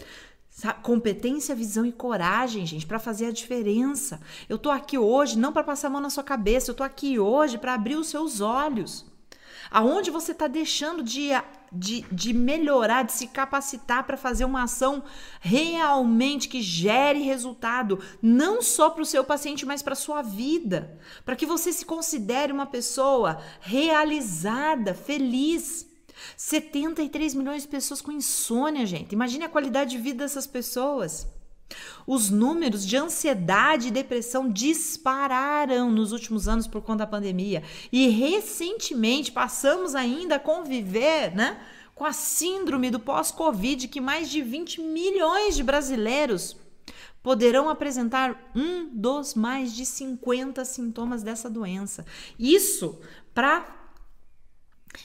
Competência, 0.82 1.54
visão 1.54 1.84
e 1.84 1.92
coragem, 1.92 2.64
gente, 2.64 2.86
para 2.86 2.98
fazer 2.98 3.26
a 3.26 3.30
diferença. 3.30 4.22
Eu 4.48 4.56
tô 4.56 4.70
aqui 4.70 4.96
hoje 4.96 5.38
não 5.38 5.52
para 5.52 5.62
passar 5.62 5.88
a 5.88 5.90
mão 5.90 6.00
na 6.00 6.08
sua 6.08 6.24
cabeça, 6.24 6.70
eu 6.70 6.74
tô 6.74 6.82
aqui 6.82 7.18
hoje 7.18 7.58
para 7.58 7.74
abrir 7.74 7.96
os 7.96 8.08
seus 8.08 8.40
olhos. 8.40 9.04
Aonde 9.70 10.10
você 10.10 10.32
está 10.32 10.48
deixando 10.48 11.02
de 11.02 11.28
de, 11.72 12.02
de 12.12 12.32
melhorar, 12.32 13.04
de 13.04 13.12
se 13.12 13.28
capacitar 13.28 14.04
para 14.04 14.16
fazer 14.16 14.44
uma 14.44 14.64
ação 14.64 15.02
realmente 15.40 16.48
que 16.48 16.60
gere 16.60 17.22
resultado, 17.22 18.00
não 18.20 18.60
só 18.60 18.90
para 18.90 19.02
o 19.02 19.06
seu 19.06 19.24
paciente, 19.24 19.64
mas 19.64 19.82
para 19.82 19.92
a 19.92 19.96
sua 19.96 20.22
vida, 20.22 20.98
para 21.24 21.36
que 21.36 21.46
você 21.46 21.72
se 21.72 21.84
considere 21.84 22.52
uma 22.52 22.66
pessoa 22.66 23.40
realizada, 23.60 24.94
feliz. 24.94 25.88
73 26.36 27.34
milhões 27.34 27.62
de 27.62 27.68
pessoas 27.68 28.02
com 28.02 28.12
insônia, 28.12 28.84
gente. 28.84 29.12
Imagine 29.12 29.44
a 29.44 29.48
qualidade 29.48 29.92
de 29.92 29.98
vida 29.98 30.24
dessas 30.24 30.46
pessoas. 30.46 31.26
Os 32.06 32.30
números 32.30 32.86
de 32.86 32.96
ansiedade 32.96 33.88
e 33.88 33.92
depressão 33.92 34.50
dispararam 34.50 35.90
nos 35.90 36.12
últimos 36.12 36.48
anos 36.48 36.66
por 36.66 36.82
conta 36.82 37.00
da 37.00 37.06
pandemia. 37.06 37.62
E 37.92 38.08
recentemente 38.08 39.32
passamos 39.32 39.94
ainda 39.94 40.36
a 40.36 40.40
conviver, 40.40 41.34
né? 41.34 41.60
Com 41.94 42.04
a 42.04 42.12
síndrome 42.12 42.90
do 42.90 42.98
pós-Covid, 42.98 43.88
que 43.88 44.00
mais 44.00 44.30
de 44.30 44.42
20 44.42 44.80
milhões 44.80 45.54
de 45.54 45.62
brasileiros 45.62 46.56
poderão 47.22 47.68
apresentar 47.68 48.50
um 48.54 48.88
dos 48.88 49.34
mais 49.34 49.74
de 49.74 49.84
50 49.84 50.64
sintomas 50.64 51.22
dessa 51.22 51.50
doença. 51.50 52.04
Isso 52.38 52.98
para 53.34 53.76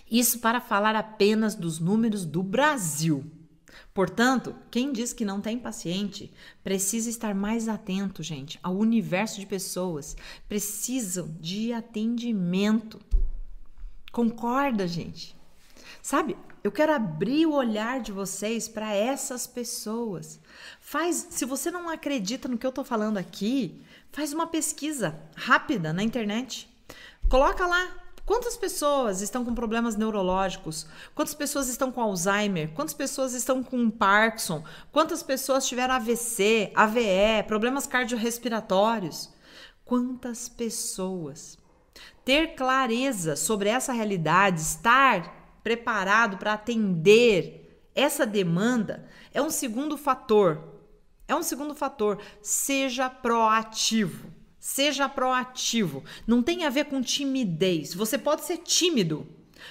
isso 0.09 0.39
para 0.39 0.59
falar 0.59 0.95
apenas 0.95 1.53
dos 1.53 1.80
números 1.80 2.26
do 2.26 2.41
Brasil. 2.41 3.24
Portanto, 3.93 4.55
quem 4.69 4.91
diz 4.91 5.13
que 5.13 5.26
não 5.26 5.39
tem 5.39 5.57
paciente 5.57 6.32
precisa 6.63 7.09
estar 7.09 7.34
mais 7.34 7.67
atento, 7.67 8.21
gente, 8.21 8.59
ao 8.61 8.76
universo 8.76 9.39
de 9.39 9.45
pessoas. 9.45 10.15
Precisam 10.47 11.34
de 11.39 11.71
atendimento. 11.73 12.99
Concorda, 14.11 14.88
gente? 14.88 15.36
Sabe, 16.01 16.38
eu 16.63 16.71
quero 16.71 16.93
abrir 16.93 17.45
o 17.45 17.53
olhar 17.53 17.99
de 17.99 18.11
vocês 18.11 18.67
para 18.67 18.93
essas 18.93 19.47
pessoas. 19.47 20.39
Faz, 20.80 21.28
se 21.30 21.45
você 21.45 21.69
não 21.69 21.89
acredita 21.89 22.47
no 22.47 22.57
que 22.57 22.65
eu 22.65 22.69
estou 22.69 22.84
falando 22.84 23.17
aqui, 23.17 23.82
faz 24.11 24.34
uma 24.34 24.47
pesquisa 24.47 25.19
rápida 25.36 25.91
na 25.91 26.03
internet. 26.03 26.69
Coloca 27.30 27.65
lá 27.67 28.05
Quantas 28.26 28.57
pessoas 28.57 29.21
estão 29.21 29.45
com 29.45 29.53
problemas 29.53 29.95
neurológicos? 29.95 30.88
Quantas 31.13 31.36
pessoas 31.36 31.67
estão 31.67 31.91
com 31.91 32.01
Alzheimer? 32.01 32.71
Quantas 32.73 32.95
pessoas 32.95 33.34
estão 33.34 33.63
com 33.63 33.89
Parkinson? 33.89 34.63
Quantas 34.91 35.21
pessoas 35.21 35.67
tiveram 35.67 35.93
AVC, 35.93 36.71
AVE, 36.76 37.43
problemas 37.47 37.86
cardiorrespiratórios? 37.86 39.32
Quantas 39.86 40.49
pessoas? 40.49 41.59
Ter 42.23 42.55
clareza 42.55 43.36
sobre 43.36 43.69
essa 43.69 43.93
realidade, 43.93 44.59
estar 44.59 45.59
preparado 45.63 46.38
para 46.38 46.53
atender 46.53 47.65
essa 47.93 48.26
demanda 48.26 49.07
é 49.34 49.41
um 49.41 49.51
segundo 49.51 49.97
fator. 49.97 50.61
É 51.28 51.36
um 51.36 51.43
segundo 51.43 51.73
fator. 51.73 52.19
Seja 52.41 53.09
proativo. 53.09 54.34
Seja 54.68 55.07
proativo. 55.07 56.03
Não 56.26 56.41
tem 56.41 56.66
a 56.66 56.72
ver 56.72 56.86
com 56.86 56.99
timidez. 56.99 57.93
Você 57.93 58.18
pode 58.18 58.45
ser 58.45 58.57
tímido, 58.57 59.28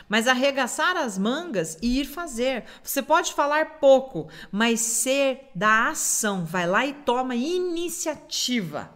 mas 0.09 0.28
arregaçar 0.28 0.97
as 0.97 1.18
mangas 1.18 1.76
e 1.82 1.99
ir 1.99 2.05
fazer. 2.05 2.64
Você 2.80 3.03
pode 3.03 3.34
falar 3.34 3.80
pouco, 3.80 4.28
mas 4.53 4.78
ser 4.78 5.51
da 5.53 5.88
ação. 5.88 6.45
Vai 6.45 6.68
lá 6.68 6.86
e 6.86 6.92
toma 6.92 7.34
iniciativa. 7.34 8.88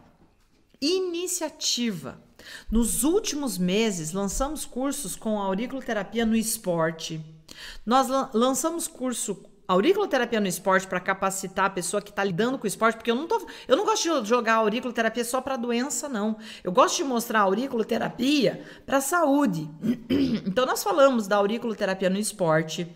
Iniciativa. 0.80 2.22
Nos 2.70 3.02
últimos 3.02 3.58
meses, 3.58 4.12
lançamos 4.12 4.64
cursos 4.64 5.16
com 5.16 5.40
auriculoterapia 5.40 6.24
no 6.24 6.36
esporte. 6.36 7.20
Nós 7.84 8.06
lançamos 8.32 8.86
curso 8.86 9.34
auriculoterapia 9.68 10.40
no 10.40 10.46
esporte 10.46 10.86
para 10.86 10.98
capacitar 10.98 11.66
a 11.66 11.70
pessoa 11.70 12.00
que 12.00 12.08
está 12.08 12.24
lidando 12.24 12.58
com 12.58 12.64
o 12.64 12.66
esporte, 12.66 12.96
porque 12.96 13.10
eu 13.10 13.14
não 13.14 13.26
tô, 13.26 13.46
eu 13.68 13.76
não 13.76 13.84
gosto 13.84 14.22
de 14.22 14.28
jogar 14.28 14.54
auriculoterapia 14.54 15.24
só 15.24 15.42
para 15.42 15.56
doença 15.56 16.08
não. 16.08 16.38
Eu 16.64 16.72
gosto 16.72 16.96
de 16.96 17.04
mostrar 17.04 17.40
auriculoterapia 17.40 18.64
para 18.86 19.02
saúde. 19.02 19.68
então 20.46 20.64
nós 20.64 20.82
falamos 20.82 21.28
da 21.28 21.36
auriculoterapia 21.36 22.08
no 22.08 22.18
esporte, 22.18 22.90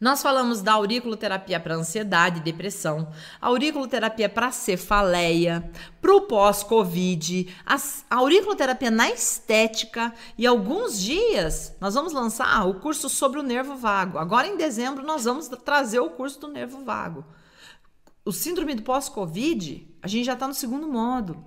nós 0.00 0.22
falamos 0.22 0.62
da 0.62 0.72
auriculoterapia 0.72 1.60
para 1.60 1.74
ansiedade 1.74 2.38
e 2.38 2.42
depressão, 2.42 3.12
auriculoterapia 3.38 4.30
para 4.30 4.50
cefaleia, 4.50 5.70
para 6.00 6.16
o 6.16 6.22
pós-Covid, 6.22 7.54
auriculoterapia 8.08 8.90
na 8.90 9.10
estética 9.10 10.14
e 10.38 10.46
alguns 10.46 10.98
dias 10.98 11.76
nós 11.78 11.94
vamos 11.94 12.14
lançar 12.14 12.66
o 12.66 12.80
curso 12.80 13.10
sobre 13.10 13.38
o 13.38 13.42
nervo 13.42 13.76
vago. 13.76 14.16
Agora 14.16 14.46
em 14.46 14.56
dezembro 14.56 15.04
nós 15.04 15.24
vamos 15.24 15.48
trazer 15.48 16.00
o 16.00 16.10
curso 16.10 16.40
do 16.40 16.48
nervo 16.48 16.82
vago. 16.82 17.22
O 18.24 18.32
síndrome 18.32 18.74
do 18.74 18.82
pós-Covid, 18.82 19.86
a 20.02 20.08
gente 20.08 20.24
já 20.24 20.32
está 20.32 20.48
no 20.48 20.54
segundo 20.54 20.88
modo. 20.88 21.44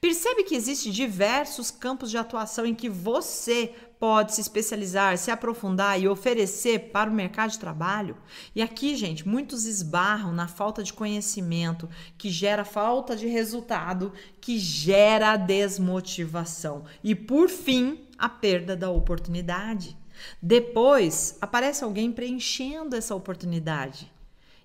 Percebe 0.00 0.44
que 0.44 0.54
existe 0.54 0.90
diversos 0.90 1.70
campos 1.70 2.10
de 2.10 2.16
atuação 2.16 2.64
em 2.64 2.74
que 2.74 2.88
você 2.88 3.74
pode 4.00 4.34
se 4.34 4.40
especializar, 4.40 5.18
se 5.18 5.30
aprofundar 5.30 6.00
e 6.00 6.08
oferecer 6.08 6.90
para 6.90 7.10
o 7.10 7.12
mercado 7.12 7.50
de 7.50 7.58
trabalho. 7.58 8.16
E 8.56 8.62
aqui, 8.62 8.96
gente, 8.96 9.28
muitos 9.28 9.66
esbarram 9.66 10.32
na 10.32 10.48
falta 10.48 10.82
de 10.82 10.90
conhecimento, 10.90 11.86
que 12.16 12.30
gera 12.30 12.64
falta 12.64 13.14
de 13.14 13.26
resultado, 13.26 14.10
que 14.40 14.58
gera 14.58 15.36
desmotivação 15.36 16.86
e, 17.04 17.14
por 17.14 17.50
fim, 17.50 18.00
a 18.18 18.26
perda 18.26 18.74
da 18.74 18.88
oportunidade. 18.88 19.94
Depois 20.40 21.36
aparece 21.38 21.84
alguém 21.84 22.10
preenchendo 22.10 22.96
essa 22.96 23.14
oportunidade. 23.14 24.10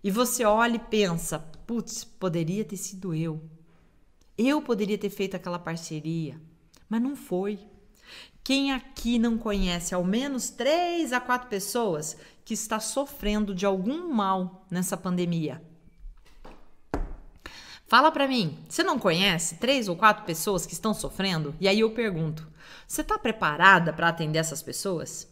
E 0.02 0.10
você 0.10 0.46
olha 0.46 0.78
e 0.78 0.80
pensa: 0.80 1.40
putz, 1.68 2.06
poderia 2.06 2.64
ter 2.64 2.78
sido 2.78 3.14
eu. 3.14 3.42
Eu 4.38 4.62
poderia 4.62 4.98
ter 4.98 5.10
feito 5.10 5.36
aquela 5.36 5.60
parceria, 5.60 6.40
mas 6.88 7.02
não 7.02 7.18
foi. 7.18 7.60
Quem 8.46 8.72
aqui 8.72 9.18
não 9.18 9.40
conhece 9.40 9.96
ao 9.96 10.04
menos 10.04 10.52
três 10.52 11.12
a 11.12 11.20
quatro 11.20 11.50
pessoas 11.50 12.16
que 12.46 12.54
está 12.54 12.80
sofrendo 12.80 13.56
de 13.56 13.66
algum 13.66 14.14
mal 14.14 14.68
nessa 14.70 14.96
pandemia? 14.96 15.60
Fala 17.88 18.12
para 18.12 18.28
mim, 18.28 18.64
você 18.70 18.84
não 18.84 19.00
conhece 19.00 19.56
três 19.56 19.88
ou 19.88 19.96
quatro 19.96 20.26
pessoas 20.26 20.64
que 20.64 20.74
estão 20.74 20.94
sofrendo? 20.94 21.56
E 21.60 21.68
aí 21.68 21.80
eu 21.80 21.90
pergunto, 21.96 22.48
você 22.88 23.02
está 23.02 23.18
preparada 23.18 23.92
para 23.92 24.10
atender 24.10 24.38
essas 24.38 24.62
pessoas? 24.62 25.28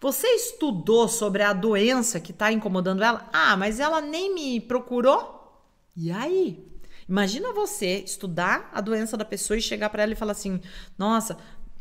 Você 0.00 0.26
estudou 0.26 1.06
sobre 1.06 1.44
a 1.44 1.52
doença 1.52 2.18
que 2.18 2.32
está 2.32 2.50
incomodando 2.50 3.04
ela? 3.04 3.30
Ah, 3.32 3.56
mas 3.56 3.78
ela 3.78 4.00
nem 4.00 4.34
me 4.34 4.60
procurou? 4.60 5.62
E 5.96 6.10
aí? 6.10 6.68
Imagina 7.08 7.52
você 7.52 7.98
estudar 7.98 8.68
a 8.72 8.80
doença 8.80 9.16
da 9.16 9.24
pessoa 9.24 9.56
e 9.56 9.62
chegar 9.62 9.90
para 9.90 10.02
ela 10.02 10.12
e 10.12 10.16
falar 10.16 10.32
assim: 10.32 10.60
Nossa, 10.96 11.36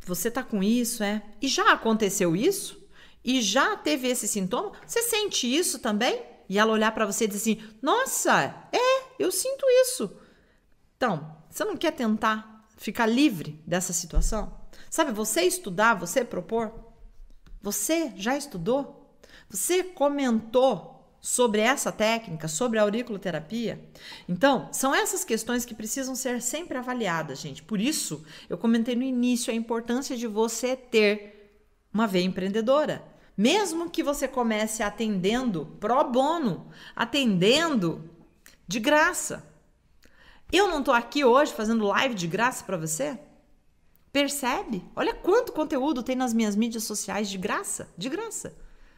você 0.10 0.32
tá 0.32 0.44
com 0.44 0.64
isso, 0.64 1.04
é? 1.04 1.22
E 1.40 1.48
já 1.48 1.72
aconteceu 1.72 2.36
isso? 2.36 2.84
E 3.24 3.42
já 3.42 3.78
teve 3.78 4.08
esse 4.08 4.28
sintoma? 4.28 4.72
Você 4.86 5.04
sente 5.04 5.48
isso 5.48 5.80
também? 5.80 6.24
E 6.50 6.58
ela 6.58 6.74
olhar 6.74 6.92
para 6.92 7.06
você 7.06 7.26
e 7.26 7.28
dizer 7.28 7.54
assim: 7.54 7.74
Nossa, 7.82 8.68
é, 8.74 9.14
eu 9.20 9.32
sinto 9.32 9.66
isso. 9.84 10.18
Então, 10.98 11.38
você 11.50 11.64
não 11.64 11.78
quer 11.78 11.92
tentar 11.92 12.68
ficar 12.76 13.06
livre 13.06 13.62
dessa 13.68 13.94
situação? 13.94 14.60
Sabe, 14.90 15.12
você 15.12 15.44
estudar, 15.44 15.94
você 15.94 16.26
propor? 16.26 16.74
Você 17.62 18.12
já 18.16 18.36
estudou? 18.36 19.16
Você 19.48 19.84
comentou 19.84 20.99
sobre 21.22 21.62
essa 21.62 21.92
técnica, 21.92 22.48
sobre 22.48 22.80
a 22.80 22.82
auriculoterapia. 22.82 23.80
Então, 24.28 24.70
são 24.72 24.94
essas 24.94 25.24
questões 25.24 25.66
que 25.66 25.76
precisam 25.76 26.16
ser 26.16 26.42
sempre 26.42 26.78
avaliadas, 26.78 27.40
gente. 27.40 27.62
Por 27.64 27.80
isso, 27.80 28.24
eu 28.50 28.58
comentei 28.58 28.96
no 28.96 29.04
início 29.04 29.52
a 29.52 29.56
importância 29.56 30.16
de 30.16 30.28
você 30.28 30.76
ter 30.76 31.64
uma 31.94 32.08
veia 32.08 32.26
empreendedora. 32.26 33.04
Mesmo 33.36 33.90
que 33.90 34.04
você 34.04 34.28
comece 34.28 34.84
atendendo 34.84 35.78
pro 35.80 36.04
bono, 36.04 36.68
atendendo 36.96 38.10
de 38.68 38.80
graça. 38.80 39.46
Eu 40.52 40.68
não 40.68 40.80
estou 40.80 40.94
aqui 40.94 41.24
hoje 41.24 41.54
fazendo 41.54 41.88
live 41.88 42.16
de 42.16 42.28
graça 42.28 42.64
para 42.64 42.78
você? 42.78 43.18
Percebe? 44.12 44.84
Olha 44.96 45.14
quanto 45.14 45.54
conteúdo 45.54 46.04
tem 46.04 46.16
nas 46.16 46.34
minhas 46.34 46.56
mídias 46.56 46.84
sociais 46.84 47.30
de 47.30 47.38
graça, 47.38 47.90
de 47.98 48.10
graça. 48.10 48.58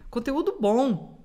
Conteúdo 0.10 0.58
bom, 0.60 1.21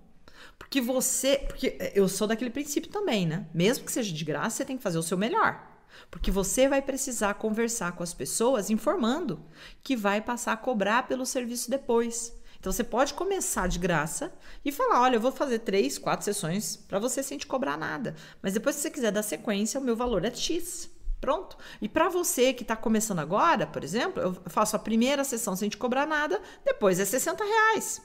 porque 0.58 0.80
você. 0.80 1.38
Porque 1.38 1.92
eu 1.94 2.08
sou 2.08 2.26
daquele 2.26 2.50
princípio 2.50 2.90
também, 2.90 3.26
né? 3.26 3.46
Mesmo 3.52 3.84
que 3.84 3.92
seja 3.92 4.12
de 4.12 4.24
graça, 4.24 4.56
você 4.56 4.64
tem 4.64 4.76
que 4.76 4.82
fazer 4.82 4.98
o 4.98 5.02
seu 5.02 5.16
melhor. 5.16 5.76
Porque 6.10 6.30
você 6.30 6.68
vai 6.68 6.82
precisar 6.82 7.34
conversar 7.34 7.92
com 7.92 8.02
as 8.02 8.12
pessoas 8.12 8.70
informando 8.70 9.44
que 9.82 9.96
vai 9.96 10.20
passar 10.20 10.52
a 10.52 10.56
cobrar 10.56 11.06
pelo 11.06 11.24
serviço 11.24 11.70
depois. 11.70 12.34
Então 12.58 12.72
você 12.72 12.84
pode 12.84 13.14
começar 13.14 13.68
de 13.68 13.78
graça 13.78 14.32
e 14.64 14.72
falar: 14.72 15.02
olha, 15.02 15.16
eu 15.16 15.20
vou 15.20 15.32
fazer 15.32 15.60
três, 15.60 15.98
quatro 15.98 16.24
sessões 16.24 16.76
para 16.76 16.98
você 16.98 17.22
sem 17.22 17.38
te 17.38 17.46
cobrar 17.46 17.76
nada. 17.76 18.14
Mas 18.42 18.54
depois, 18.54 18.76
se 18.76 18.82
você 18.82 18.90
quiser 18.90 19.12
dar 19.12 19.22
sequência, 19.22 19.80
o 19.80 19.84
meu 19.84 19.96
valor 19.96 20.24
é 20.24 20.34
X. 20.34 20.90
Pronto. 21.20 21.56
E 21.80 21.88
para 21.88 22.08
você 22.08 22.52
que 22.52 22.62
está 22.62 22.76
começando 22.76 23.20
agora, 23.20 23.66
por 23.66 23.82
exemplo, 23.82 24.22
eu 24.22 24.34
faço 24.46 24.76
a 24.76 24.78
primeira 24.78 25.24
sessão 25.24 25.56
sem 25.56 25.68
te 25.68 25.76
cobrar 25.76 26.06
nada, 26.06 26.40
depois 26.64 27.00
é 27.00 27.04
60 27.04 27.42
reais. 27.42 28.02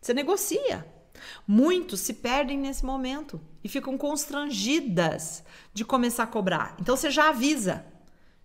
Você 0.00 0.12
negocia. 0.12 0.93
Muitos 1.46 2.00
se 2.00 2.14
perdem 2.14 2.58
nesse 2.58 2.84
momento 2.84 3.40
e 3.62 3.68
ficam 3.68 3.96
constrangidas 3.96 5.44
de 5.72 5.84
começar 5.84 6.24
a 6.24 6.28
cobrar. 6.28 6.76
Então 6.80 6.96
você 6.96 7.10
já 7.10 7.28
avisa, 7.28 7.84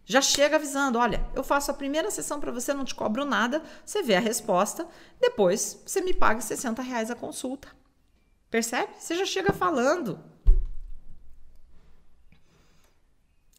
já 0.05 0.21
chega 0.21 0.55
avisando: 0.55 0.97
olha, 0.97 1.25
eu 1.35 1.43
faço 1.43 1.71
a 1.71 1.73
primeira 1.73 2.09
sessão 2.09 2.39
para 2.39 2.51
você, 2.51 2.73
não 2.73 2.85
te 2.85 2.95
cobro 2.95 3.25
nada, 3.25 3.61
você 3.85 4.01
vê 4.01 4.15
a 4.15 4.19
resposta, 4.19 4.87
depois 5.19 5.81
você 5.85 6.01
me 6.01 6.13
paga 6.13 6.41
60 6.41 6.81
reais 6.81 7.11
a 7.11 7.15
consulta. 7.15 7.67
Percebe? 8.49 8.93
Você 8.97 9.15
já 9.15 9.25
chega 9.25 9.53
falando. 9.53 10.19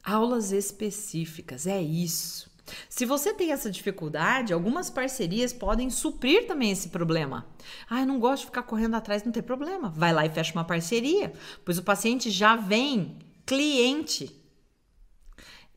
Aulas 0.03 0.51
específicas, 0.51 1.67
é 1.67 1.81
isso. 1.81 2.50
Se 2.89 3.05
você 3.05 3.33
tem 3.33 3.53
essa 3.53 3.71
dificuldade, 3.71 4.53
algumas 4.53 4.91
parcerias 4.91 5.53
podem 5.53 5.91
suprir 5.91 6.47
também 6.47 6.71
esse 6.71 6.89
problema. 6.89 7.47
Ah, 7.89 8.01
eu 8.01 8.07
não 8.07 8.19
gosto 8.19 8.41
de 8.43 8.47
ficar 8.47 8.63
correndo 8.63 8.95
atrás, 8.95 9.25
não 9.25 9.33
tem 9.33 9.43
problema. 9.43 9.91
Vai 9.91 10.13
lá 10.13 10.25
e 10.27 10.31
fecha 10.31 10.53
uma 10.53 10.65
parceria, 10.65 11.33
pois 11.65 11.79
o 11.79 11.83
paciente 11.83 12.31
já 12.31 12.57
vem 12.57 13.19
cliente. 13.47 14.41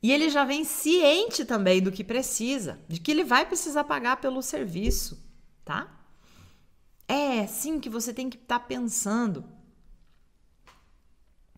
E 0.01 0.11
ele 0.11 0.29
já 0.29 0.43
vem 0.43 0.65
ciente 0.65 1.45
também 1.45 1.81
do 1.81 1.91
que 1.91 2.03
precisa, 2.03 2.79
de 2.89 2.99
que 2.99 3.09
ele 3.09 3.23
vai 3.23 3.45
precisar 3.45 3.85
pagar 3.85 4.17
pelo 4.17 4.41
serviço, 4.41 5.25
tá? 5.63 5.89
É 7.07 7.47
sim 7.47 7.79
que 7.79 7.89
você 7.89 8.13
tem 8.13 8.29
que 8.29 8.37
estar 8.37 8.59
tá 8.59 8.65
pensando. 8.65 9.45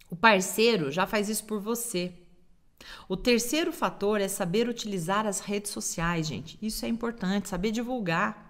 O 0.09 0.15
parceiro 0.15 0.91
já 0.91 1.07
faz 1.07 1.27
isso 1.27 1.43
por 1.45 1.59
você. 1.59 2.13
O 3.07 3.15
terceiro 3.15 3.71
fator 3.71 4.21
é 4.21 4.27
saber 4.27 4.67
utilizar 4.67 5.25
as 5.25 5.39
redes 5.39 5.71
sociais, 5.71 6.27
gente. 6.27 6.57
Isso 6.61 6.85
é 6.85 6.87
importante, 6.87 7.49
saber 7.49 7.71
divulgar. 7.71 8.49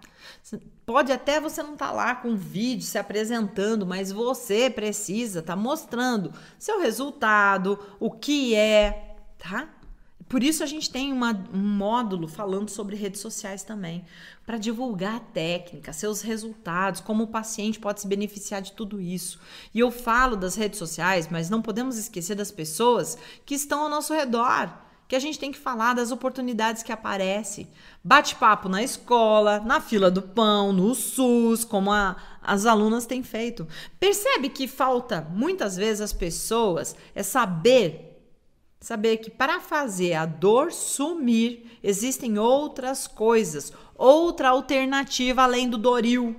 Pode 0.84 1.12
até 1.12 1.40
você 1.40 1.62
não 1.62 1.74
estar 1.74 1.88
tá 1.88 1.92
lá 1.92 2.14
com 2.14 2.28
um 2.30 2.36
vídeo 2.36 2.84
se 2.84 2.98
apresentando, 2.98 3.86
mas 3.86 4.12
você 4.12 4.70
precisa 4.70 5.40
estar 5.40 5.54
tá 5.54 5.60
mostrando 5.60 6.32
seu 6.58 6.80
resultado, 6.80 7.78
o 7.98 8.10
que 8.10 8.54
é, 8.54 9.16
tá? 9.38 9.68
Por 10.28 10.42
isso 10.42 10.62
a 10.62 10.66
gente 10.66 10.90
tem 10.90 11.12
uma, 11.12 11.32
um 11.52 11.58
módulo 11.58 12.26
falando 12.26 12.68
sobre 12.68 12.96
redes 12.96 13.20
sociais 13.20 13.62
também, 13.62 14.04
para 14.44 14.58
divulgar 14.58 15.16
a 15.16 15.20
técnica, 15.20 15.92
seus 15.92 16.20
resultados, 16.20 17.00
como 17.00 17.24
o 17.24 17.28
paciente 17.28 17.78
pode 17.78 18.00
se 18.00 18.08
beneficiar 18.08 18.60
de 18.60 18.72
tudo 18.72 19.00
isso. 19.00 19.38
E 19.72 19.80
eu 19.80 19.90
falo 19.90 20.36
das 20.36 20.56
redes 20.56 20.78
sociais, 20.78 21.28
mas 21.30 21.48
não 21.48 21.62
podemos 21.62 21.96
esquecer 21.96 22.34
das 22.34 22.50
pessoas 22.50 23.16
que 23.44 23.54
estão 23.54 23.82
ao 23.82 23.88
nosso 23.88 24.12
redor 24.12 24.86
que 25.08 25.14
a 25.14 25.20
gente 25.20 25.38
tem 25.38 25.52
que 25.52 25.58
falar 25.58 25.94
das 25.94 26.10
oportunidades 26.10 26.82
que 26.82 26.90
aparecem. 26.90 27.68
Bate-papo 28.02 28.68
na 28.68 28.82
escola, 28.82 29.60
na 29.60 29.80
fila 29.80 30.10
do 30.10 30.20
pão, 30.20 30.72
no 30.72 30.94
SUS, 30.94 31.64
como 31.64 31.92
a, 31.92 32.16
as 32.42 32.66
alunas 32.66 33.06
têm 33.06 33.22
feito. 33.22 33.68
Percebe 34.00 34.48
que 34.48 34.66
falta 34.66 35.26
muitas 35.30 35.76
vezes 35.76 36.00
as 36.00 36.12
pessoas 36.12 36.96
é 37.14 37.22
saber 37.22 38.05
saber 38.80 39.18
que 39.18 39.30
para 39.30 39.60
fazer 39.60 40.14
a 40.14 40.26
dor 40.26 40.72
sumir 40.72 41.78
existem 41.82 42.38
outras 42.38 43.06
coisas, 43.06 43.72
outra 43.94 44.50
alternativa 44.50 45.42
além 45.42 45.68
do 45.68 45.78
Doril. 45.78 46.36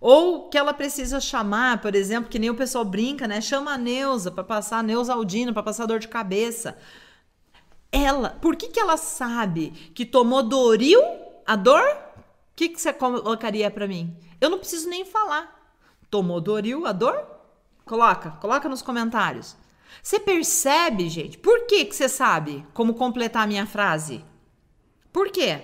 Ou 0.00 0.48
que 0.48 0.58
ela 0.58 0.74
precisa 0.74 1.20
chamar, 1.20 1.80
por 1.80 1.94
exemplo, 1.94 2.28
que 2.28 2.38
nem 2.38 2.50
o 2.50 2.56
pessoal 2.56 2.84
brinca, 2.84 3.28
né? 3.28 3.40
Chama 3.40 3.74
a 3.74 3.78
Neuza 3.78 4.32
para 4.32 4.42
passar, 4.42 4.78
a 4.78 4.82
Neuza 4.82 5.14
Aldina 5.14 5.52
para 5.52 5.62
passar 5.62 5.86
dor 5.86 6.00
de 6.00 6.08
cabeça. 6.08 6.76
Ela, 7.92 8.30
por 8.30 8.56
que, 8.56 8.68
que 8.68 8.80
ela 8.80 8.96
sabe 8.96 9.70
que 9.94 10.04
tomou 10.04 10.42
Doril 10.42 11.00
a 11.46 11.54
dor? 11.54 11.82
O 11.82 12.56
que, 12.56 12.70
que 12.70 12.80
você 12.80 12.92
colocaria 12.92 13.70
para 13.70 13.86
mim? 13.86 14.16
Eu 14.40 14.50
não 14.50 14.58
preciso 14.58 14.88
nem 14.88 15.04
falar. 15.04 15.76
Tomou 16.10 16.40
Doril 16.40 16.84
a 16.84 16.92
dor? 16.92 17.24
Coloca, 17.84 18.32
coloca 18.32 18.68
nos 18.68 18.82
comentários. 18.82 19.56
Você 20.00 20.20
percebe, 20.20 21.08
gente? 21.08 21.38
Por 21.38 21.66
que, 21.66 21.84
que 21.84 21.94
você 21.94 22.08
sabe 22.08 22.64
como 22.72 22.94
completar 22.94 23.42
a 23.44 23.46
minha 23.46 23.66
frase? 23.66 24.24
Por 25.12 25.30
quê? 25.30 25.62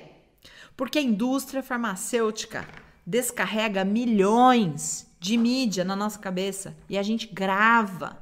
Porque 0.77 0.99
a 0.99 1.03
indústria 1.03 1.63
farmacêutica 1.63 2.67
descarrega 3.07 3.85
milhões 3.85 5.07
de 5.21 5.37
mídia 5.37 5.85
na 5.85 5.97
nossa 5.97 6.19
cabeça 6.19 6.77
e 6.89 6.99
a 6.99 7.03
gente 7.03 7.27
grava. 7.29 8.19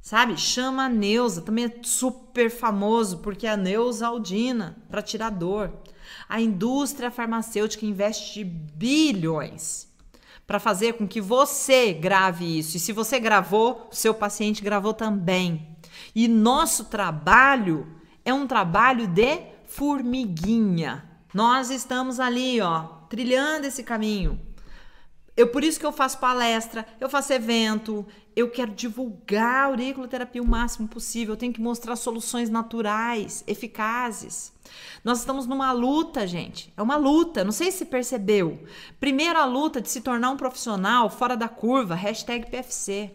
Sabe? 0.00 0.36
Chama 0.38 0.84
a 0.84 0.88
Neuza, 0.88 1.42
também 1.42 1.64
é 1.64 1.74
super 1.82 2.50
famoso 2.50 3.18
porque 3.18 3.46
é 3.46 3.50
a 3.50 3.56
Neuza 3.56 4.06
Aldina 4.06 4.78
para 4.88 5.02
tirar 5.02 5.30
dor. 5.30 5.72
A 6.28 6.40
indústria 6.40 7.10
farmacêutica 7.10 7.84
investe 7.84 8.44
bilhões 8.44 9.87
para 10.48 10.58
fazer 10.58 10.94
com 10.94 11.06
que 11.06 11.20
você 11.20 11.92
grave 11.92 12.58
isso. 12.58 12.78
E 12.78 12.80
se 12.80 12.90
você 12.90 13.20
gravou, 13.20 13.86
o 13.92 13.94
seu 13.94 14.14
paciente 14.14 14.62
gravou 14.64 14.94
também. 14.94 15.76
E 16.14 16.26
nosso 16.26 16.86
trabalho 16.86 17.86
é 18.24 18.32
um 18.32 18.46
trabalho 18.46 19.06
de 19.06 19.42
formiguinha. 19.66 21.06
Nós 21.34 21.68
estamos 21.68 22.18
ali, 22.18 22.62
ó, 22.62 22.84
trilhando 23.10 23.66
esse 23.66 23.82
caminho. 23.82 24.40
Eu 25.36 25.48
por 25.48 25.62
isso 25.62 25.78
que 25.78 25.84
eu 25.84 25.92
faço 25.92 26.18
palestra, 26.18 26.86
eu 26.98 27.10
faço 27.10 27.30
evento, 27.34 28.06
eu 28.38 28.48
quero 28.48 28.70
divulgar 28.70 29.64
a 29.64 29.66
auriculoterapia 29.66 30.40
o 30.40 30.46
máximo 30.46 30.86
possível, 30.86 31.34
eu 31.34 31.36
tenho 31.36 31.52
que 31.52 31.60
mostrar 31.60 31.96
soluções 31.96 32.48
naturais, 32.48 33.42
eficazes. 33.48 34.52
Nós 35.02 35.18
estamos 35.18 35.44
numa 35.44 35.72
luta, 35.72 36.24
gente. 36.24 36.72
É 36.76 36.82
uma 36.82 36.94
luta, 36.94 37.42
não 37.42 37.50
sei 37.50 37.72
se 37.72 37.86
percebeu. 37.86 38.62
Primeiro, 39.00 39.40
a 39.40 39.44
luta 39.44 39.80
de 39.80 39.88
se 39.90 40.02
tornar 40.02 40.30
um 40.30 40.36
profissional 40.36 41.10
fora 41.10 41.36
da 41.36 41.48
curva, 41.48 41.96
hashtag 41.96 42.48
PFC. 42.48 43.10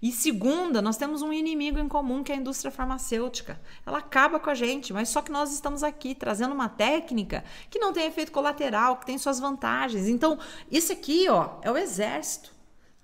E 0.00 0.12
segunda, 0.12 0.80
nós 0.80 0.96
temos 0.96 1.22
um 1.22 1.32
inimigo 1.32 1.80
em 1.80 1.88
comum 1.88 2.22
que 2.22 2.30
é 2.30 2.36
a 2.36 2.38
indústria 2.38 2.70
farmacêutica. 2.70 3.60
Ela 3.84 3.98
acaba 3.98 4.38
com 4.38 4.50
a 4.50 4.54
gente, 4.54 4.92
mas 4.92 5.08
só 5.08 5.20
que 5.20 5.32
nós 5.32 5.52
estamos 5.52 5.82
aqui 5.82 6.14
trazendo 6.14 6.54
uma 6.54 6.68
técnica 6.68 7.42
que 7.68 7.80
não 7.80 7.92
tem 7.92 8.06
efeito 8.06 8.30
colateral, 8.30 8.98
que 8.98 9.06
tem 9.06 9.18
suas 9.18 9.40
vantagens. 9.40 10.06
Então, 10.06 10.38
isso 10.70 10.92
aqui, 10.92 11.28
ó, 11.28 11.56
é 11.62 11.70
o 11.72 11.76
exército. 11.76 12.57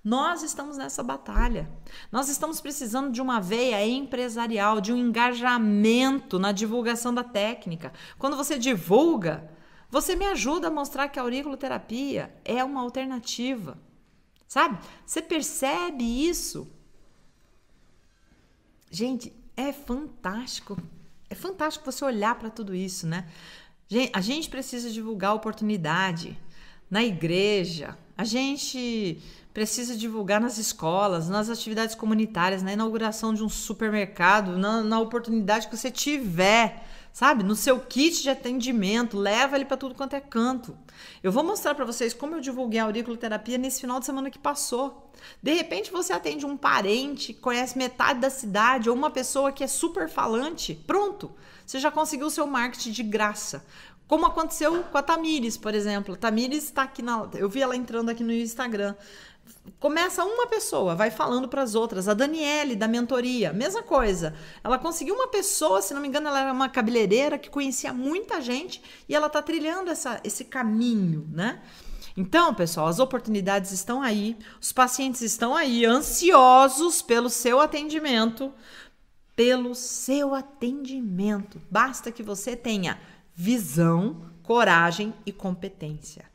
Nós 0.05 0.43
estamos 0.43 0.77
nessa 0.77 1.01
batalha. 1.01 1.67
Nós 2.11 2.29
estamos 2.29 2.61
precisando 2.61 3.11
de 3.11 3.19
uma 3.19 3.39
veia 3.39 3.83
empresarial, 3.87 4.79
de 4.79 4.93
um 4.93 4.97
engajamento 4.97 6.37
na 6.37 6.51
divulgação 6.51 7.11
da 7.11 7.23
técnica. 7.23 7.91
Quando 8.19 8.37
você 8.37 8.59
divulga, 8.59 9.49
você 9.89 10.15
me 10.15 10.25
ajuda 10.25 10.67
a 10.67 10.71
mostrar 10.71 11.09
que 11.09 11.17
a 11.17 11.23
auriculoterapia 11.23 12.31
é 12.45 12.63
uma 12.63 12.81
alternativa. 12.81 13.79
Sabe? 14.47 14.77
Você 15.03 15.23
percebe 15.23 16.03
isso? 16.03 16.71
Gente, 18.91 19.33
é 19.57 19.73
fantástico. 19.73 20.77
É 21.27 21.33
fantástico 21.33 21.91
você 21.91 22.05
olhar 22.05 22.35
para 22.35 22.51
tudo 22.51 22.75
isso, 22.75 23.07
né? 23.07 23.27
A 24.13 24.21
gente 24.21 24.49
precisa 24.51 24.91
divulgar 24.91 25.31
a 25.31 25.33
oportunidade 25.33 26.39
na 26.91 27.03
igreja. 27.03 27.97
A 28.15 28.23
gente 28.23 29.19
precisa 29.55 29.95
divulgar 29.95 30.41
nas 30.41 30.57
escolas, 30.57 31.29
nas 31.29 31.49
atividades 31.49 31.95
comunitárias, 31.95 32.61
na 32.61 32.73
inauguração 32.73 33.33
de 33.33 33.41
um 33.41 33.47
supermercado, 33.47 34.57
na, 34.57 34.83
na 34.83 34.99
oportunidade 34.99 35.69
que 35.69 35.77
você 35.77 35.89
tiver, 35.89 36.85
sabe? 37.13 37.41
No 37.41 37.55
seu 37.55 37.79
kit 37.79 38.21
de 38.21 38.29
atendimento, 38.29 39.17
leva 39.17 39.55
ele 39.55 39.63
para 39.63 39.77
tudo 39.77 39.95
quanto 39.95 40.13
é 40.13 40.19
canto. 40.19 40.77
Eu 41.23 41.31
vou 41.31 41.41
mostrar 41.41 41.73
para 41.73 41.85
vocês 41.85 42.13
como 42.13 42.35
eu 42.35 42.41
divulguei 42.41 42.81
a 42.81 42.83
auriculoterapia 42.83 43.57
nesse 43.57 43.79
final 43.79 43.97
de 43.97 44.05
semana 44.05 44.29
que 44.29 44.37
passou. 44.37 45.09
De 45.41 45.53
repente 45.53 45.89
você 45.89 46.11
atende 46.11 46.45
um 46.45 46.57
parente, 46.57 47.33
conhece 47.33 47.77
metade 47.77 48.19
da 48.19 48.29
cidade 48.29 48.89
ou 48.89 48.95
uma 48.95 49.09
pessoa 49.09 49.53
que 49.53 49.63
é 49.63 49.67
super 49.67 50.09
falante, 50.09 50.75
pronto, 50.85 51.31
você 51.65 51.79
já 51.79 51.89
conseguiu 51.89 52.27
o 52.27 52.29
seu 52.29 52.45
marketing 52.45 52.91
de 52.91 53.03
graça. 53.03 53.65
Como 54.07 54.25
aconteceu 54.25 54.83
com 54.83 54.97
a 54.97 55.01
Tamires, 55.01 55.57
por 55.57 55.73
exemplo. 55.73 56.13
A 56.13 56.17
Tamires 56.17 56.65
está 56.65 56.83
aqui 56.83 57.01
na. 57.01 57.27
Eu 57.33 57.49
vi 57.49 57.61
ela 57.61 57.75
entrando 57.75 58.09
aqui 58.09 58.23
no 58.23 58.31
Instagram. 58.31 58.93
Começa 59.79 60.23
uma 60.23 60.47
pessoa, 60.47 60.95
vai 60.95 61.11
falando 61.11 61.47
para 61.47 61.61
as 61.61 61.75
outras. 61.75 62.07
A 62.07 62.13
Daniele, 62.13 62.75
da 62.75 62.87
mentoria, 62.87 63.53
mesma 63.53 63.83
coisa. 63.83 64.33
Ela 64.63 64.79
conseguiu 64.79 65.15
uma 65.15 65.27
pessoa, 65.27 65.81
se 65.81 65.93
não 65.93 66.01
me 66.01 66.07
engano, 66.07 66.27
ela 66.27 66.41
era 66.41 66.53
uma 66.53 66.69
cabeleireira 66.69 67.37
que 67.37 67.49
conhecia 67.49 67.93
muita 67.93 68.41
gente 68.41 68.81
e 69.07 69.15
ela 69.15 69.27
está 69.27 69.41
trilhando 69.41 69.91
essa, 69.91 70.19
esse 70.23 70.45
caminho, 70.45 71.27
né? 71.31 71.61
Então, 72.17 72.53
pessoal, 72.53 72.87
as 72.87 72.99
oportunidades 72.99 73.71
estão 73.71 74.01
aí, 74.01 74.37
os 74.61 74.71
pacientes 74.71 75.21
estão 75.21 75.53
aí, 75.53 75.85
ansiosos 75.85 77.01
pelo 77.01 77.29
seu 77.29 77.59
atendimento, 77.59 78.53
pelo 79.35 79.75
seu 79.75 80.33
atendimento. 80.33 81.61
Basta 81.69 82.11
que 82.11 82.23
você 82.23 82.55
tenha 82.55 82.99
visão, 83.35 84.31
coragem 84.41 85.13
e 85.25 85.31
competência. 85.33 86.33